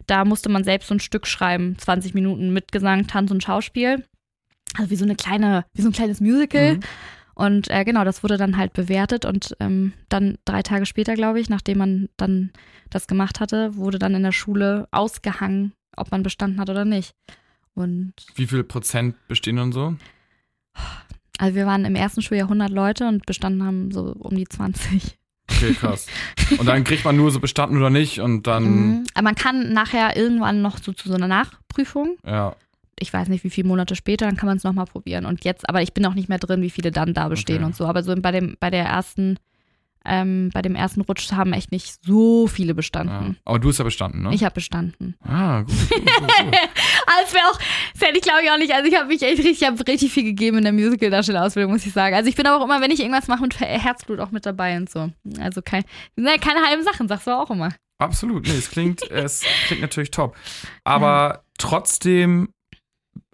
Da 0.07 0.25
musste 0.25 0.49
man 0.49 0.65
selbst 0.65 0.89
so 0.89 0.95
ein 0.95 1.01
Stück 1.01 1.27
schreiben, 1.27 1.77
20 1.79 2.15
Minuten 2.15 2.53
mit 2.53 2.73
Gesang, 2.73 3.07
Tanz 3.07 3.31
und 3.31 3.43
Schauspiel. 3.43 4.05
Also 4.79 4.91
wie 4.91 4.97
so 4.97 5.05
eine 5.05 5.17
kleine, 5.17 5.65
wie 5.75 5.83
so 5.83 5.89
ein 5.89 5.93
kleines 5.93 6.21
Musical. 6.21 6.75
Mhm. 6.77 6.81
Und 7.35 7.71
äh, 7.71 7.85
genau, 7.85 8.05
das 8.05 8.23
wurde 8.23 8.37
dann 8.37 8.57
halt 8.59 8.73
bewertet 8.75 9.25
und 9.25 9.57
ähm, 9.59 9.93
dann 10.11 10.37
drei 10.45 10.63
Tage 10.63 10.85
später, 10.87 11.15
glaube 11.15 11.41
ich, 11.41 11.49
nachdem 11.49 11.79
man 11.79 12.09
dann 12.19 12.51
das 12.91 13.07
gemacht 13.07 13.41
hatte, 13.41 13.75
wurde 13.77 13.99
dann 13.99 14.15
in 14.15 14.23
der 14.23 14.33
Schule 14.33 14.87
ausgehangen, 14.91 15.73
ob 15.97 16.11
man 16.11 16.23
bestanden 16.23 16.61
hat 16.61 16.69
oder 16.69 16.85
nicht. 16.85 17.15
Und 17.75 18.13
Wie 18.35 18.47
viel 18.47 18.65
Prozent 18.65 19.17
bestehen 19.29 19.59
und 19.59 19.73
so? 19.73 19.97
also 21.39 21.55
wir 21.55 21.67
waren 21.67 21.85
im 21.87 21.95
ersten 21.95 22.23
Schuljahr 22.23 22.47
100 22.47 22.71
Leute 22.71 23.09
und 23.09 23.25
bestanden 23.27 23.65
haben 23.65 23.91
so 23.91 24.15
um 24.19 24.37
die 24.37 24.47
20. 24.47 25.19
Okay, 25.51 25.75
krass. 25.75 26.07
und 26.59 26.67
dann 26.67 26.85
kriegt 26.85 27.05
man 27.05 27.17
nur 27.17 27.31
so 27.31 27.41
bestanden 27.41 27.77
oder 27.79 27.91
nicht 27.91 28.21
und 28.21 28.47
dann, 28.47 28.65
Mhm. 28.65 29.05
Aber 29.15 29.25
man 29.25 29.35
kann 29.35 29.73
nachher 29.73 30.17
irgendwann 30.17 30.63
noch 30.63 30.79
so 30.79 30.93
zu 30.93 31.09
so 31.09 31.15
einer 31.15 31.29
Nachprüfung. 31.29 32.17
ja. 32.25 32.55
Ich 32.99 33.13
weiß 33.13 33.29
nicht, 33.29 33.43
wie 33.45 33.51
viele 33.51 33.69
Monate 33.69 33.97
später, 33.97 34.27
dann 34.27 34.37
kann 34.37 34.47
man 34.47 34.57
es 34.59 34.65
nochmal 34.65 34.87
probieren. 34.87 35.27
Und 35.27 35.45
jetzt, 35.45 35.69
aber 35.69 35.83
ich 35.83 35.93
bin 35.93 36.05
auch 36.07 36.15
nicht 36.15 36.29
mehr 36.29 36.39
drin, 36.39 36.63
wie 36.63 36.71
viele 36.71 36.91
dann 36.91 37.15
da 37.15 37.29
bestehen 37.29 37.57
Okay. 37.57 37.65
und 37.65 37.77
so. 37.77 37.87
Aber 37.87 38.03
so 38.03 38.15
bei 38.17 38.31
dem, 38.31 38.57
bei 38.61 38.71
der 38.71 38.85
ersten, 38.85 39.39
ähm, 40.05 40.51
bei 40.53 40.63
dem 40.63 40.75
ersten 40.75 41.01
Rutsch 41.01 41.33
haben 41.33 41.53
echt 41.53 41.73
nicht 41.73 42.05
so 42.05 42.47
viele 42.47 42.69
ja. 42.69 42.75
bestanden. 42.75 43.39
Aber 43.45 43.59
du 43.59 43.69
hast 43.71 43.79
ja 43.79 43.85
bestanden, 43.85 44.23
ne? 44.23 44.35
Ich 44.35 44.45
habe 44.45 44.55
bestanden. 44.55 45.17
ah, 45.23 45.61
gut. 45.63 45.69
gut, 45.89 46.05
gut, 46.05 46.19
gut. 46.19 46.29
Also 47.05 47.35
wäre 47.35 47.47
auch, 47.51 47.59
das 47.93 48.03
hätte 48.09 48.17
ich 48.19 48.23
glaube 48.23 48.41
ich 48.45 48.51
auch 48.51 48.57
nicht. 48.59 48.73
Also 48.73 48.89
ich 48.89 48.97
habe 48.97 49.09
mich 49.09 49.23
echt 49.23 49.39
richtig, 49.39 49.61
ich 49.61 49.67
habe 49.67 49.87
richtig 49.87 50.13
viel 50.13 50.23
gegeben 50.25 50.59
in 50.59 50.65
der 50.65 50.73
Musical-Darstellerausbildung, 50.73 51.73
muss 51.73 51.85
ich 51.85 51.93
sagen. 51.93 52.15
Also 52.15 52.29
ich 52.29 52.37
bin 52.37 52.47
aber 52.47 52.61
auch 52.61 52.65
immer, 52.65 52.81
wenn 52.81 52.91
ich 52.91 53.01
irgendwas 53.01 53.27
mache, 53.29 53.43
mit 53.43 53.59
Herzblut 53.61 54.21
auch 54.21 54.31
mit 54.31 54.47
dabei 54.47 54.77
und 54.77 54.89
so. 54.89 55.11
Also 55.41 55.61
kein, 55.63 55.83
ne, 56.17 56.37
keine 56.41 56.61
halben 56.67 56.85
Sachen, 56.85 57.09
sagst 57.09 57.27
du 57.27 57.33
auch 57.33 57.51
immer. 57.51 57.71
Absolut. 57.99 58.47
Nee, 58.47 58.57
es 58.57 58.71
klingt, 58.71 59.03
es 59.11 59.45
klingt 59.67 59.83
natürlich 59.83 60.11
top. 60.11 60.37
Aber 60.85 61.45
trotzdem 61.59 62.49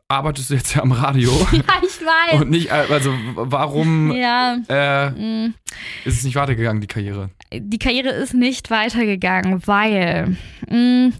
arbeitest 0.08 0.50
du 0.50 0.54
jetzt 0.54 0.74
ja 0.74 0.82
am 0.82 0.92
Radio 0.92 1.30
Ja, 1.52 1.62
ich 1.82 2.00
weiß. 2.00 2.40
und 2.40 2.50
nicht, 2.50 2.68
äh, 2.70 2.86
also 2.90 3.12
warum 3.34 4.12
ja. 4.12 4.56
äh, 4.68 5.10
mm. 5.10 5.54
ist 6.04 6.18
es 6.18 6.24
nicht 6.24 6.36
weitergegangen, 6.36 6.80
die 6.80 6.86
Karriere? 6.86 7.30
die 7.52 7.78
Karriere 7.78 8.10
ist 8.10 8.34
nicht 8.34 8.70
weitergegangen, 8.70 9.66
weil 9.66 10.36
mh, 10.68 11.12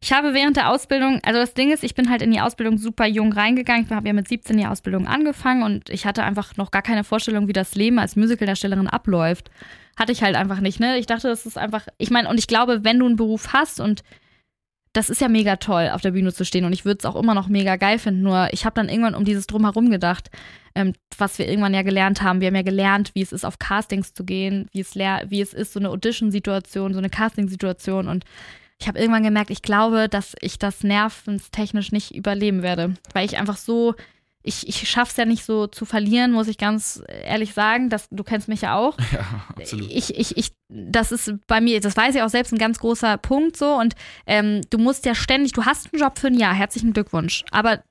ich 0.00 0.12
habe 0.12 0.34
während 0.34 0.56
der 0.56 0.70
Ausbildung, 0.70 1.20
also 1.24 1.40
das 1.40 1.54
Ding 1.54 1.72
ist, 1.72 1.84
ich 1.84 1.94
bin 1.94 2.10
halt 2.10 2.22
in 2.22 2.30
die 2.30 2.40
Ausbildung 2.40 2.78
super 2.78 3.06
jung 3.06 3.32
reingegangen. 3.32 3.84
Ich 3.84 3.90
habe 3.92 4.06
ja 4.06 4.12
mit 4.12 4.28
17 4.28 4.56
die 4.56 4.66
Ausbildung 4.66 5.06
angefangen 5.06 5.62
und 5.62 5.90
ich 5.90 6.06
hatte 6.06 6.22
einfach 6.22 6.56
noch 6.56 6.70
gar 6.70 6.82
keine 6.82 7.04
Vorstellung, 7.04 7.48
wie 7.48 7.52
das 7.52 7.74
Leben 7.74 7.98
als 7.98 8.16
Musicaldarstellerin 8.16 8.88
abläuft. 8.88 9.50
Hatte 9.96 10.12
ich 10.12 10.22
halt 10.22 10.36
einfach 10.36 10.60
nicht, 10.60 10.80
ne? 10.80 10.98
Ich 10.98 11.06
dachte, 11.06 11.28
das 11.28 11.46
ist 11.46 11.58
einfach, 11.58 11.86
ich 11.98 12.10
meine, 12.10 12.28
und 12.28 12.38
ich 12.38 12.46
glaube, 12.46 12.82
wenn 12.82 12.98
du 12.98 13.06
einen 13.06 13.16
Beruf 13.16 13.52
hast 13.52 13.78
und 13.80 14.02
das 14.92 15.08
ist 15.08 15.20
ja 15.20 15.28
mega 15.28 15.56
toll, 15.56 15.90
auf 15.92 16.02
der 16.02 16.10
Bühne 16.10 16.32
zu 16.32 16.44
stehen 16.44 16.64
und 16.64 16.72
ich 16.72 16.84
würde 16.84 16.98
es 17.00 17.04
auch 17.06 17.16
immer 17.16 17.34
noch 17.34 17.48
mega 17.48 17.76
geil 17.76 17.98
finden. 17.98 18.22
Nur 18.22 18.52
ich 18.52 18.64
habe 18.64 18.74
dann 18.74 18.88
irgendwann 18.88 19.14
um 19.14 19.24
dieses 19.24 19.46
Drumherum 19.46 19.90
gedacht, 19.90 20.30
ähm, 20.74 20.92
was 21.16 21.38
wir 21.38 21.48
irgendwann 21.48 21.74
ja 21.74 21.82
gelernt 21.82 22.22
haben. 22.22 22.40
Wir 22.40 22.48
haben 22.48 22.56
ja 22.56 22.62
gelernt, 22.62 23.10
wie 23.14 23.22
es 23.22 23.32
ist, 23.32 23.44
auf 23.44 23.58
Castings 23.58 24.12
zu 24.12 24.24
gehen, 24.24 24.68
wie 24.72 24.80
es, 24.80 24.94
wie 24.94 25.40
es 25.40 25.54
ist, 25.54 25.72
so 25.72 25.80
eine 25.80 25.90
Audition-Situation, 25.90 26.92
so 26.92 26.98
eine 26.98 27.10
Casting-Situation. 27.10 28.06
Und 28.06 28.24
ich 28.78 28.86
habe 28.88 28.98
irgendwann 28.98 29.22
gemerkt, 29.22 29.50
ich 29.50 29.62
glaube, 29.62 30.08
dass 30.08 30.34
ich 30.40 30.58
das 30.58 30.82
nervenstechnisch 30.82 31.92
nicht 31.92 32.14
überleben 32.14 32.62
werde, 32.62 32.94
weil 33.14 33.24
ich 33.24 33.38
einfach 33.38 33.56
so, 33.56 33.94
ich, 34.42 34.68
ich 34.68 34.88
schaffe 34.88 35.10
es 35.10 35.16
ja 35.16 35.24
nicht 35.24 35.44
so 35.44 35.66
zu 35.66 35.84
verlieren, 35.84 36.32
muss 36.32 36.48
ich 36.48 36.58
ganz 36.58 37.02
ehrlich 37.08 37.54
sagen. 37.54 37.90
Das, 37.90 38.08
du 38.10 38.24
kennst 38.24 38.48
mich 38.48 38.62
ja 38.62 38.76
auch. 38.76 38.96
Ja, 39.12 39.42
absolut. 39.56 39.90
Ich, 39.90 40.16
ich, 40.16 40.36
ich, 40.38 40.52
das 40.68 41.12
ist 41.12 41.34
bei 41.46 41.60
mir, 41.60 41.80
das 41.80 41.96
weiß 41.96 42.14
ich 42.14 42.22
auch 42.22 42.30
selbst, 42.30 42.52
ein 42.52 42.58
ganz 42.58 42.78
großer 42.78 43.18
Punkt 43.18 43.56
so. 43.56 43.74
Und 43.74 43.94
ähm, 44.26 44.62
du 44.70 44.78
musst 44.78 45.04
ja 45.04 45.14
ständig, 45.14 45.52
du 45.52 45.66
hast 45.66 45.92
einen 45.92 46.00
Job 46.00 46.18
für 46.18 46.28
ein 46.28 46.38
Jahr, 46.38 46.54
herzlichen 46.54 46.94
Glückwunsch. 46.94 47.44
Aber 47.50 47.82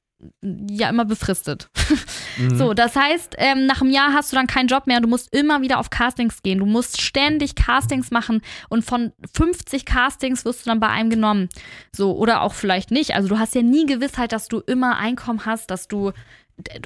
ja 0.41 0.89
immer 0.89 1.05
befristet. 1.05 1.69
Mhm. 2.37 2.55
So, 2.55 2.73
das 2.73 2.95
heißt, 2.95 3.35
ähm, 3.39 3.65
nach 3.65 3.81
einem 3.81 3.91
Jahr 3.91 4.13
hast 4.13 4.31
du 4.31 4.37
dann 4.37 4.47
keinen 4.47 4.67
Job 4.67 4.87
mehr 4.87 4.97
und 4.97 5.03
du 5.03 5.09
musst 5.09 5.35
immer 5.35 5.61
wieder 5.61 5.79
auf 5.79 5.89
Castings 5.89 6.41
gehen. 6.41 6.59
Du 6.59 6.65
musst 6.65 7.01
ständig 7.01 7.55
Castings 7.55 8.09
machen 8.09 8.41
und 8.69 8.85
von 8.85 9.11
50 9.35 9.83
Castings 9.83 10.45
wirst 10.45 10.65
du 10.65 10.69
dann 10.69 10.79
bei 10.79 10.87
einem 10.87 11.09
genommen. 11.09 11.49
So, 11.93 12.15
oder 12.15 12.41
auch 12.41 12.53
vielleicht 12.53 12.89
nicht. 12.89 13.15
Also 13.15 13.27
du 13.27 13.37
hast 13.37 13.53
ja 13.53 13.61
nie 13.61 13.85
Gewissheit, 13.85 14.31
dass 14.31 14.47
du 14.47 14.59
immer 14.59 14.97
Einkommen 14.97 15.45
hast, 15.45 15.69
dass 15.71 15.89
du 15.89 16.13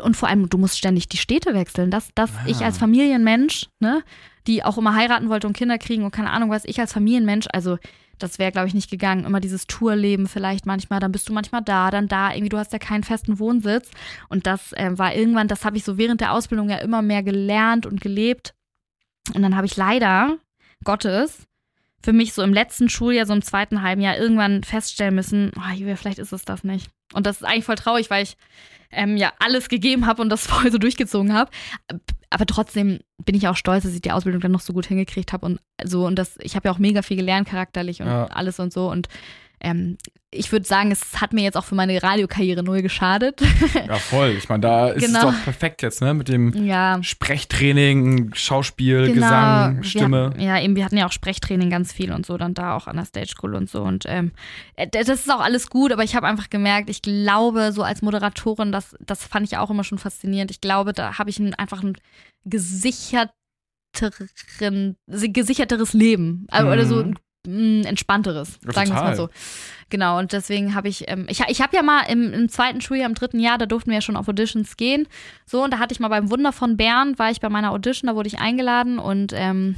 und 0.01 0.15
vor 0.15 0.29
allem, 0.29 0.49
du 0.49 0.57
musst 0.57 0.77
ständig 0.77 1.07
die 1.07 1.17
Städte 1.17 1.53
wechseln. 1.53 1.91
Das, 1.91 2.09
das 2.15 2.31
Ah. 2.37 2.43
ich 2.47 2.63
als 2.63 2.77
Familienmensch, 2.77 3.67
ne, 3.79 4.03
die 4.47 4.63
auch 4.63 4.77
immer 4.77 4.95
heiraten 4.95 5.29
wollte 5.29 5.47
und 5.47 5.57
Kinder 5.57 5.77
kriegen 5.77 6.03
und 6.03 6.11
keine 6.11 6.31
Ahnung 6.31 6.49
was, 6.49 6.65
ich 6.65 6.79
als 6.79 6.93
Familienmensch, 6.93 7.47
also 7.51 7.77
das 8.17 8.39
wäre, 8.39 8.51
glaube 8.51 8.67
ich, 8.67 8.73
nicht 8.73 8.89
gegangen. 8.89 9.25
Immer 9.25 9.39
dieses 9.39 9.67
Tourleben 9.67 10.27
vielleicht 10.27 10.65
manchmal, 10.65 10.99
dann 10.99 11.11
bist 11.11 11.27
du 11.27 11.33
manchmal 11.33 11.61
da, 11.61 11.91
dann 11.91 12.07
da, 12.07 12.31
irgendwie, 12.31 12.49
du 12.49 12.57
hast 12.57 12.71
ja 12.71 12.79
keinen 12.79 13.03
festen 13.03 13.39
Wohnsitz. 13.39 13.91
Und 14.29 14.47
das 14.47 14.71
äh, 14.73 14.97
war 14.97 15.13
irgendwann, 15.13 15.47
das 15.47 15.65
habe 15.65 15.77
ich 15.77 15.83
so 15.83 15.97
während 15.97 16.21
der 16.21 16.31
Ausbildung 16.31 16.69
ja 16.69 16.77
immer 16.77 17.01
mehr 17.01 17.23
gelernt 17.23 17.85
und 17.85 17.99
gelebt. 18.01 18.53
Und 19.33 19.41
dann 19.41 19.55
habe 19.55 19.65
ich 19.65 19.75
leider, 19.75 20.37
Gottes, 20.83 21.45
für 22.05 22.13
mich 22.13 22.33
so 22.33 22.43
im 22.43 22.53
letzten 22.53 22.87
Schuljahr, 22.87 23.25
so 23.25 23.33
im 23.33 23.41
zweiten 23.41 23.81
halben 23.81 23.99
Jahr 23.99 24.15
irgendwann 24.15 24.63
feststellen 24.63 25.15
müssen, 25.15 25.51
oh, 25.57 25.73
Julia, 25.73 25.95
vielleicht 25.95 26.19
ist 26.19 26.31
es 26.31 26.45
das 26.45 26.63
nicht. 26.63 26.89
Und 27.13 27.25
das 27.25 27.37
ist 27.37 27.43
eigentlich 27.43 27.65
voll 27.65 27.75
traurig, 27.75 28.11
weil 28.11 28.21
ich 28.23 28.37
ähm, 28.91 29.17
ja 29.17 29.33
alles 29.39 29.69
gegeben 29.69 30.05
habe 30.05 30.21
und 30.21 30.29
das 30.29 30.45
voll 30.47 30.71
so 30.71 30.77
durchgezogen 30.77 31.33
habe. 31.33 31.49
Aber 32.29 32.45
trotzdem 32.45 32.99
bin 33.23 33.33
ich 33.35 33.47
auch 33.47 33.55
stolz, 33.57 33.83
dass 33.83 33.93
ich 33.95 34.01
die 34.01 34.11
Ausbildung 34.11 34.39
dann 34.39 34.51
noch 34.51 34.61
so 34.61 34.71
gut 34.71 34.85
hingekriegt 34.85 35.33
habe 35.33 35.47
und 35.47 35.59
so 35.83 36.05
und 36.05 36.15
das, 36.17 36.37
ich 36.41 36.55
habe 36.55 36.67
ja 36.67 36.73
auch 36.73 36.77
mega 36.79 37.01
viel 37.01 37.17
gelernt 37.17 37.47
charakterlich 37.47 38.01
und 38.01 38.07
Ja. 38.07 38.25
alles 38.25 38.59
und 38.59 38.71
so 38.71 38.89
und 38.91 39.07
ähm, 39.61 39.97
ich 40.31 40.51
würde 40.51 40.67
sagen, 40.67 40.91
es 40.91 41.21
hat 41.21 41.31
mir 41.31 41.43
jetzt 41.43 41.55
auch 41.55 41.63
für 41.63 41.75
meine 41.75 42.01
Radiokarriere 42.03 42.61
null 42.63 42.81
geschadet. 42.81 43.41
Ja, 43.87 43.95
voll. 43.95 44.29
Ich 44.37 44.49
meine, 44.49 44.61
da 44.61 44.89
ist 44.89 45.05
Genau. 45.05 45.29
es 45.29 45.35
doch 45.35 45.43
perfekt 45.43 45.81
jetzt, 45.81 46.01
ne? 46.01 46.13
Mit 46.13 46.27
dem 46.27 46.65
ja. 46.65 47.01
Sprechtraining, 47.01 48.33
Schauspiel, 48.33 49.07
Genau. 49.07 49.13
Gesang, 49.13 49.83
Stimme. 49.83 50.25
hatten, 50.31 50.41
ja, 50.41 50.59
eben, 50.61 50.75
wir 50.75 50.83
hatten 50.83 50.97
ja 50.97 51.05
auch 51.07 51.11
Sprechtraining 51.11 51.69
ganz 51.69 51.93
viel 51.93 52.11
und 52.11 52.25
so, 52.25 52.37
dann 52.37 52.53
da 52.53 52.75
auch 52.75 52.87
an 52.87 52.97
der 52.97 53.05
Stage 53.05 53.29
School 53.29 53.55
und 53.55 53.69
so. 53.69 53.81
Und 53.83 54.05
ähm, 54.07 54.31
äh, 54.75 54.87
das 54.87 55.07
ist 55.07 55.31
auch 55.31 55.39
alles 55.39 55.69
gut, 55.69 55.91
aber 55.93 56.03
ich 56.03 56.15
habe 56.15 56.27
einfach 56.27 56.49
gemerkt, 56.49 56.89
ich 56.89 57.01
glaube, 57.01 57.71
so 57.71 57.83
als 57.83 58.01
Moderatorin, 58.01 58.71
das, 58.71 58.95
das 58.99 59.23
fand 59.25 59.47
ich 59.47 59.57
auch 59.57 59.69
immer 59.69 59.83
schon 59.83 59.99
faszinierend. 59.99 60.51
Ich 60.51 60.61
glaube, 60.61 60.93
da 60.93 61.17
habe 61.17 61.29
ich 61.29 61.39
ein, 61.39 61.53
einfach 61.53 61.83
ein 61.83 61.93
gesicherteren, 62.45 63.29
gesicherteres 65.07 65.93
Leben. 65.93 66.45
Also, 66.49 66.67
Oder 66.69 66.85
so 66.85 66.99
ein 66.99 67.15
mm, 67.45 67.85
entspannteres, 67.85 68.59
Ja, 68.65 68.73
sagen 68.73 68.89
wir 68.89 68.95
es 68.97 69.01
mal 69.01 69.15
so. 69.15 69.29
Genau, 69.89 70.17
und 70.19 70.33
deswegen 70.33 70.73
habe 70.75 70.87
ich, 70.87 71.07
ähm, 71.07 71.25
ich, 71.29 71.41
ich 71.47 71.61
habe 71.61 71.75
ja 71.75 71.83
mal 71.83 72.01
im, 72.09 72.33
im 72.33 72.49
zweiten 72.49 72.81
Schuljahr, 72.81 73.07
im 73.07 73.15
dritten 73.15 73.39
Jahr, 73.39 73.57
da 73.57 73.65
durften 73.65 73.89
wir 73.91 73.95
ja 73.95 74.01
schon 74.01 74.17
auf 74.17 74.27
Auditions 74.27 74.77
gehen. 74.77 75.07
So, 75.45 75.63
und 75.63 75.71
da 75.71 75.79
hatte 75.79 75.93
ich 75.93 75.99
mal 75.99 76.07
beim 76.07 76.29
Wunder 76.31 76.51
von 76.51 76.75
Bern, 76.77 77.17
war 77.19 77.29
ich 77.31 77.39
bei 77.39 77.49
meiner 77.49 77.71
Audition, 77.71 78.07
da 78.07 78.15
wurde 78.15 78.27
ich 78.27 78.39
eingeladen 78.39 78.97
und 78.99 79.31
ähm, 79.35 79.75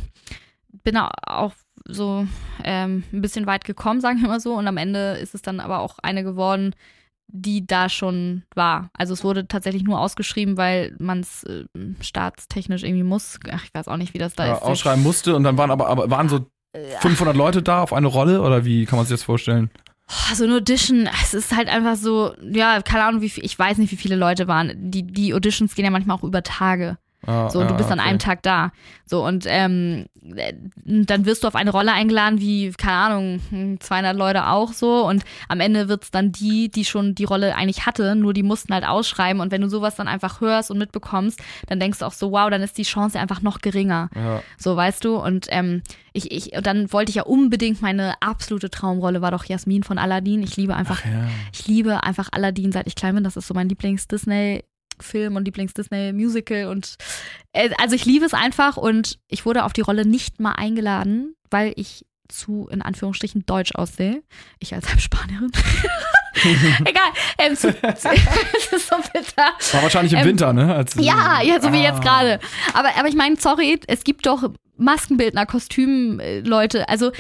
bin 0.84 0.98
auch 0.98 1.54
so 1.86 2.26
ähm, 2.64 3.04
ein 3.14 3.22
bisschen 3.22 3.46
weit 3.48 3.66
gekommen, 3.66 4.02
sagen 4.02 4.22
wir 4.22 4.28
mal 4.30 4.40
so. 4.40 4.54
Und 4.54 4.68
am 4.68 4.78
Ende 4.78 5.18
ist 5.22 5.36
es 5.36 5.42
dann 5.42 5.60
aber 5.60 5.80
auch 5.80 6.00
eine 6.02 6.24
geworden, 6.24 6.74
die 7.30 7.68
da 7.68 7.90
schon 7.90 8.44
war. 8.56 8.90
Also 8.94 9.14
es 9.14 9.26
wurde 9.26 9.50
tatsächlich 9.50 9.84
nur 9.84 10.00
ausgeschrieben, 10.00 10.56
weil 10.56 10.96
man 10.98 11.20
es 11.20 11.44
äh, 11.44 11.66
staatstechnisch 12.00 12.84
irgendwie 12.84 13.04
muss. 13.04 13.38
Ach, 13.52 13.66
ich 13.66 13.74
weiß 13.74 13.90
auch 13.90 13.98
nicht, 13.98 14.14
wie 14.14 14.18
das 14.18 14.34
da 14.36 14.48
Ja, 14.48 14.54
ist. 14.54 14.62
ausschreiben 14.62 15.04
musste 15.04 15.36
und 15.36 15.44
dann 15.44 15.58
waren 15.58 15.70
aber, 15.70 15.90
aber 15.90 16.10
waren 16.10 16.30
so 16.30 16.50
500 17.00 17.36
Leute 17.36 17.62
da 17.62 17.82
auf 17.82 17.94
eine 17.94 18.08
Rolle 18.08 18.42
oder 18.42 18.66
wie 18.66 18.86
kann 18.86 18.98
man 18.98 19.06
sich 19.06 19.14
das 19.14 19.24
vorstellen? 19.24 19.70
So 20.34 20.46
eine 20.46 20.56
Audition, 20.56 21.10
es 21.22 21.34
ist 21.34 21.56
halt 21.56 21.68
einfach 21.68 21.98
so, 21.98 22.34
ja, 22.42 22.82
keine 22.82 23.04
Ahnung, 23.04 23.22
wie 23.22 23.30
viel, 23.30 23.44
ich 23.44 23.58
weiß 23.60 23.78
nicht, 23.78 23.92
wie 23.92 23.98
viele 23.98 24.16
Leute 24.16 24.48
waren. 24.48 24.72
Die, 24.76 25.04
die 25.04 25.34
Auditions 25.34 25.76
gehen 25.76 25.84
ja 25.86 25.92
manchmal 25.92 26.18
auch 26.18 26.24
über 26.24 26.44
Tage. 26.44 26.98
Ah, 27.28 27.50
So, 27.50 27.60
und 27.60 27.70
du 27.70 27.74
ah, 27.74 27.78
bist 27.78 27.92
an 27.92 28.00
okay. 28.00 28.10
einem 28.10 28.20
Tag 28.20 28.42
da. 28.42 28.72
So, 29.06 29.26
und 29.26 29.46
ähm, 29.48 30.06
äh, 30.36 30.54
dann 30.86 31.26
wirst 31.26 31.44
du 31.44 31.48
auf 31.48 31.56
eine 31.56 31.72
Rolle 31.72 31.92
eingeladen, 31.94 32.40
wie, 32.40 32.72
keine 32.72 32.98
Ahnung, 32.98 33.42
hm, 33.50 33.80
200 33.80 34.16
Leute 34.16 34.48
auch 34.48 34.74
so. 34.74 35.06
Und 35.06 35.24
am 35.48 35.60
Ende 35.60 35.90
wird's 35.90 36.10
dann 36.10 36.32
die, 36.32 36.70
die 36.70 36.86
schon 36.86 37.16
die 37.16 37.26
Rolle 37.26 37.56
eigentlich 37.56 37.86
hatte, 37.86 38.16
nur 38.16 38.34
die 38.34 38.44
mussten 38.44 38.74
halt 38.74 38.86
ausschreiben. 38.86 39.42
Und 39.42 39.52
wenn 39.52 39.62
du 39.62 39.70
sowas 39.70 39.96
dann 39.96 40.08
einfach 40.08 40.42
hörst 40.42 40.72
und 40.72 40.78
mitbekommst, 40.78 41.42
dann 41.68 41.80
denkst 41.80 42.00
du 42.00 42.06
auch 42.06 42.14
so, 42.14 42.32
wow, 42.32 42.50
dann 42.50 42.62
ist 42.62 42.78
die 42.78 42.84
Chance 42.84 43.20
einfach 43.20 43.42
noch 43.42 43.60
geringer. 43.60 44.10
Ja. 44.16 44.42
So, 44.58 44.76
weißt 44.76 45.04
du? 45.04 45.18
Und 45.18 45.48
ähm, 45.50 45.84
ich, 46.14 46.32
ich, 46.32 46.56
und 46.56 46.66
dann 46.66 46.92
wollte 46.94 47.10
ich 47.10 47.16
ja 47.16 47.24
unbedingt, 47.24 47.82
meine 47.82 48.14
absolute 48.22 48.70
Traumrolle 48.70 49.22
war 49.22 49.32
doch 49.32 49.46
Jasmin 49.46 49.84
von 49.84 49.98
Aladdin. 49.98 50.42
Ich 50.44 50.56
liebe 50.56 50.76
einfach 50.76 51.02
Ach 51.04 51.10
ja. 51.10 51.28
ich 51.52 51.68
liebe 51.68 52.04
einfach 52.04 52.30
Aladdin, 52.32 52.72
seit 52.72 52.88
ich 52.88 52.96
klein 52.96 53.16
bin. 53.16 53.24
Das 53.24 53.36
ist 53.36 53.48
so 53.48 53.54
mein 53.54 53.70
Lieblings-Disney-Film 54.98 55.36
und 55.36 55.46
Lieblings-Disney-Musical. 55.46 56.68
Und 56.68 56.98
äh, 57.54 57.70
also 57.78 57.96
ich 57.96 58.06
liebe 58.06 58.26
es 58.26 58.34
einfach 58.34 58.78
und 58.78 59.20
ich 59.28 59.46
wurde 59.46 59.64
auf 59.64 59.74
die 59.74 59.82
Rolle 59.82 60.06
nicht 60.06 60.40
mal 60.40 60.54
eingeladen, 60.54 61.36
weil 61.50 61.74
ich 61.76 62.06
zu, 62.28 62.68
in 62.70 62.82
Anführungsstrichen, 62.82 63.46
deutsch 63.46 63.74
aussehe. 63.76 64.22
Ich 64.60 64.74
als 64.74 64.90
Halbspanierin. 64.90 65.52
Egal. 66.86 67.10
Ähm, 67.40 67.56
zu, 67.56 67.70
es 67.84 68.06
ist 68.72 68.88
so 68.90 68.96
bitter. 69.14 69.52
War 69.74 69.84
wahrscheinlich 69.84 70.14
im 70.14 70.20
Ähm, 70.20 70.26
Winter, 70.26 70.54
ne? 70.54 70.74
Als, 70.76 70.96
Ja, 70.96 71.42
ja, 71.42 71.62
so 71.62 71.72
wie 71.74 71.78
Ah. 71.78 71.90
jetzt 71.92 72.02
gerade. 72.02 72.40
Aber, 72.74 72.90
aber 72.98 73.08
ich 73.08 73.16
meine, 73.16 73.36
sorry, 73.38 73.80
es 73.88 74.04
gibt 74.04 74.26
doch 74.26 74.50
Maskenbildner, 74.80 75.46
Kostümleute. 75.48 76.88
Also 76.88 77.12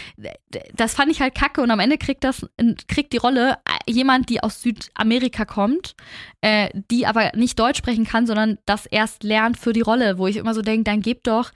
das 0.76 0.94
fand 0.94 1.12
ich 1.12 1.22
halt 1.22 1.34
kacke 1.36 1.62
und 1.62 1.72
am 1.72 1.80
Ende 1.80 1.98
kriegt 1.98 2.24
das 2.24 2.46
kriegt 2.88 3.14
die 3.14 3.18
Rolle 3.18 3.58
äh, 3.66 3.92
jemand, 3.92 4.30
die 4.30 4.42
aus 4.44 4.62
Südamerika 4.62 5.46
kommt, 5.46 5.96
äh, 6.42 6.70
die 6.92 7.08
aber 7.08 7.32
nicht 7.36 7.58
Deutsch 7.60 7.80
sprechen 7.80 8.06
kann, 8.06 8.28
sondern 8.28 8.58
das 8.66 8.86
erst 8.86 9.24
lernt 9.24 9.58
für 9.58 9.74
die 9.74 9.82
Rolle, 9.82 10.18
wo 10.20 10.28
ich 10.28 10.38
immer 10.38 10.54
so 10.54 10.62
denke, 10.62 10.84
dann 10.84 11.02
gebt 11.02 11.26
doch 11.28 11.52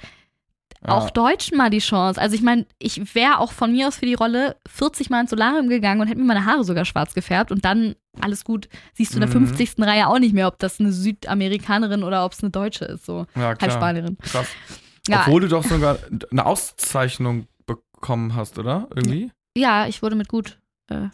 auch 0.88 1.10
Deutschen 1.12 1.58
mal 1.58 1.70
die 1.70 1.80
Chance. 1.80 2.20
Also 2.20 2.36
ich 2.36 2.42
meine, 2.42 2.66
ich 2.80 3.14
wäre 3.16 3.38
auch 3.40 3.52
von 3.52 3.72
mir 3.72 3.88
aus 3.88 3.98
für 3.98 4.06
die 4.06 4.14
Rolle 4.16 4.56
40 4.68 5.10
Mal 5.10 5.22
ins 5.22 5.30
Solarium 5.30 5.70
gegangen 5.70 6.02
und 6.02 6.08
hätte 6.08 6.20
mir 6.20 6.26
meine 6.26 6.46
Haare 6.46 6.64
sogar 6.64 6.86
schwarz 6.86 7.14
gefärbt 7.14 7.52
und 7.52 7.64
dann 7.66 7.96
alles 8.20 8.44
gut. 8.44 8.68
Siehst 8.94 9.12
du 9.14 9.18
in 9.18 9.22
der 9.22 9.30
Mhm. 9.30 9.48
50. 9.48 9.76
Reihe 9.80 10.08
auch 10.08 10.18
nicht 10.20 10.34
mehr, 10.34 10.48
ob 10.48 10.58
das 10.60 10.80
eine 10.80 10.92
Südamerikanerin 10.92 12.04
oder 12.04 12.26
ob 12.26 12.34
es 12.34 12.42
eine 12.42 12.50
Deutsche 12.50 12.86
ist, 12.86 13.06
so 13.06 13.26
ja, 13.36 13.54
klar. 13.56 13.72
Spanierin. 13.72 14.18
Krass. 14.20 14.48
Ja, 15.08 15.22
Obwohl 15.22 15.42
du 15.42 15.48
doch 15.48 15.64
sogar 15.64 15.98
eine 16.32 16.46
Auszeichnung 16.46 17.48
bekommen 17.66 18.36
hast, 18.36 18.58
oder? 18.60 18.88
Irgendwie? 18.96 19.32
ja, 19.58 19.88
ich 19.88 20.02
wurde 20.02 20.16
mit 20.16 20.28
gut. 20.30 20.60
Äh, 20.90 21.10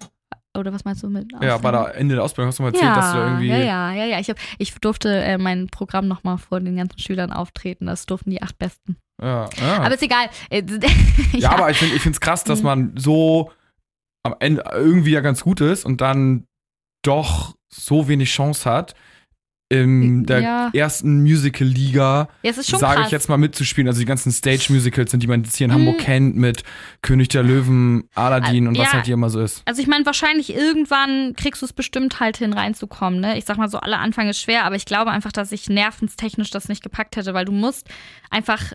oder 0.58 0.74
was 0.74 0.86
meinst 0.86 1.04
du 1.04 1.10
mit? 1.10 1.32
Ja, 1.42 1.58
bei 1.60 1.72
der 1.72 1.96
Ende 1.96 2.16
der 2.16 2.24
Ausbildung 2.24 2.50
hast 2.50 2.58
du 2.60 2.64
mal 2.64 2.70
erzählt, 2.70 2.86
ja, 2.90 2.96
dass 2.96 3.12
du 3.14 3.18
irgendwie. 3.20 3.48
ja, 3.50 3.58
ja, 3.58 3.94
ja, 3.94 4.06
ja. 4.06 4.20
Ich, 4.20 4.30
hab, 4.30 4.38
ich 4.58 4.74
durfte 4.76 5.10
äh, 5.22 5.38
mein 5.38 5.68
Programm 5.68 6.08
nochmal 6.08 6.38
vor 6.38 6.60
den 6.60 6.76
ganzen 6.76 6.98
Schülern 7.00 7.32
auftreten. 7.32 7.86
Das 7.86 8.06
durften 8.08 8.32
die 8.32 8.42
acht 8.42 8.58
Besten. 8.58 8.98
Ja, 9.22 9.50
ja. 9.60 9.78
Aber 9.82 9.94
ist 9.96 10.04
egal. 10.04 10.30
Ja, 11.34 11.52
aber 11.52 11.72
ich 11.72 11.78
finde 11.78 12.10
es 12.12 12.20
krass, 12.22 12.44
dass 12.44 12.62
man 12.64 12.94
so 12.98 13.52
am 14.24 14.36
Ende 14.40 14.64
irgendwie 14.74 15.12
ja 15.12 15.22
ganz 15.22 15.44
gut 15.44 15.62
ist 15.62 15.86
und 15.86 16.02
dann 16.02 16.46
doch 17.04 17.56
so 17.74 18.08
wenig 18.08 18.30
Chance 18.32 18.70
hat, 18.70 18.94
in 19.70 20.26
der 20.26 20.40
Ja. 20.40 20.70
ersten 20.74 21.22
Musical-Liga, 21.24 22.30
Ja, 22.42 22.54
sage 22.54 23.02
ich 23.06 23.12
jetzt 23.12 23.28
mal, 23.28 23.38
mitzuspielen. 23.38 23.88
Also 23.90 24.00
die 24.00 24.06
ganzen 24.06 24.32
Stage-Musicals 24.32 25.12
sind, 25.12 25.22
die 25.24 25.28
man 25.28 25.44
jetzt 25.44 25.58
hier 25.58 25.66
in 25.66 25.72
Mhm. 25.72 25.76
Hamburg 25.76 25.98
kennt, 25.98 26.38
mit 26.38 26.64
König 27.02 27.28
der 27.30 27.44
Löwen, 27.44 28.08
Aladdin 28.16 28.68
und 28.70 28.78
was 28.78 28.86
Ja. 28.88 28.94
halt 28.94 29.06
hier 29.06 29.16
immer 29.16 29.30
so 29.30 29.42
ist. 29.42 29.64
Also 29.66 29.82
ich 29.82 29.88
meine, 29.88 30.06
wahrscheinlich 30.06 30.54
irgendwann 30.56 31.34
kriegst 31.36 31.62
du 31.62 31.66
es 31.66 31.74
bestimmt 31.74 32.22
halt 32.22 32.38
hin, 32.38 32.54
reinzukommen. 32.54 33.20
Ne? 33.20 33.38
Ich 33.38 33.44
sag 33.44 33.58
mal 33.58 33.68
so, 33.70 33.80
alle 33.80 33.98
Anfang 33.98 34.30
ist 34.30 34.40
schwer, 34.40 34.64
aber 34.64 34.76
ich 34.78 34.86
glaube 34.86 35.12
einfach, 35.12 35.34
dass 35.34 35.52
ich 35.52 35.68
nervenstechnisch 35.68 36.50
das 36.50 36.70
nicht 36.70 36.82
gepackt 36.82 37.18
hätte, 37.18 37.34
weil 37.34 37.44
du 37.46 37.52
musst 37.52 37.90
einfach 38.30 38.72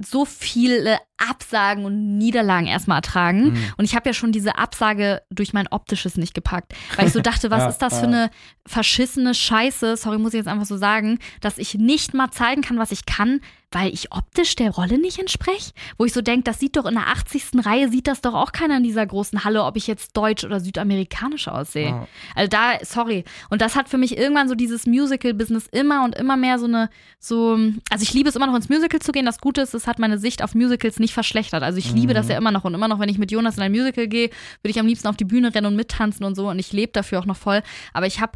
so 0.00 0.24
viele 0.24 0.98
Absagen 1.16 1.84
und 1.84 2.18
Niederlagen 2.18 2.66
erstmal 2.66 2.98
ertragen. 2.98 3.50
Mhm. 3.50 3.72
Und 3.76 3.84
ich 3.84 3.96
habe 3.96 4.08
ja 4.08 4.12
schon 4.12 4.30
diese 4.30 4.56
Absage 4.56 5.22
durch 5.30 5.52
mein 5.52 5.66
Optisches 5.68 6.16
nicht 6.16 6.34
gepackt. 6.34 6.72
Weil 6.96 7.08
ich 7.08 7.12
so 7.12 7.20
dachte, 7.20 7.50
was 7.50 7.62
Ja, 7.62 7.68
ist 7.68 7.78
das 7.78 7.94
ja. 7.94 8.00
für 8.00 8.06
eine 8.06 8.30
verschissene 8.66 9.34
Scheiße, 9.34 9.96
sorry, 9.96 10.18
muss 10.18 10.34
ich 10.34 10.38
jetzt 10.38 10.46
einfach 10.46 10.66
so 10.66 10.76
sagen, 10.76 11.18
dass 11.40 11.58
ich 11.58 11.74
nicht 11.74 12.14
mal 12.14 12.30
zeigen 12.30 12.62
kann, 12.62 12.78
was 12.78 12.92
ich 12.92 13.06
kann, 13.06 13.40
weil 13.70 13.92
ich 13.92 14.12
optisch 14.12 14.56
der 14.56 14.70
Rolle 14.70 14.98
nicht 14.98 15.18
entspreche. 15.18 15.72
Wo 15.98 16.04
ich 16.04 16.12
so 16.12 16.22
denke, 16.22 16.44
das 16.44 16.58
sieht 16.58 16.76
doch 16.76 16.86
in 16.86 16.94
der 16.94 17.08
80. 17.08 17.64
Reihe, 17.66 17.88
sieht 17.90 18.06
das 18.06 18.20
doch 18.22 18.34
auch 18.34 18.52
keiner 18.52 18.78
in 18.78 18.82
dieser 18.82 19.04
großen 19.06 19.44
Halle, 19.44 19.64
ob 19.64 19.76
ich 19.76 19.86
jetzt 19.86 20.16
deutsch 20.16 20.44
oder 20.44 20.60
südamerikanisch 20.60 21.48
aussehe. 21.48 21.88
Ja. 21.88 22.08
Also 22.34 22.48
da, 22.48 22.72
sorry. 22.82 23.24
Und 23.50 23.60
das 23.60 23.76
hat 23.76 23.88
für 23.88 23.98
mich 23.98 24.16
irgendwann 24.16 24.48
so 24.48 24.54
dieses 24.54 24.86
Musical-Business 24.86 25.66
immer 25.70 26.04
und 26.04 26.14
immer 26.14 26.36
mehr 26.36 26.58
so 26.58 26.64
eine, 26.66 26.88
so, 27.18 27.58
also 27.90 28.02
ich 28.02 28.14
liebe 28.14 28.28
es 28.28 28.36
immer 28.36 28.46
noch 28.46 28.54
ins 28.56 28.68
Musical 28.70 29.00
zu 29.00 29.12
gehen. 29.12 29.26
Das 29.26 29.38
Gute 29.38 29.60
ist, 29.60 29.74
es 29.74 29.86
hat 29.86 29.98
meine 29.98 30.18
Sicht 30.18 30.42
auf 30.42 30.54
Musicals 30.54 30.98
nicht 30.98 31.12
verschlechtert. 31.12 31.62
Also 31.62 31.78
ich 31.78 31.92
liebe 31.92 32.12
Mhm. 32.12 32.16
das 32.16 32.28
ja 32.28 32.38
immer 32.38 32.50
noch 32.52 32.64
und 32.64 32.74
immer 32.74 32.88
noch, 32.88 32.98
wenn 33.00 33.08
ich 33.10 33.18
mit 33.18 33.30
Jonas 33.30 33.56
in 33.58 33.62
ein 33.62 33.72
Musical 33.72 34.08
gehe, 34.08 34.30
würde 34.62 34.70
ich 34.70 34.80
am 34.80 34.86
liebsten 34.86 35.08
auf 35.08 35.16
die 35.16 35.24
Bühne 35.26 35.54
rennen 35.54 35.66
und 35.66 35.76
mittanzen 35.76 36.24
und 36.24 36.34
so 36.36 36.48
und 36.48 36.58
ich 36.58 36.72
lebe 36.72 36.92
dafür 36.92 37.18
auch 37.20 37.26
noch 37.26 37.36
voll. 37.36 37.62
Aber 37.92 38.06
ich 38.06 38.20
habe 38.20 38.32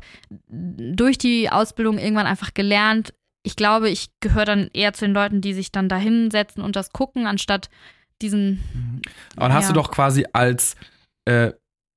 durch 0.49 1.17
die 1.17 1.49
Ausbildung 1.51 1.99
irgendwann 1.99 2.27
einfach 2.27 2.53
gelernt, 2.55 3.15
ich 3.43 3.57
glaube, 3.57 3.89
ich 3.91 4.09
gehöre 4.21 4.45
dann 4.45 4.69
eher 4.73 4.93
zu 4.93 5.05
den 5.05 5.15
Leuten, 5.15 5.41
die 5.41 5.53
sich 5.55 5.73
dann 5.73 5.89
da 5.89 5.97
hinsetzen 5.97 6.63
und 6.63 6.77
das 6.77 6.91
gucken, 6.93 7.27
anstatt 7.27 7.69
diesen 8.21 9.03
Aber 9.37 9.49
dann 9.49 9.55
hast 9.57 9.65
Ja. 9.69 9.73
du 9.75 9.81
doch 9.81 9.91
quasi 9.91 10.25
als 10.33 10.77
äh, 11.25 11.53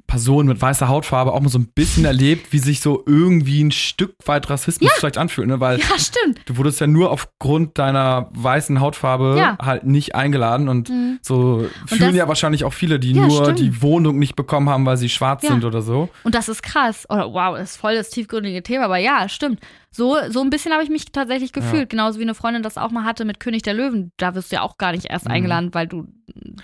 Person 0.07 0.45
mit 0.45 0.61
weißer 0.61 0.87
Hautfarbe 0.87 1.33
auch 1.33 1.39
mal 1.39 1.49
so 1.49 1.57
ein 1.57 1.71
bisschen 1.73 2.05
erlebt, 2.05 2.53
wie 2.53 2.59
sich 2.59 2.79
so 2.79 3.01
irgendwie 3.07 3.63
ein 3.63 3.71
Stück 3.71 4.13
weit 4.25 4.47
Rassismus 4.51 4.91
vielleicht 4.97 5.17
anfühlt, 5.17 5.47
ne? 5.47 5.59
Weil 5.59 5.79
Ja, 5.79 5.97
stimmt. 5.97 6.41
du 6.45 6.57
wurdest 6.57 6.79
ja 6.79 6.85
nur 6.85 7.09
aufgrund 7.09 7.79
deiner 7.79 8.29
weißen 8.33 8.79
Hautfarbe 8.81 9.35
Ja. 9.37 9.57
halt 9.59 9.83
nicht 9.85 10.13
eingeladen 10.13 10.69
und 10.69 10.89
Mhm. 10.89 11.17
so 11.23 11.67
fühlen 11.87 12.01
das- 12.11 12.15
ja 12.15 12.27
wahrscheinlich 12.27 12.65
auch 12.65 12.73
viele, 12.73 12.99
die 12.99 13.13
Ja, 13.13 13.25
nur 13.25 13.43
stimmt. 13.45 13.57
die 13.59 13.81
Wohnung 13.81 14.19
nicht 14.19 14.35
bekommen 14.35 14.69
haben, 14.69 14.85
weil 14.85 14.97
sie 14.97 15.09
schwarz 15.09 15.41
Ja. 15.41 15.49
sind 15.49 15.65
oder 15.65 15.81
so. 15.81 16.09
Und 16.23 16.35
das 16.35 16.49
ist 16.49 16.61
krass. 16.61 17.07
Oder 17.09 17.33
wow, 17.33 17.57
das 17.57 17.71
ist 17.71 17.77
voll 17.77 17.95
das 17.95 18.11
tiefgründige 18.11 18.61
Thema, 18.61 18.85
aber 18.85 18.97
ja, 18.97 19.27
stimmt. 19.27 19.59
So, 19.95 20.17
so 20.29 20.41
ein 20.41 20.49
bisschen 20.49 20.73
habe 20.73 20.83
ich 20.83 20.89
mich 20.89 21.05
tatsächlich 21.13 21.53
gefühlt. 21.53 21.89
Genauso 21.89 22.19
wie 22.19 22.23
eine 22.23 22.35
Freundin 22.35 22.63
das 22.63 22.77
auch 22.77 22.91
mal 22.91 23.05
hatte 23.05 23.23
mit 23.23 23.39
König 23.39 23.61
der 23.61 23.73
Löwen. 23.73 24.11
Da 24.17 24.35
wirst 24.35 24.51
du 24.51 24.57
ja 24.57 24.61
auch 24.61 24.77
gar 24.77 24.91
nicht 24.91 25.05
erst 25.09 25.25
Mhm. 25.25 25.31
eingeladen, 25.31 25.69
weil 25.73 25.87
du, 25.87 26.07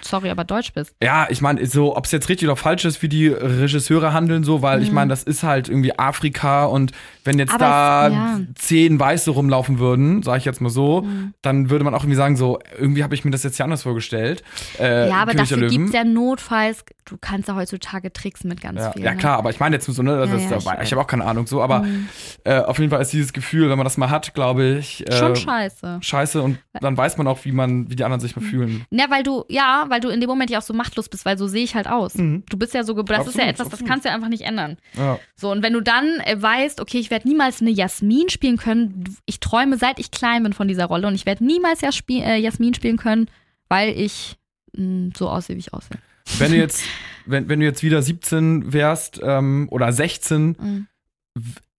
sorry, 0.02 0.30
aber 0.30 0.44
deutsch 0.44 0.74
bist. 0.74 0.94
Ja, 1.02 1.28
ich 1.30 1.42
meine, 1.42 1.66
so, 1.66 1.96
ob 1.96 2.06
es 2.06 2.12
jetzt 2.12 2.28
richtig 2.28 2.48
oder 2.50 2.58
falsch 2.58 2.84
ist, 2.84 3.02
wie 3.02 3.08
die 3.08 3.28
Regisseure 3.30 4.12
handeln, 4.12 4.44
so, 4.44 4.62
weil 4.62 4.82
ich 4.84 4.90
Mhm. 4.90 4.96
meine, 4.96 5.10
das 5.10 5.24
ist 5.24 5.44
halt 5.44 5.70
irgendwie 5.70 5.98
Afrika 5.98 6.66
und 6.66 6.92
wenn 7.24 7.40
jetzt 7.40 7.54
Aber 7.54 7.64
da 7.66 8.08
es- 8.08 8.14
ja. 8.14 8.40
zehn 8.56 9.00
Weiße 9.00 9.32
rumlaufen 9.32 9.80
würden, 9.80 10.24
sage 10.24 10.40
ich 10.40 10.46
jetzt 10.46 10.60
mal 10.60 10.70
so, 10.70 11.04
Mhm. 11.04 11.34
dann 11.42 11.70
würde 11.70 11.86
man 11.86 11.94
auch 11.96 12.04
irgendwie 12.04 12.18
sagen, 12.18 12.36
so, 12.36 12.60
irgendwie 12.78 13.04
habe 13.04 13.16
ich 13.16 13.24
mir 13.24 13.32
das 13.32 13.44
jetzt 13.44 13.58
ja 13.58 13.64
anders 13.64 13.84
vorgestellt. 13.84 14.44
Äh, 14.78 15.08
ja, 15.08 15.16
aber 15.22 15.32
König 15.32 15.50
dafür 15.50 15.68
gibt 15.70 15.88
es 15.88 15.94
ja 15.94 16.04
notfalls, 16.04 16.84
du 17.06 17.18
kannst 17.20 17.48
ja 17.48 17.56
heutzutage 17.56 18.12
tricksen 18.12 18.50
mit 18.50 18.60
ganz 18.62 18.80
ja, 18.80 18.92
viel. 18.92 19.04
ja, 19.04 19.12
ne? 19.12 19.18
klar, 19.18 19.38
aber 19.38 19.52
ich 19.52 19.60
meine 19.60 19.76
jetzt 19.76 19.88
nur 19.88 19.96
so, 19.96 20.04
ne, 20.04 20.18
das 20.18 20.30
Ja, 20.32 20.36
ist 20.36 20.50
ja, 20.52 20.58
ich 20.58 20.84
ich, 20.84 20.92
habe 20.92 21.02
auch 21.02 21.08
keine 21.08 21.26
Ahnung 21.26 21.48
so, 21.48 21.62
aber 21.62 21.80
Mhm. 21.84 22.10
äh, 22.44 22.60
auf 22.60 22.78
jeden 22.80 22.90
Fall 22.92 23.02
ist 23.02 23.14
dieses 23.22 23.34
Gefühl, 23.34 23.70
wenn 23.70 23.78
man 23.78 23.86
das 23.86 23.98
mal 23.98 24.10
hat, 24.10 24.34
glaube 24.34 24.78
ich, 24.80 25.08
äh, 25.10 25.14
Schon 25.18 25.36
scheiße. 25.36 26.00
scheiße 26.02 26.42
und 26.42 26.60
dann 26.74 26.98
weiß 26.98 27.18
man 27.18 27.28
auch, 27.28 27.46
wie 27.46 27.52
man, 27.52 27.90
wie 27.90 27.96
die 27.96 28.04
anderen 28.04 28.20
sich 28.20 28.36
mal 28.36 28.42
fühlen. 28.42 28.86
Ja, 28.92 29.10
weil 29.10 29.24
du, 29.24 29.46
ja, 29.50 29.86
weil 29.90 30.00
du 30.02 30.10
in 30.10 30.20
dem 30.20 30.28
Moment 30.30 30.50
ja 30.50 30.60
auch 30.60 30.64
so 30.64 30.74
machtlos 30.74 31.08
bist, 31.10 31.24
weil 31.26 31.38
so 31.38 31.48
sehe 31.48 31.64
ich 31.64 31.76
halt 31.76 31.88
aus. 31.88 32.16
Mhm. 32.16 32.44
Du 32.50 32.58
bist 32.58 32.74
ja 32.74 32.84
so. 32.84 32.94
Das 32.94 33.28
ist 33.28 33.36
ja 33.38 33.44
Absolut, 33.44 33.48
etwas, 33.50 33.58
das 33.68 33.74
absolut. 33.74 33.90
kannst 33.90 34.06
du 34.06 34.10
ja 34.10 34.16
einfach 34.16 34.30
nicht 34.30 34.44
ändern. 34.44 34.78
Ja. 34.98 35.20
So, 35.36 35.52
und 35.52 35.64
wenn 35.64 35.74
du 35.74 35.82
dann 35.82 36.06
äh, 36.26 36.42
weißt, 36.42 36.82
okay, 36.82 36.98
ich 37.00 37.10
werde 37.12 37.28
niemals 37.28 37.62
eine 37.62 37.70
Jasmin 37.72 38.30
spielen 38.30 38.58
können, 38.58 39.04
ich 39.26 39.40
träume 39.40 39.78
seit 39.78 40.00
ich 40.00 40.12
klein 40.12 40.44
bin 40.44 40.54
von 40.54 40.68
dieser 40.68 40.86
Rolle 40.86 41.08
und 41.08 41.16
ich 41.16 41.26
werde 41.26 41.46
niemals 41.46 41.82
Jas 41.82 41.96
spie- 41.96 42.22
äh, 42.24 42.38
Jasmin 42.38 42.74
spielen 42.74 42.98
können, 42.98 43.30
weil 43.70 43.90
ich 43.98 44.38
mh, 44.76 45.12
so 45.18 45.30
aussehe, 45.30 45.56
wie 45.56 45.60
ich 45.62 45.74
aussehe. 45.74 45.98
Wenn 46.40 46.52
du 46.52 46.58
jetzt, 46.58 46.84
wenn, 47.26 47.50
wenn 47.50 47.60
du 47.60 47.66
jetzt 47.66 47.84
wieder 47.84 48.02
17 48.02 48.74
wärst 48.74 49.20
ähm, 49.24 49.68
oder 49.72 49.92
16, 49.94 50.56
Mhm. 50.60 50.88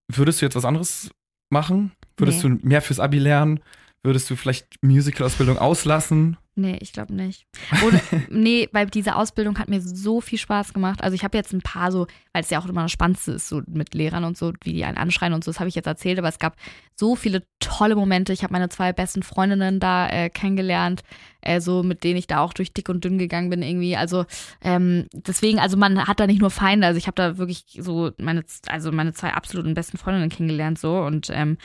Würdest 0.08 0.40
du 0.40 0.46
jetzt 0.46 0.56
was 0.56 0.64
anderes 0.64 1.10
machen? 1.52 1.92
Würdest 2.16 2.42
Nee. 2.44 2.56
du 2.58 2.66
mehr 2.66 2.82
fürs 2.82 2.98
Abi 3.00 3.18
lernen? 3.18 3.60
Würdest 4.02 4.28
du 4.30 4.36
vielleicht 4.36 4.82
Musical-Ausbildung 4.82 5.58
auslassen? 5.58 6.36
Nee, 6.54 6.76
ich 6.82 6.92
glaube 6.92 7.14
nicht. 7.14 7.46
Oder, 7.86 7.98
nee, 8.28 8.68
weil 8.72 8.86
diese 8.86 9.16
Ausbildung 9.16 9.58
hat 9.58 9.70
mir 9.70 9.80
so 9.80 10.20
viel 10.20 10.38
Spaß 10.38 10.74
gemacht. 10.74 11.02
Also 11.02 11.14
ich 11.14 11.24
habe 11.24 11.38
jetzt 11.38 11.54
ein 11.54 11.62
paar 11.62 11.90
so, 11.90 12.06
weil 12.34 12.42
es 12.42 12.50
ja 12.50 12.60
auch 12.60 12.66
immer 12.66 12.82
das 12.82 12.92
Spannendste 12.92 13.32
ist, 13.32 13.48
so 13.48 13.62
mit 13.66 13.94
Lehrern 13.94 14.24
und 14.24 14.36
so, 14.36 14.52
wie 14.62 14.74
die 14.74 14.84
einen 14.84 14.98
anschreien 14.98 15.32
und 15.32 15.42
so, 15.42 15.50
das 15.50 15.60
habe 15.60 15.70
ich 15.70 15.74
jetzt 15.74 15.86
erzählt, 15.86 16.18
aber 16.18 16.28
es 16.28 16.38
gab 16.38 16.56
so 16.94 17.16
viele 17.16 17.42
tolle 17.58 17.96
Momente. 17.96 18.34
Ich 18.34 18.42
habe 18.42 18.52
meine 18.52 18.68
zwei 18.68 18.92
besten 18.92 19.22
Freundinnen 19.22 19.80
da 19.80 20.10
äh, 20.10 20.28
kennengelernt, 20.28 21.02
äh, 21.40 21.58
so 21.58 21.82
mit 21.82 22.04
denen 22.04 22.18
ich 22.18 22.26
da 22.26 22.40
auch 22.40 22.52
durch 22.52 22.74
dick 22.74 22.90
und 22.90 23.02
dünn 23.02 23.16
gegangen 23.16 23.48
bin 23.48 23.62
irgendwie. 23.62 23.96
Also 23.96 24.26
ähm, 24.60 25.06
deswegen, 25.14 25.58
also 25.58 25.78
man 25.78 26.06
hat 26.06 26.20
da 26.20 26.26
nicht 26.26 26.40
nur 26.40 26.50
Feinde, 26.50 26.86
also 26.86 26.98
ich 26.98 27.06
habe 27.06 27.14
da 27.14 27.38
wirklich 27.38 27.64
so 27.80 28.10
meine, 28.18 28.44
also 28.68 28.92
meine 28.92 29.14
zwei 29.14 29.32
absoluten 29.32 29.72
besten 29.72 29.96
Freundinnen 29.96 30.28
kennengelernt 30.28 30.78
so 30.78 30.98
und 30.98 31.30
ähm, 31.32 31.56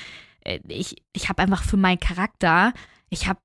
äh, 0.45 0.59
ich, 0.69 0.95
ich 1.11 1.27
habe 1.27 1.41
einfach 1.41 1.63
für 1.63 1.77
meinen 1.77 1.99
Charakter, 1.99 2.71
ich 3.09 3.27
habe 3.27 3.39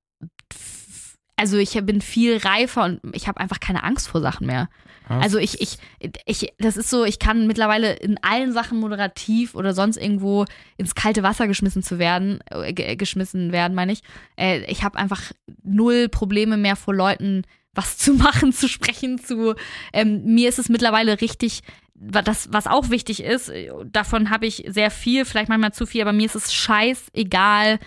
also 1.43 1.57
ich 1.57 1.73
bin 1.85 1.99
viel 1.99 2.37
reifer 2.37 2.85
und 2.85 3.01
ich 3.13 3.27
habe 3.27 3.41
einfach 3.41 3.59
keine 3.59 3.83
Angst 3.83 4.07
vor 4.07 4.21
Sachen 4.21 4.47
mehr. 4.47 4.69
Also 5.09 5.37
ich, 5.39 5.59
ich, 5.59 5.77
ich, 6.25 6.53
das 6.59 6.77
ist 6.77 6.89
so, 6.89 7.03
ich 7.03 7.19
kann 7.19 7.45
mittlerweile 7.47 7.91
in 7.97 8.17
allen 8.23 8.53
Sachen 8.53 8.79
moderativ 8.79 9.53
oder 9.53 9.73
sonst 9.73 9.97
irgendwo 9.97 10.45
ins 10.77 10.95
kalte 10.95 11.21
Wasser 11.23 11.45
geschmissen 11.49 11.83
zu 11.83 11.99
werden, 11.99 12.39
äh, 12.49 12.71
ge- 12.71 12.95
geschmissen 12.95 13.51
werden, 13.51 13.75
meine 13.75 13.91
ich. 13.91 14.01
Äh, 14.37 14.63
ich 14.71 14.81
habe 14.85 14.97
einfach 14.97 15.33
null 15.63 16.07
Probleme 16.07 16.55
mehr 16.55 16.77
vor 16.77 16.93
Leuten 16.95 17.43
was 17.73 17.97
zu 17.97 18.13
machen, 18.27 18.53
zu 18.53 18.69
sprechen, 18.69 19.19
zu. 19.19 19.55
Ähm, 19.91 20.23
mir 20.23 20.47
ist 20.47 20.59
es 20.59 20.69
mittlerweile 20.69 21.19
richtig, 21.19 21.59
das, 21.95 22.53
was 22.53 22.67
auch 22.67 22.89
wichtig 22.89 23.23
ist, 23.23 23.49
äh, 23.49 23.69
davon 23.91 24.29
habe 24.29 24.45
ich 24.45 24.63
sehr 24.67 24.89
viel, 24.89 25.25
vielleicht 25.25 25.49
manchmal 25.49 25.73
zu 25.73 25.85
viel, 25.85 26.01
aber 26.03 26.13
mir 26.13 26.27
ist 26.27 26.35
es 26.35 26.53
scheißegal, 26.53 27.79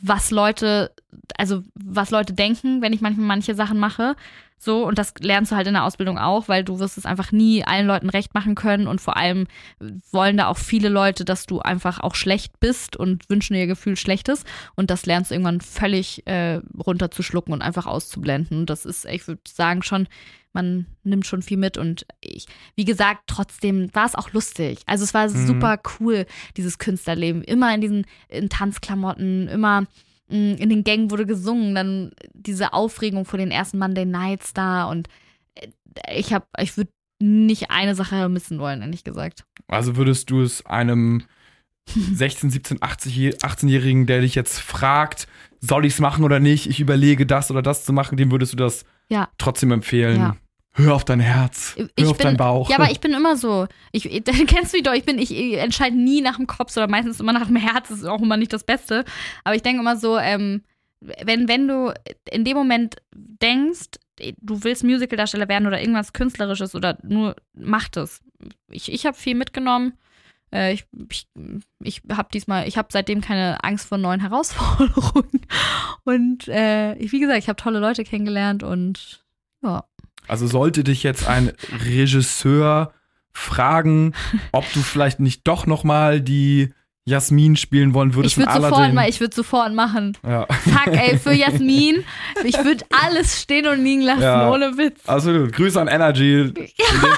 was 0.00 0.30
Leute, 0.30 0.92
also 1.36 1.62
was 1.74 2.10
Leute 2.10 2.32
denken, 2.32 2.80
wenn 2.80 2.92
ich 2.92 3.00
manchmal 3.00 3.26
manche 3.26 3.54
Sachen 3.54 3.78
mache. 3.78 4.16
So, 4.64 4.86
und 4.86 4.96
das 4.96 5.14
lernst 5.18 5.50
du 5.50 5.56
halt 5.56 5.66
in 5.66 5.72
der 5.74 5.82
Ausbildung 5.82 6.18
auch, 6.18 6.46
weil 6.46 6.62
du 6.62 6.78
wirst 6.78 6.96
es 6.96 7.04
einfach 7.04 7.32
nie 7.32 7.64
allen 7.64 7.88
Leuten 7.88 8.08
recht 8.08 8.32
machen 8.32 8.54
können 8.54 8.86
und 8.86 9.00
vor 9.00 9.16
allem 9.16 9.48
wollen 10.12 10.36
da 10.36 10.46
auch 10.46 10.56
viele 10.56 10.88
Leute, 10.88 11.24
dass 11.24 11.46
du 11.46 11.58
einfach 11.58 11.98
auch 11.98 12.14
schlecht 12.14 12.60
bist 12.60 12.94
und 12.94 13.28
wünschen 13.28 13.56
ihr 13.56 13.66
Gefühl 13.66 13.96
Schlechtes 13.96 14.44
und 14.76 14.88
das 14.90 15.04
lernst 15.04 15.32
du 15.32 15.34
irgendwann 15.34 15.60
völlig 15.60 16.24
äh, 16.28 16.60
runterzuschlucken 16.78 17.52
und 17.52 17.60
einfach 17.60 17.86
auszublenden 17.86 18.60
und 18.60 18.70
das 18.70 18.84
ist, 18.86 19.04
ich 19.06 19.26
würde 19.26 19.42
sagen 19.48 19.82
schon, 19.82 20.06
man 20.52 20.86
nimmt 21.02 21.26
schon 21.26 21.42
viel 21.42 21.56
mit 21.56 21.76
und 21.76 22.06
ich, 22.20 22.46
wie 22.76 22.84
gesagt, 22.84 23.22
trotzdem 23.26 23.92
war 23.94 24.06
es 24.06 24.14
auch 24.14 24.32
lustig. 24.32 24.82
Also 24.86 25.02
es 25.02 25.12
war 25.12 25.28
Mhm. 25.28 25.46
super 25.46 25.80
cool, 25.98 26.24
dieses 26.56 26.78
Künstlerleben. 26.78 27.42
Immer 27.42 27.74
in 27.74 27.80
diesen 27.80 28.06
in 28.28 28.48
Tanzklamotten, 28.48 29.48
immer 29.48 29.86
in 30.32 30.68
den 30.68 30.84
Gängen 30.84 31.10
wurde 31.10 31.26
gesungen, 31.26 31.74
dann 31.74 32.12
diese 32.32 32.72
Aufregung 32.72 33.24
vor 33.24 33.38
den 33.38 33.50
ersten 33.50 33.78
Monday 33.78 34.04
Nights 34.04 34.54
da 34.54 34.84
und 34.84 35.08
äh, 35.54 35.68
ich 36.16 36.32
habe, 36.32 36.46
ich 36.58 36.76
würde 36.76 36.90
nicht 37.20 37.70
eine 37.70 37.94
Sache 37.94 38.28
missen 38.28 38.58
wollen, 38.58 38.82
ehrlich 38.82 39.04
gesagt. 39.04 39.44
Also 39.68 39.96
würdest 39.96 40.30
du 40.30 40.42
es 40.42 40.66
einem 40.66 41.22
16, 41.86 42.50
17, 42.50 42.78
18-Jährigen, 42.78 44.06
der 44.06 44.20
dich 44.20 44.34
jetzt 44.34 44.60
fragt, 44.60 45.28
soll 45.60 45.84
ich 45.84 45.94
es 45.94 46.00
machen 46.00 46.24
oder 46.24 46.40
nicht, 46.40 46.68
ich 46.68 46.80
überlege 46.80 47.26
das 47.26 47.50
oder 47.50 47.62
das 47.62 47.84
zu 47.84 47.92
machen, 47.92 48.16
dem 48.16 48.30
würdest 48.30 48.52
du 48.52 48.56
das 48.56 48.84
Ja. 49.08 49.28
trotzdem 49.38 49.70
empfehlen. 49.70 50.20
Ja. 50.20 50.36
Hör 50.74 50.94
auf 50.94 51.04
dein 51.04 51.20
Herz, 51.20 51.74
hör 51.76 51.88
Ich 51.96 52.06
auf 52.06 52.16
bin- 52.16 52.24
deinen 52.28 52.36
Bauch. 52.38 52.70
Ja, 52.70 52.76
aber 52.76 52.90
ich 52.90 53.00
bin 53.00 53.12
immer 53.12 53.36
so. 53.36 53.66
Ich, 53.92 54.04
kennst 54.46 54.72
du 54.72 54.76
mich 54.78 54.82
doch, 54.82 54.94
ich 54.94 55.04
bin, 55.04 55.18
ich, 55.18 55.30
entscheide 55.58 55.96
nie 55.96 56.22
nach 56.22 56.36
dem 56.36 56.46
Kopf, 56.46 56.70
sondern 56.70 56.90
meistens 56.90 57.20
immer 57.20 57.32
nach 57.34 57.46
dem 57.46 57.56
Herz, 57.56 57.90
ist 57.90 58.04
auch 58.06 58.22
immer 58.22 58.36
nicht 58.38 58.52
das 58.52 58.64
Beste. 58.64 59.04
Aber 59.44 59.54
ich 59.54 59.62
denke 59.62 59.80
immer 59.82 59.96
so, 59.96 60.18
ähm, 60.18 60.62
wenn, 61.00 61.48
wenn 61.48 61.68
du 61.68 61.92
in 62.30 62.44
dem 62.44 62.56
Moment 62.56 62.96
denkst, 63.14 63.90
du 64.40 64.62
willst 64.64 64.84
Musicaldarsteller 64.84 65.48
werden 65.48 65.66
oder 65.66 65.80
irgendwas 65.80 66.12
Künstlerisches 66.12 66.74
oder 66.74 66.96
nur 67.02 67.36
mach 67.54 67.88
das. 67.88 68.22
Ich, 68.70 68.90
ich 68.92 69.04
habe 69.04 69.16
viel 69.16 69.34
mitgenommen. 69.34 69.94
Äh, 70.54 70.74
ich 70.74 70.84
ich, 71.10 71.26
ich 71.82 72.02
habe 72.12 72.28
diesmal, 72.32 72.68
ich 72.68 72.78
habe 72.78 72.88
seitdem 72.92 73.20
keine 73.20 73.62
Angst 73.64 73.88
vor 73.88 73.98
neuen 73.98 74.20
Herausforderungen. 74.20 75.40
Und 76.04 76.48
äh, 76.48 76.94
ich, 76.94 77.12
wie 77.12 77.20
gesagt, 77.20 77.38
ich 77.40 77.48
habe 77.48 77.60
tolle 77.60 77.78
Leute 77.78 78.04
kennengelernt 78.04 78.62
und 78.62 79.24
ja. 79.62 79.84
Also 80.28 80.46
sollte 80.46 80.84
dich 80.84 81.02
jetzt 81.02 81.26
ein 81.26 81.52
Regisseur 81.84 82.92
fragen, 83.32 84.14
ob 84.52 84.70
du 84.72 84.80
vielleicht 84.80 85.20
nicht 85.20 85.46
doch 85.48 85.66
noch 85.66 85.84
mal 85.84 86.20
die 86.20 86.72
Jasmin 87.04 87.56
spielen 87.56 87.94
wollen 87.94 88.14
würdest 88.14 88.36
Ich 88.36 88.38
würde 88.46 88.60
sofort 88.62 88.94
mal, 88.94 89.08
ich 89.08 89.18
würde 89.18 89.34
sofort 89.34 89.74
machen. 89.74 90.16
ja. 90.24 90.46
Fuck, 90.46 90.86
ey, 90.94 91.18
für 91.18 91.32
Jasmin, 91.32 92.04
ich 92.44 92.56
würde 92.62 92.84
alles 93.04 93.42
stehen 93.42 93.66
und 93.66 93.82
liegen 93.82 94.02
lassen, 94.02 94.22
Ja. 94.22 94.50
ohne 94.50 94.76
Witz. 94.78 95.00
Also 95.08 95.48
Grüße 95.50 95.80
an 95.80 95.88
Energy. 95.88 96.52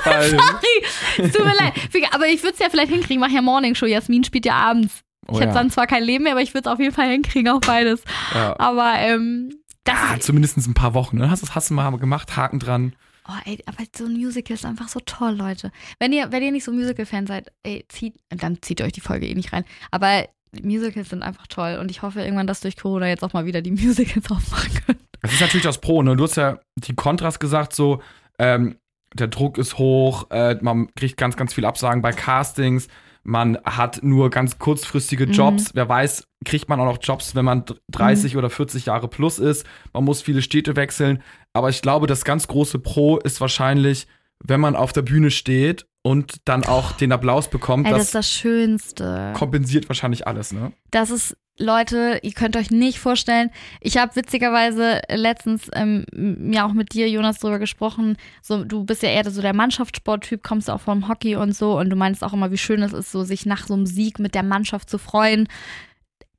Fall. 0.03 0.31
Sorry, 0.31 0.85
es 1.19 1.33
tut 1.33 1.45
mir 1.45 1.55
leid. 1.55 1.75
Aber 2.13 2.27
ich 2.29 2.43
würde 2.43 2.55
es 2.55 2.61
ja 2.61 2.71
vielleicht 2.71 2.93
hinkriegen, 2.93 3.21
mach 3.21 3.31
ja 3.31 3.43
Morning 3.43 3.75
Show. 3.75 3.85
Jasmin 3.87 4.25
spielt 4.25 4.47
ja 4.47 4.55
abends. 4.55 5.03
Oh 5.27 5.33
ich 5.35 5.41
hätte 5.41 5.49
ja. 5.49 5.55
dann 5.55 5.71
zwar 5.71 5.87
kein 5.87 6.03
Leben 6.03 6.25
mehr, 6.25 6.33
aber 6.33 6.43
ich 6.43 6.55
würde 6.55 6.69
es 6.69 6.73
auf 6.73 6.81
jeden 6.81 6.95
Fall 6.95 7.09
hinkriegen, 7.11 7.51
auch 7.53 7.61
beides. 7.61 8.03
Ja. 8.35 8.59
Aber 8.59 8.95
ähm, 8.99 9.51
das 9.85 10.19
ist, 10.19 10.23
zumindest 10.25 10.57
ein 10.57 10.75
paar 10.75 10.95
Wochen. 10.95 11.19
Ne? 11.19 11.31
Hast 11.31 11.43
du 11.43 11.49
hast 11.51 11.71
du 11.71 11.75
mal 11.75 11.91
gemacht, 11.99 12.37
Haken 12.37 12.59
dran. 12.59 12.95
oh, 13.29 13.33
ey, 13.45 13.59
aber 13.67 13.85
so 13.97 14.07
ein 14.07 14.13
Musical 14.15 14.55
ist 14.55 14.65
einfach 14.65 14.89
so 14.89 15.01
toll, 15.01 15.35
Leute. 15.35 15.71
Wenn 15.99 16.13
ihr, 16.13 16.33
wenn 16.33 16.43
ihr 16.43 16.53
nicht 16.53 16.65
so 16.65 16.73
Musical-Fan 16.73 17.27
seid, 17.27 17.53
ey, 17.63 17.85
zieht, 17.89 18.17
dann 18.31 18.61
zieht 18.63 18.81
euch 18.81 18.93
die 18.93 19.01
Folge 19.01 19.27
eh 19.27 19.35
nicht 19.35 19.53
rein. 19.53 19.65
Aber 19.91 20.27
Musicals 20.63 21.11
sind 21.11 21.23
einfach 21.23 21.47
toll 21.47 21.79
und 21.81 21.91
ich 21.91 22.03
hoffe 22.03 22.23
irgendwann, 22.23 22.47
dass 22.47 22.61
durch 22.61 22.77
Corona 22.77 23.09
jetzt 23.09 23.25
auch 23.25 23.33
mal 23.33 23.47
wieder 23.47 23.63
die 23.63 23.73
Musicals 23.73 24.31
aufmachen 24.31 24.73
können. 24.87 25.01
Das 25.23 25.33
ist 25.33 25.41
natürlich 25.41 25.65
das 25.65 25.81
Pro, 25.81 26.03
ne? 26.03 26.17
Du 26.17 26.25
hast 26.25 26.37
ja 26.37 26.59
die 26.77 26.95
Kontrast 26.95 27.41
gesagt, 27.41 27.75
so, 27.75 28.03
ähm, 28.39 28.77
der 29.15 29.29
Druck 29.29 29.59
ist 29.59 29.79
hoch, 29.79 30.31
äh, 30.31 30.57
man 30.61 30.93
kriegt 30.95 31.17
ganz, 31.17 31.37
ganz 31.37 31.55
viel 31.55 31.65
Absagen 31.65 32.03
bei 32.03 32.13
Castings, 32.13 32.89
man 33.25 33.59
hat 33.65 34.03
nur 34.03 34.31
ganz 34.31 34.59
kurzfristige 34.59 35.25
Jobs. 35.25 35.71
Wer 35.75 35.89
weiß, 35.89 36.25
kriegt 36.45 36.69
man 36.69 36.79
auch 36.81 36.85
noch 36.85 36.99
Jobs, 37.01 37.35
wenn 37.35 37.45
man 37.45 37.65
d- 37.65 37.75
30 37.91 38.37
oder 38.37 38.51
40 38.51 38.87
Jahre 38.87 39.09
plus 39.09 39.39
ist. 39.39 39.67
Man 39.93 40.05
muss 40.05 40.23
viele 40.23 40.43
Städte 40.43 40.77
wechseln. 40.77 41.23
Aber 41.53 41.69
ich 41.71 41.83
glaube, 41.83 42.07
das 42.07 42.25
ganz 42.25 42.47
große 42.49 42.79
Pro 42.81 43.17
ist 43.19 43.41
wahrscheinlich, 43.41 44.07
wenn 44.45 44.61
man 44.61 44.77
auf 44.77 44.93
der 44.93 45.03
Bühne 45.03 45.31
steht 45.31 45.87
und 46.03 46.37
dann 46.45 46.65
auch 46.65 46.93
den 46.93 47.13
Applaus 47.13 47.49
bekommt. 47.49 47.87
Ey, 47.87 47.93
das 47.93 47.99
das 47.99 48.07
ist 48.09 48.15
das 48.15 48.31
Schönste. 48.31 49.33
kompensiert 49.35 49.89
wahrscheinlich 49.89 50.27
alles, 50.27 50.53
ne? 50.53 50.73
Das 50.91 51.11
ist, 51.11 51.37
Leute, 51.57 52.19
ihr 52.23 52.33
könnt 52.33 52.57
euch 52.57 52.73
nicht 52.73 52.99
vorstellen. 52.99 53.51
Ich 53.81 53.97
habe 53.97 54.17
witzigerweise 54.17 55.03
letztens 55.09 55.71
ähm, 55.75 56.05
mir 56.13 56.67
auch 56.67 56.73
mit 56.73 56.95
dir, 56.95 57.09
Jonas, 57.09 57.39
drüber 57.39 57.61
gesprochen. 57.61 58.17
So, 58.43 58.65
du 58.65 58.85
bist 58.85 59.05
ja 59.05 59.11
eher 59.11 59.31
so 59.31 59.41
der 59.41 59.55
Mannschaftssporttyp, 59.55 60.43
kommst 60.43 60.69
auch 60.69 60.81
vom 60.81 61.09
Hockey 61.09 61.37
und 61.37 61.55
so. 61.55 61.79
Und 61.79 61.91
du 61.91 61.97
meinst 61.97 62.25
auch 62.25 62.33
immer, 62.33 62.51
wie 62.51 62.59
schön 62.59 62.83
es 62.83 62.93
ist, 62.93 63.13
so 63.13 63.23
sich 63.23 63.47
nach 63.47 63.69
so 63.69 63.75
einem 63.75 63.87
Sieg 63.87 64.19
mit 64.19 64.35
der 64.35 64.43
Mannschaft 64.43 64.91
zu 64.91 64.99
freuen. 64.99 65.47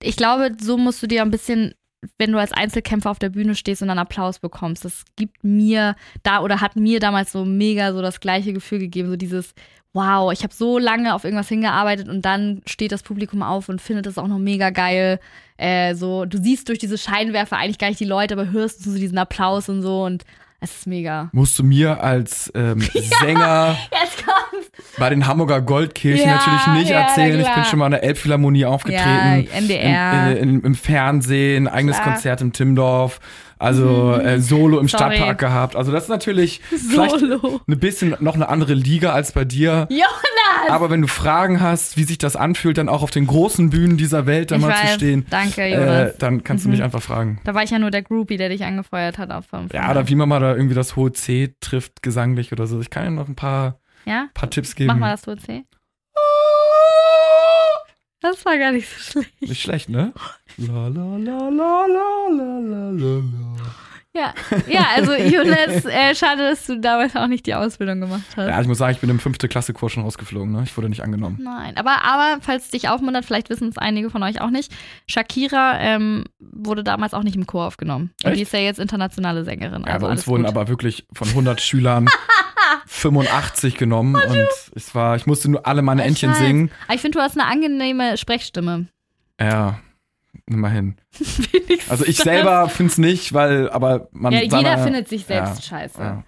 Ich 0.01 0.17
glaube, 0.17 0.51
so 0.59 0.77
musst 0.77 1.01
du 1.01 1.07
dir 1.07 1.21
ein 1.21 1.31
bisschen, 1.31 1.73
wenn 2.17 2.31
du 2.31 2.39
als 2.39 2.51
Einzelkämpfer 2.51 3.11
auf 3.11 3.19
der 3.19 3.29
Bühne 3.29 3.55
stehst 3.55 3.81
und 3.81 3.87
dann 3.89 3.99
Applaus 3.99 4.39
bekommst, 4.39 4.85
das 4.85 5.03
gibt 5.15 5.43
mir 5.43 5.95
da 6.23 6.41
oder 6.41 6.61
hat 6.61 6.75
mir 6.75 6.99
damals 6.99 7.31
so 7.31 7.45
mega 7.45 7.93
so 7.93 8.01
das 8.01 8.19
gleiche 8.19 8.53
Gefühl 8.53 8.79
gegeben, 8.79 9.09
so 9.09 9.15
dieses 9.15 9.53
wow, 9.95 10.33
ich 10.33 10.43
habe 10.43 10.53
so 10.53 10.77
lange 10.77 11.15
auf 11.15 11.23
irgendwas 11.23 11.47
hingearbeitet 11.47 12.09
und 12.09 12.25
dann 12.25 12.61
steht 12.65 12.91
das 12.91 13.01
Publikum 13.01 13.41
auf 13.41 13.69
und 13.69 13.81
findet 13.81 14.05
es 14.07 14.17
auch 14.17 14.27
noch 14.27 14.39
mega 14.39 14.69
geil. 14.69 15.21
Äh, 15.55 15.95
so, 15.95 16.25
du 16.25 16.37
siehst 16.37 16.67
durch 16.67 16.79
diese 16.79 16.97
Scheinwerfer 16.97 17.55
eigentlich 17.55 17.77
gar 17.77 17.87
nicht 17.87 18.01
die 18.01 18.05
Leute, 18.05 18.33
aber 18.33 18.51
hörst 18.51 18.83
so 18.83 18.93
diesen 18.93 19.17
Applaus 19.17 19.69
und 19.69 19.81
so 19.81 20.03
und 20.03 20.25
es 20.61 20.71
ist 20.77 20.87
mega. 20.87 21.29
Musst 21.31 21.59
du 21.59 21.63
mir 21.63 22.01
als 22.03 22.51
ähm, 22.55 22.79
Sänger 23.21 23.77
Jetzt 23.91 24.25
kommt's. 24.25 24.71
bei 24.97 25.09
den 25.09 25.27
Hamburger 25.27 25.61
Goldkirchen 25.61 26.27
Ja, 26.27 26.35
natürlich 26.35 26.67
nicht 26.79 26.89
ja, 26.89 27.01
erzählen. 27.01 27.39
Ich 27.39 27.53
bin 27.53 27.63
schon 27.65 27.79
mal 27.79 27.85
in 27.85 27.91
der 27.91 28.03
Elbphilharmonie 28.03 28.65
aufgetreten. 28.65 29.47
Ja, 29.51 29.57
NDR. 29.57 30.37
In, 30.37 30.55
in, 30.55 30.61
Im 30.61 30.75
Fernsehen, 30.75 31.67
eigenes 31.67 31.97
Klar. 31.97 32.07
Mhm. 32.07 32.13
Konzert 32.13 32.41
im 32.41 32.53
Timdorf, 32.53 33.19
also 33.59 34.13
äh, 34.13 34.39
Solo 34.39 34.79
im 34.79 34.87
Sorry. 34.87 35.15
Stadtpark 35.15 35.37
gehabt. 35.37 35.75
Also 35.75 35.91
das 35.91 36.03
ist 36.03 36.09
natürlich 36.09 36.61
vielleicht 36.89 37.19
Solo. 37.19 37.61
ein 37.67 37.79
bisschen 37.79 38.15
noch 38.19 38.35
eine 38.35 38.49
andere 38.49 38.73
Liga 38.73 39.11
als 39.13 39.31
bei 39.33 39.45
dir 39.45 39.87
was. 40.65 40.71
Aber 40.75 40.89
wenn 40.89 41.01
du 41.01 41.07
Fragen 41.07 41.61
hast, 41.61 41.97
wie 41.97 42.03
sich 42.03 42.17
das 42.17 42.35
anfühlt, 42.35 42.77
dann 42.77 42.89
auch 42.89 43.03
auf 43.03 43.11
den 43.11 43.27
großen 43.27 43.69
Bühnen 43.69 43.97
dieser 43.97 44.25
Welt 44.25 44.51
da 44.51 44.57
mal 44.57 44.75
zu 44.75 44.87
stehen. 44.93 45.25
Danke, 45.29 45.61
äh, 45.61 45.73
Jonas. 45.73 46.11
Äh, 46.11 46.17
dann 46.19 46.43
kannst 46.43 46.65
mhm. 46.65 46.69
du 46.69 46.71
mich 46.71 46.79
mhm. 46.79 46.85
einfach 46.85 47.01
fragen. 47.01 47.39
Da 47.43 47.53
war 47.53 47.63
ich 47.63 47.69
ja 47.69 47.79
nur 47.79 47.91
der 47.91 48.01
Groupie, 48.01 48.37
der 48.37 48.49
dich 48.49 48.63
angefeuert 48.63 49.17
hat 49.17 49.31
auf 49.31 49.45
5. 49.47 49.73
Ja, 49.73 49.93
da 49.93 50.07
wie 50.07 50.15
man 50.15 50.29
mal 50.29 50.39
da 50.39 50.55
irgendwie 50.55 50.75
das 50.75 50.95
hohe 50.95 51.11
C 51.11 51.55
trifft, 51.59 52.01
gesanglich 52.01 52.51
oder 52.51 52.67
so. 52.67 52.79
Ich 52.79 52.89
kann 52.89 53.05
dir 53.05 53.11
noch 53.11 53.27
ein 53.27 53.35
paar, 53.35 53.79
ja? 54.05 54.27
paar 54.33 54.49
Tipps 54.49 54.75
geben. 54.75 54.87
Mach 54.87 54.97
mal 54.97 55.11
das 55.11 55.27
hohe 55.27 55.37
C. 55.37 55.63
Das 58.21 58.43
war 58.43 58.57
gar 58.57 58.71
nicht 58.71 58.89
so 58.89 59.21
schlecht. 59.21 59.41
Nicht 59.41 59.61
schlecht, 59.61 59.89
ne? 59.89 60.11
La 60.57 60.87
la 60.87 61.17
la 61.17 61.49
la 61.49 61.85
la 61.85 62.27
la 62.29 62.59
la 62.59 62.89
la. 62.89 63.55
Ja, 64.15 64.33
ja 64.67 64.85
also 64.95 65.13
Jonas, 65.13 65.85
äh, 65.85 66.15
schade, 66.15 66.49
dass 66.49 66.65
du 66.65 66.79
damals 66.79 67.15
auch 67.15 67.27
nicht 67.27 67.45
die 67.45 67.53
Ausbildung 67.53 67.99
gemacht 67.99 68.23
hast. 68.35 68.47
Ja, 68.47 68.61
ich 68.61 68.67
muss 68.67 68.77
sagen, 68.77 68.93
ich 68.93 68.99
bin 68.99 69.09
im 69.09 69.19
fünfte 69.19 69.47
Klasse 69.47 69.73
Kurs 69.73 69.91
schon 69.91 70.03
rausgeflogen, 70.03 70.51
ne? 70.53 70.63
Ich 70.63 70.75
wurde 70.77 70.89
nicht 70.89 71.03
angenommen. 71.03 71.39
Nein, 71.41 71.75
aber, 71.77 72.03
aber 72.03 72.41
falls 72.41 72.69
dich 72.69 72.87
aufmuntert, 72.87 73.25
vielleicht 73.25 73.49
wissen 73.49 73.67
es 73.67 73.77
einige 73.77 74.09
von 74.09 74.23
euch 74.23 74.39
auch 74.41 74.49
nicht, 74.49 74.73
Shakira 75.07 75.79
ähm, 75.79 76.23
wurde 76.39 76.83
damals 76.83 77.13
auch 77.13 77.23
nicht 77.23 77.35
im 77.35 77.45
Chor 77.45 77.67
aufgenommen. 77.67 78.11
Und 78.23 78.31
Echt? 78.31 78.37
die 78.37 78.43
ist 78.43 78.53
ja 78.53 78.59
jetzt 78.59 78.79
internationale 78.79 79.43
Sängerin. 79.43 79.83
Ja, 79.85 79.93
Also 79.93 80.05
bei 80.05 80.11
uns 80.11 80.27
wurden 80.27 80.43
gut. 80.43 80.51
aber 80.51 80.67
wirklich 80.69 81.05
von 81.13 81.27
100 81.27 81.59
Schülern 81.59 82.07
85 82.87 83.75
genommen 83.75 84.15
und 84.15 84.47
es 84.75 84.95
war, 84.95 85.15
ich 85.15 85.25
musste 85.25 85.51
nur 85.51 85.67
alle 85.67 85.81
meine 85.81 86.03
Entchen 86.03 86.33
singen. 86.35 86.71
Aber 86.85 86.95
ich 86.95 87.01
finde, 87.01 87.17
du 87.17 87.23
hast 87.23 87.37
eine 87.37 87.47
angenehme 87.49 88.17
Sprechstimme. 88.17 88.87
Ja, 89.39 89.79
immerhin. 90.49 90.95
Also 91.89 92.03
ich 92.05 92.17
selber 92.17 92.67
finde 92.69 92.91
es 92.91 92.97
nicht, 92.97 93.33
weil, 93.33 93.69
aber 93.69 94.07
man. 94.11 94.33
Ja, 94.33 94.41
jeder 94.41 94.61
seiner- 94.61 94.83
findet 94.83 95.07
sich 95.07 95.25
selbst 95.25 95.57
ja, 95.57 95.61
scheiße. 95.61 96.01
Ja. 96.01 96.23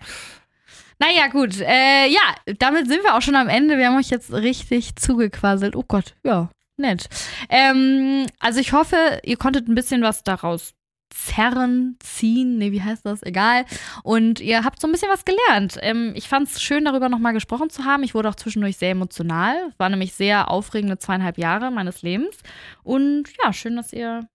Naja, 0.99 1.27
gut. 1.27 1.59
Äh, 1.59 2.07
ja, 2.09 2.35
damit 2.59 2.87
sind 2.87 3.03
wir 3.03 3.15
auch 3.15 3.21
schon 3.21 3.35
am 3.35 3.49
Ende. 3.49 3.77
Wir 3.77 3.87
haben 3.87 3.97
euch 3.97 4.09
jetzt 4.09 4.31
richtig 4.31 4.95
zugequasselt. 4.95 5.75
Oh 5.75 5.83
Gott, 5.87 6.15
ja, 6.23 6.49
nett. 6.77 7.07
Ähm, 7.49 8.27
also 8.39 8.59
ich 8.59 8.73
hoffe, 8.73 9.19
ihr 9.23 9.37
konntet 9.37 9.67
ein 9.67 9.75
bisschen 9.75 10.01
was 10.01 10.23
daraus 10.23 10.73
zerren, 11.09 11.97
ziehen, 11.99 12.57
nee, 12.57 12.71
wie 12.71 12.81
heißt 12.81 13.05
das? 13.05 13.23
Egal. 13.23 13.65
Und 14.03 14.39
ihr 14.39 14.63
habt 14.63 14.81
so 14.81 14.87
ein 14.87 14.91
bisschen 14.91 15.09
was 15.09 15.25
gelernt. 15.25 15.77
Ähm, 15.81 16.13
ich 16.15 16.27
fand 16.27 16.49
es 16.49 16.61
schön, 16.61 16.85
darüber 16.85 17.09
nochmal 17.09 17.33
gesprochen 17.33 17.69
zu 17.69 17.85
haben. 17.85 18.03
Ich 18.03 18.13
wurde 18.13 18.29
auch 18.29 18.35
zwischendurch 18.35 18.77
sehr 18.77 18.91
emotional. 18.91 19.73
War 19.77 19.89
nämlich 19.89 20.13
sehr 20.13 20.49
aufregende 20.51 20.97
zweieinhalb 20.97 21.37
Jahre 21.37 21.71
meines 21.71 22.01
Lebens. 22.01 22.37
Und 22.83 23.25
ja, 23.43 23.53
schön, 23.53 23.75
dass 23.75 23.93
ihr 23.93 24.27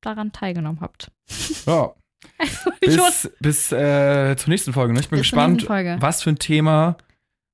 daran 0.00 0.32
teilgenommen 0.32 0.80
habt. 0.80 1.10
ja. 1.66 1.92
Also, 2.36 2.70
Bis, 2.80 3.30
bis 3.38 3.72
äh, 3.72 4.36
zur 4.36 4.50
nächsten 4.50 4.72
Folge. 4.72 4.92
Ne? 4.92 5.00
Ich 5.00 5.08
bin 5.08 5.18
Bis 5.18 5.24
gespannt, 5.24 5.68
was 5.68 6.22
für 6.22 6.30
ein 6.30 6.38
Thema 6.38 6.96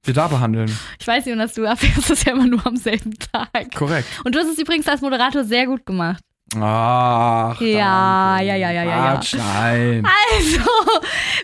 wir 0.05 0.14
da 0.14 0.29
behandeln. 0.29 0.70
Ich 0.99 1.07
weiß, 1.07 1.27
Jonas, 1.27 1.55
du 1.55 1.62
erfährst 1.64 2.11
es 2.11 2.25
ja 2.25 2.33
immer 2.33 2.47
nur 2.47 2.66
am 2.66 2.77
selben 2.77 3.14
Tag. 3.18 3.75
Korrekt. 3.75 4.09
Und 4.25 4.35
du 4.35 4.39
hast 4.39 4.49
es 4.49 4.59
übrigens 4.59 4.87
als 4.89 5.01
Moderator 5.01 5.45
sehr 5.45 5.66
gut 5.66 5.87
gemacht. 5.87 6.22
Ach. 6.57 7.61
Ja, 7.61 8.41
ja, 8.41 8.55
ja, 8.55 8.71
ja, 8.71 8.71
ja, 8.71 8.85
ja. 8.85 9.15
Quatsch, 9.15 9.35
nein. 9.35 10.07
Also, 10.35 10.61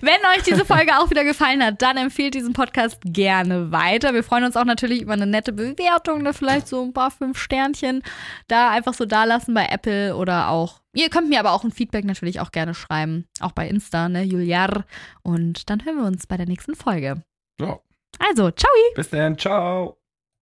wenn 0.02 0.20
euch 0.36 0.42
diese 0.44 0.64
Folge 0.64 0.98
auch 0.98 1.10
wieder 1.10 1.24
gefallen 1.24 1.64
hat, 1.64 1.82
dann 1.82 1.96
empfehlt 1.96 2.34
diesen 2.34 2.52
Podcast 2.52 2.98
gerne 3.04 3.72
weiter. 3.72 4.14
Wir 4.14 4.22
freuen 4.22 4.44
uns 4.44 4.56
auch 4.56 4.64
natürlich 4.64 5.02
über 5.02 5.14
eine 5.14 5.26
nette 5.26 5.52
Bewertung, 5.52 6.22
ne? 6.22 6.32
vielleicht 6.32 6.68
so 6.68 6.82
ein 6.82 6.92
paar 6.92 7.10
fünf 7.10 7.38
Sternchen 7.38 8.02
da 8.46 8.70
einfach 8.70 8.94
so 8.94 9.04
da 9.04 9.24
lassen 9.24 9.54
bei 9.54 9.66
Apple 9.66 10.14
oder 10.16 10.48
auch. 10.48 10.80
Ihr 10.94 11.08
könnt 11.08 11.28
mir 11.28 11.40
aber 11.40 11.52
auch 11.52 11.64
ein 11.64 11.72
Feedback 11.72 12.04
natürlich 12.04 12.40
auch 12.40 12.52
gerne 12.52 12.74
schreiben, 12.74 13.26
auch 13.40 13.52
bei 13.52 13.68
Insta, 13.68 14.08
ne, 14.08 14.22
Juliar. 14.22 14.84
Und 15.22 15.70
dann 15.70 15.84
hören 15.84 15.96
wir 15.98 16.04
uns 16.04 16.26
bei 16.26 16.36
der 16.36 16.46
nächsten 16.46 16.74
Folge. 16.74 17.22
So, 17.58 17.80
Also, 18.18 18.50
ciao! 18.50 18.70
bis 18.94 19.10
dann. 19.10 19.38
Ciao. 19.38 19.99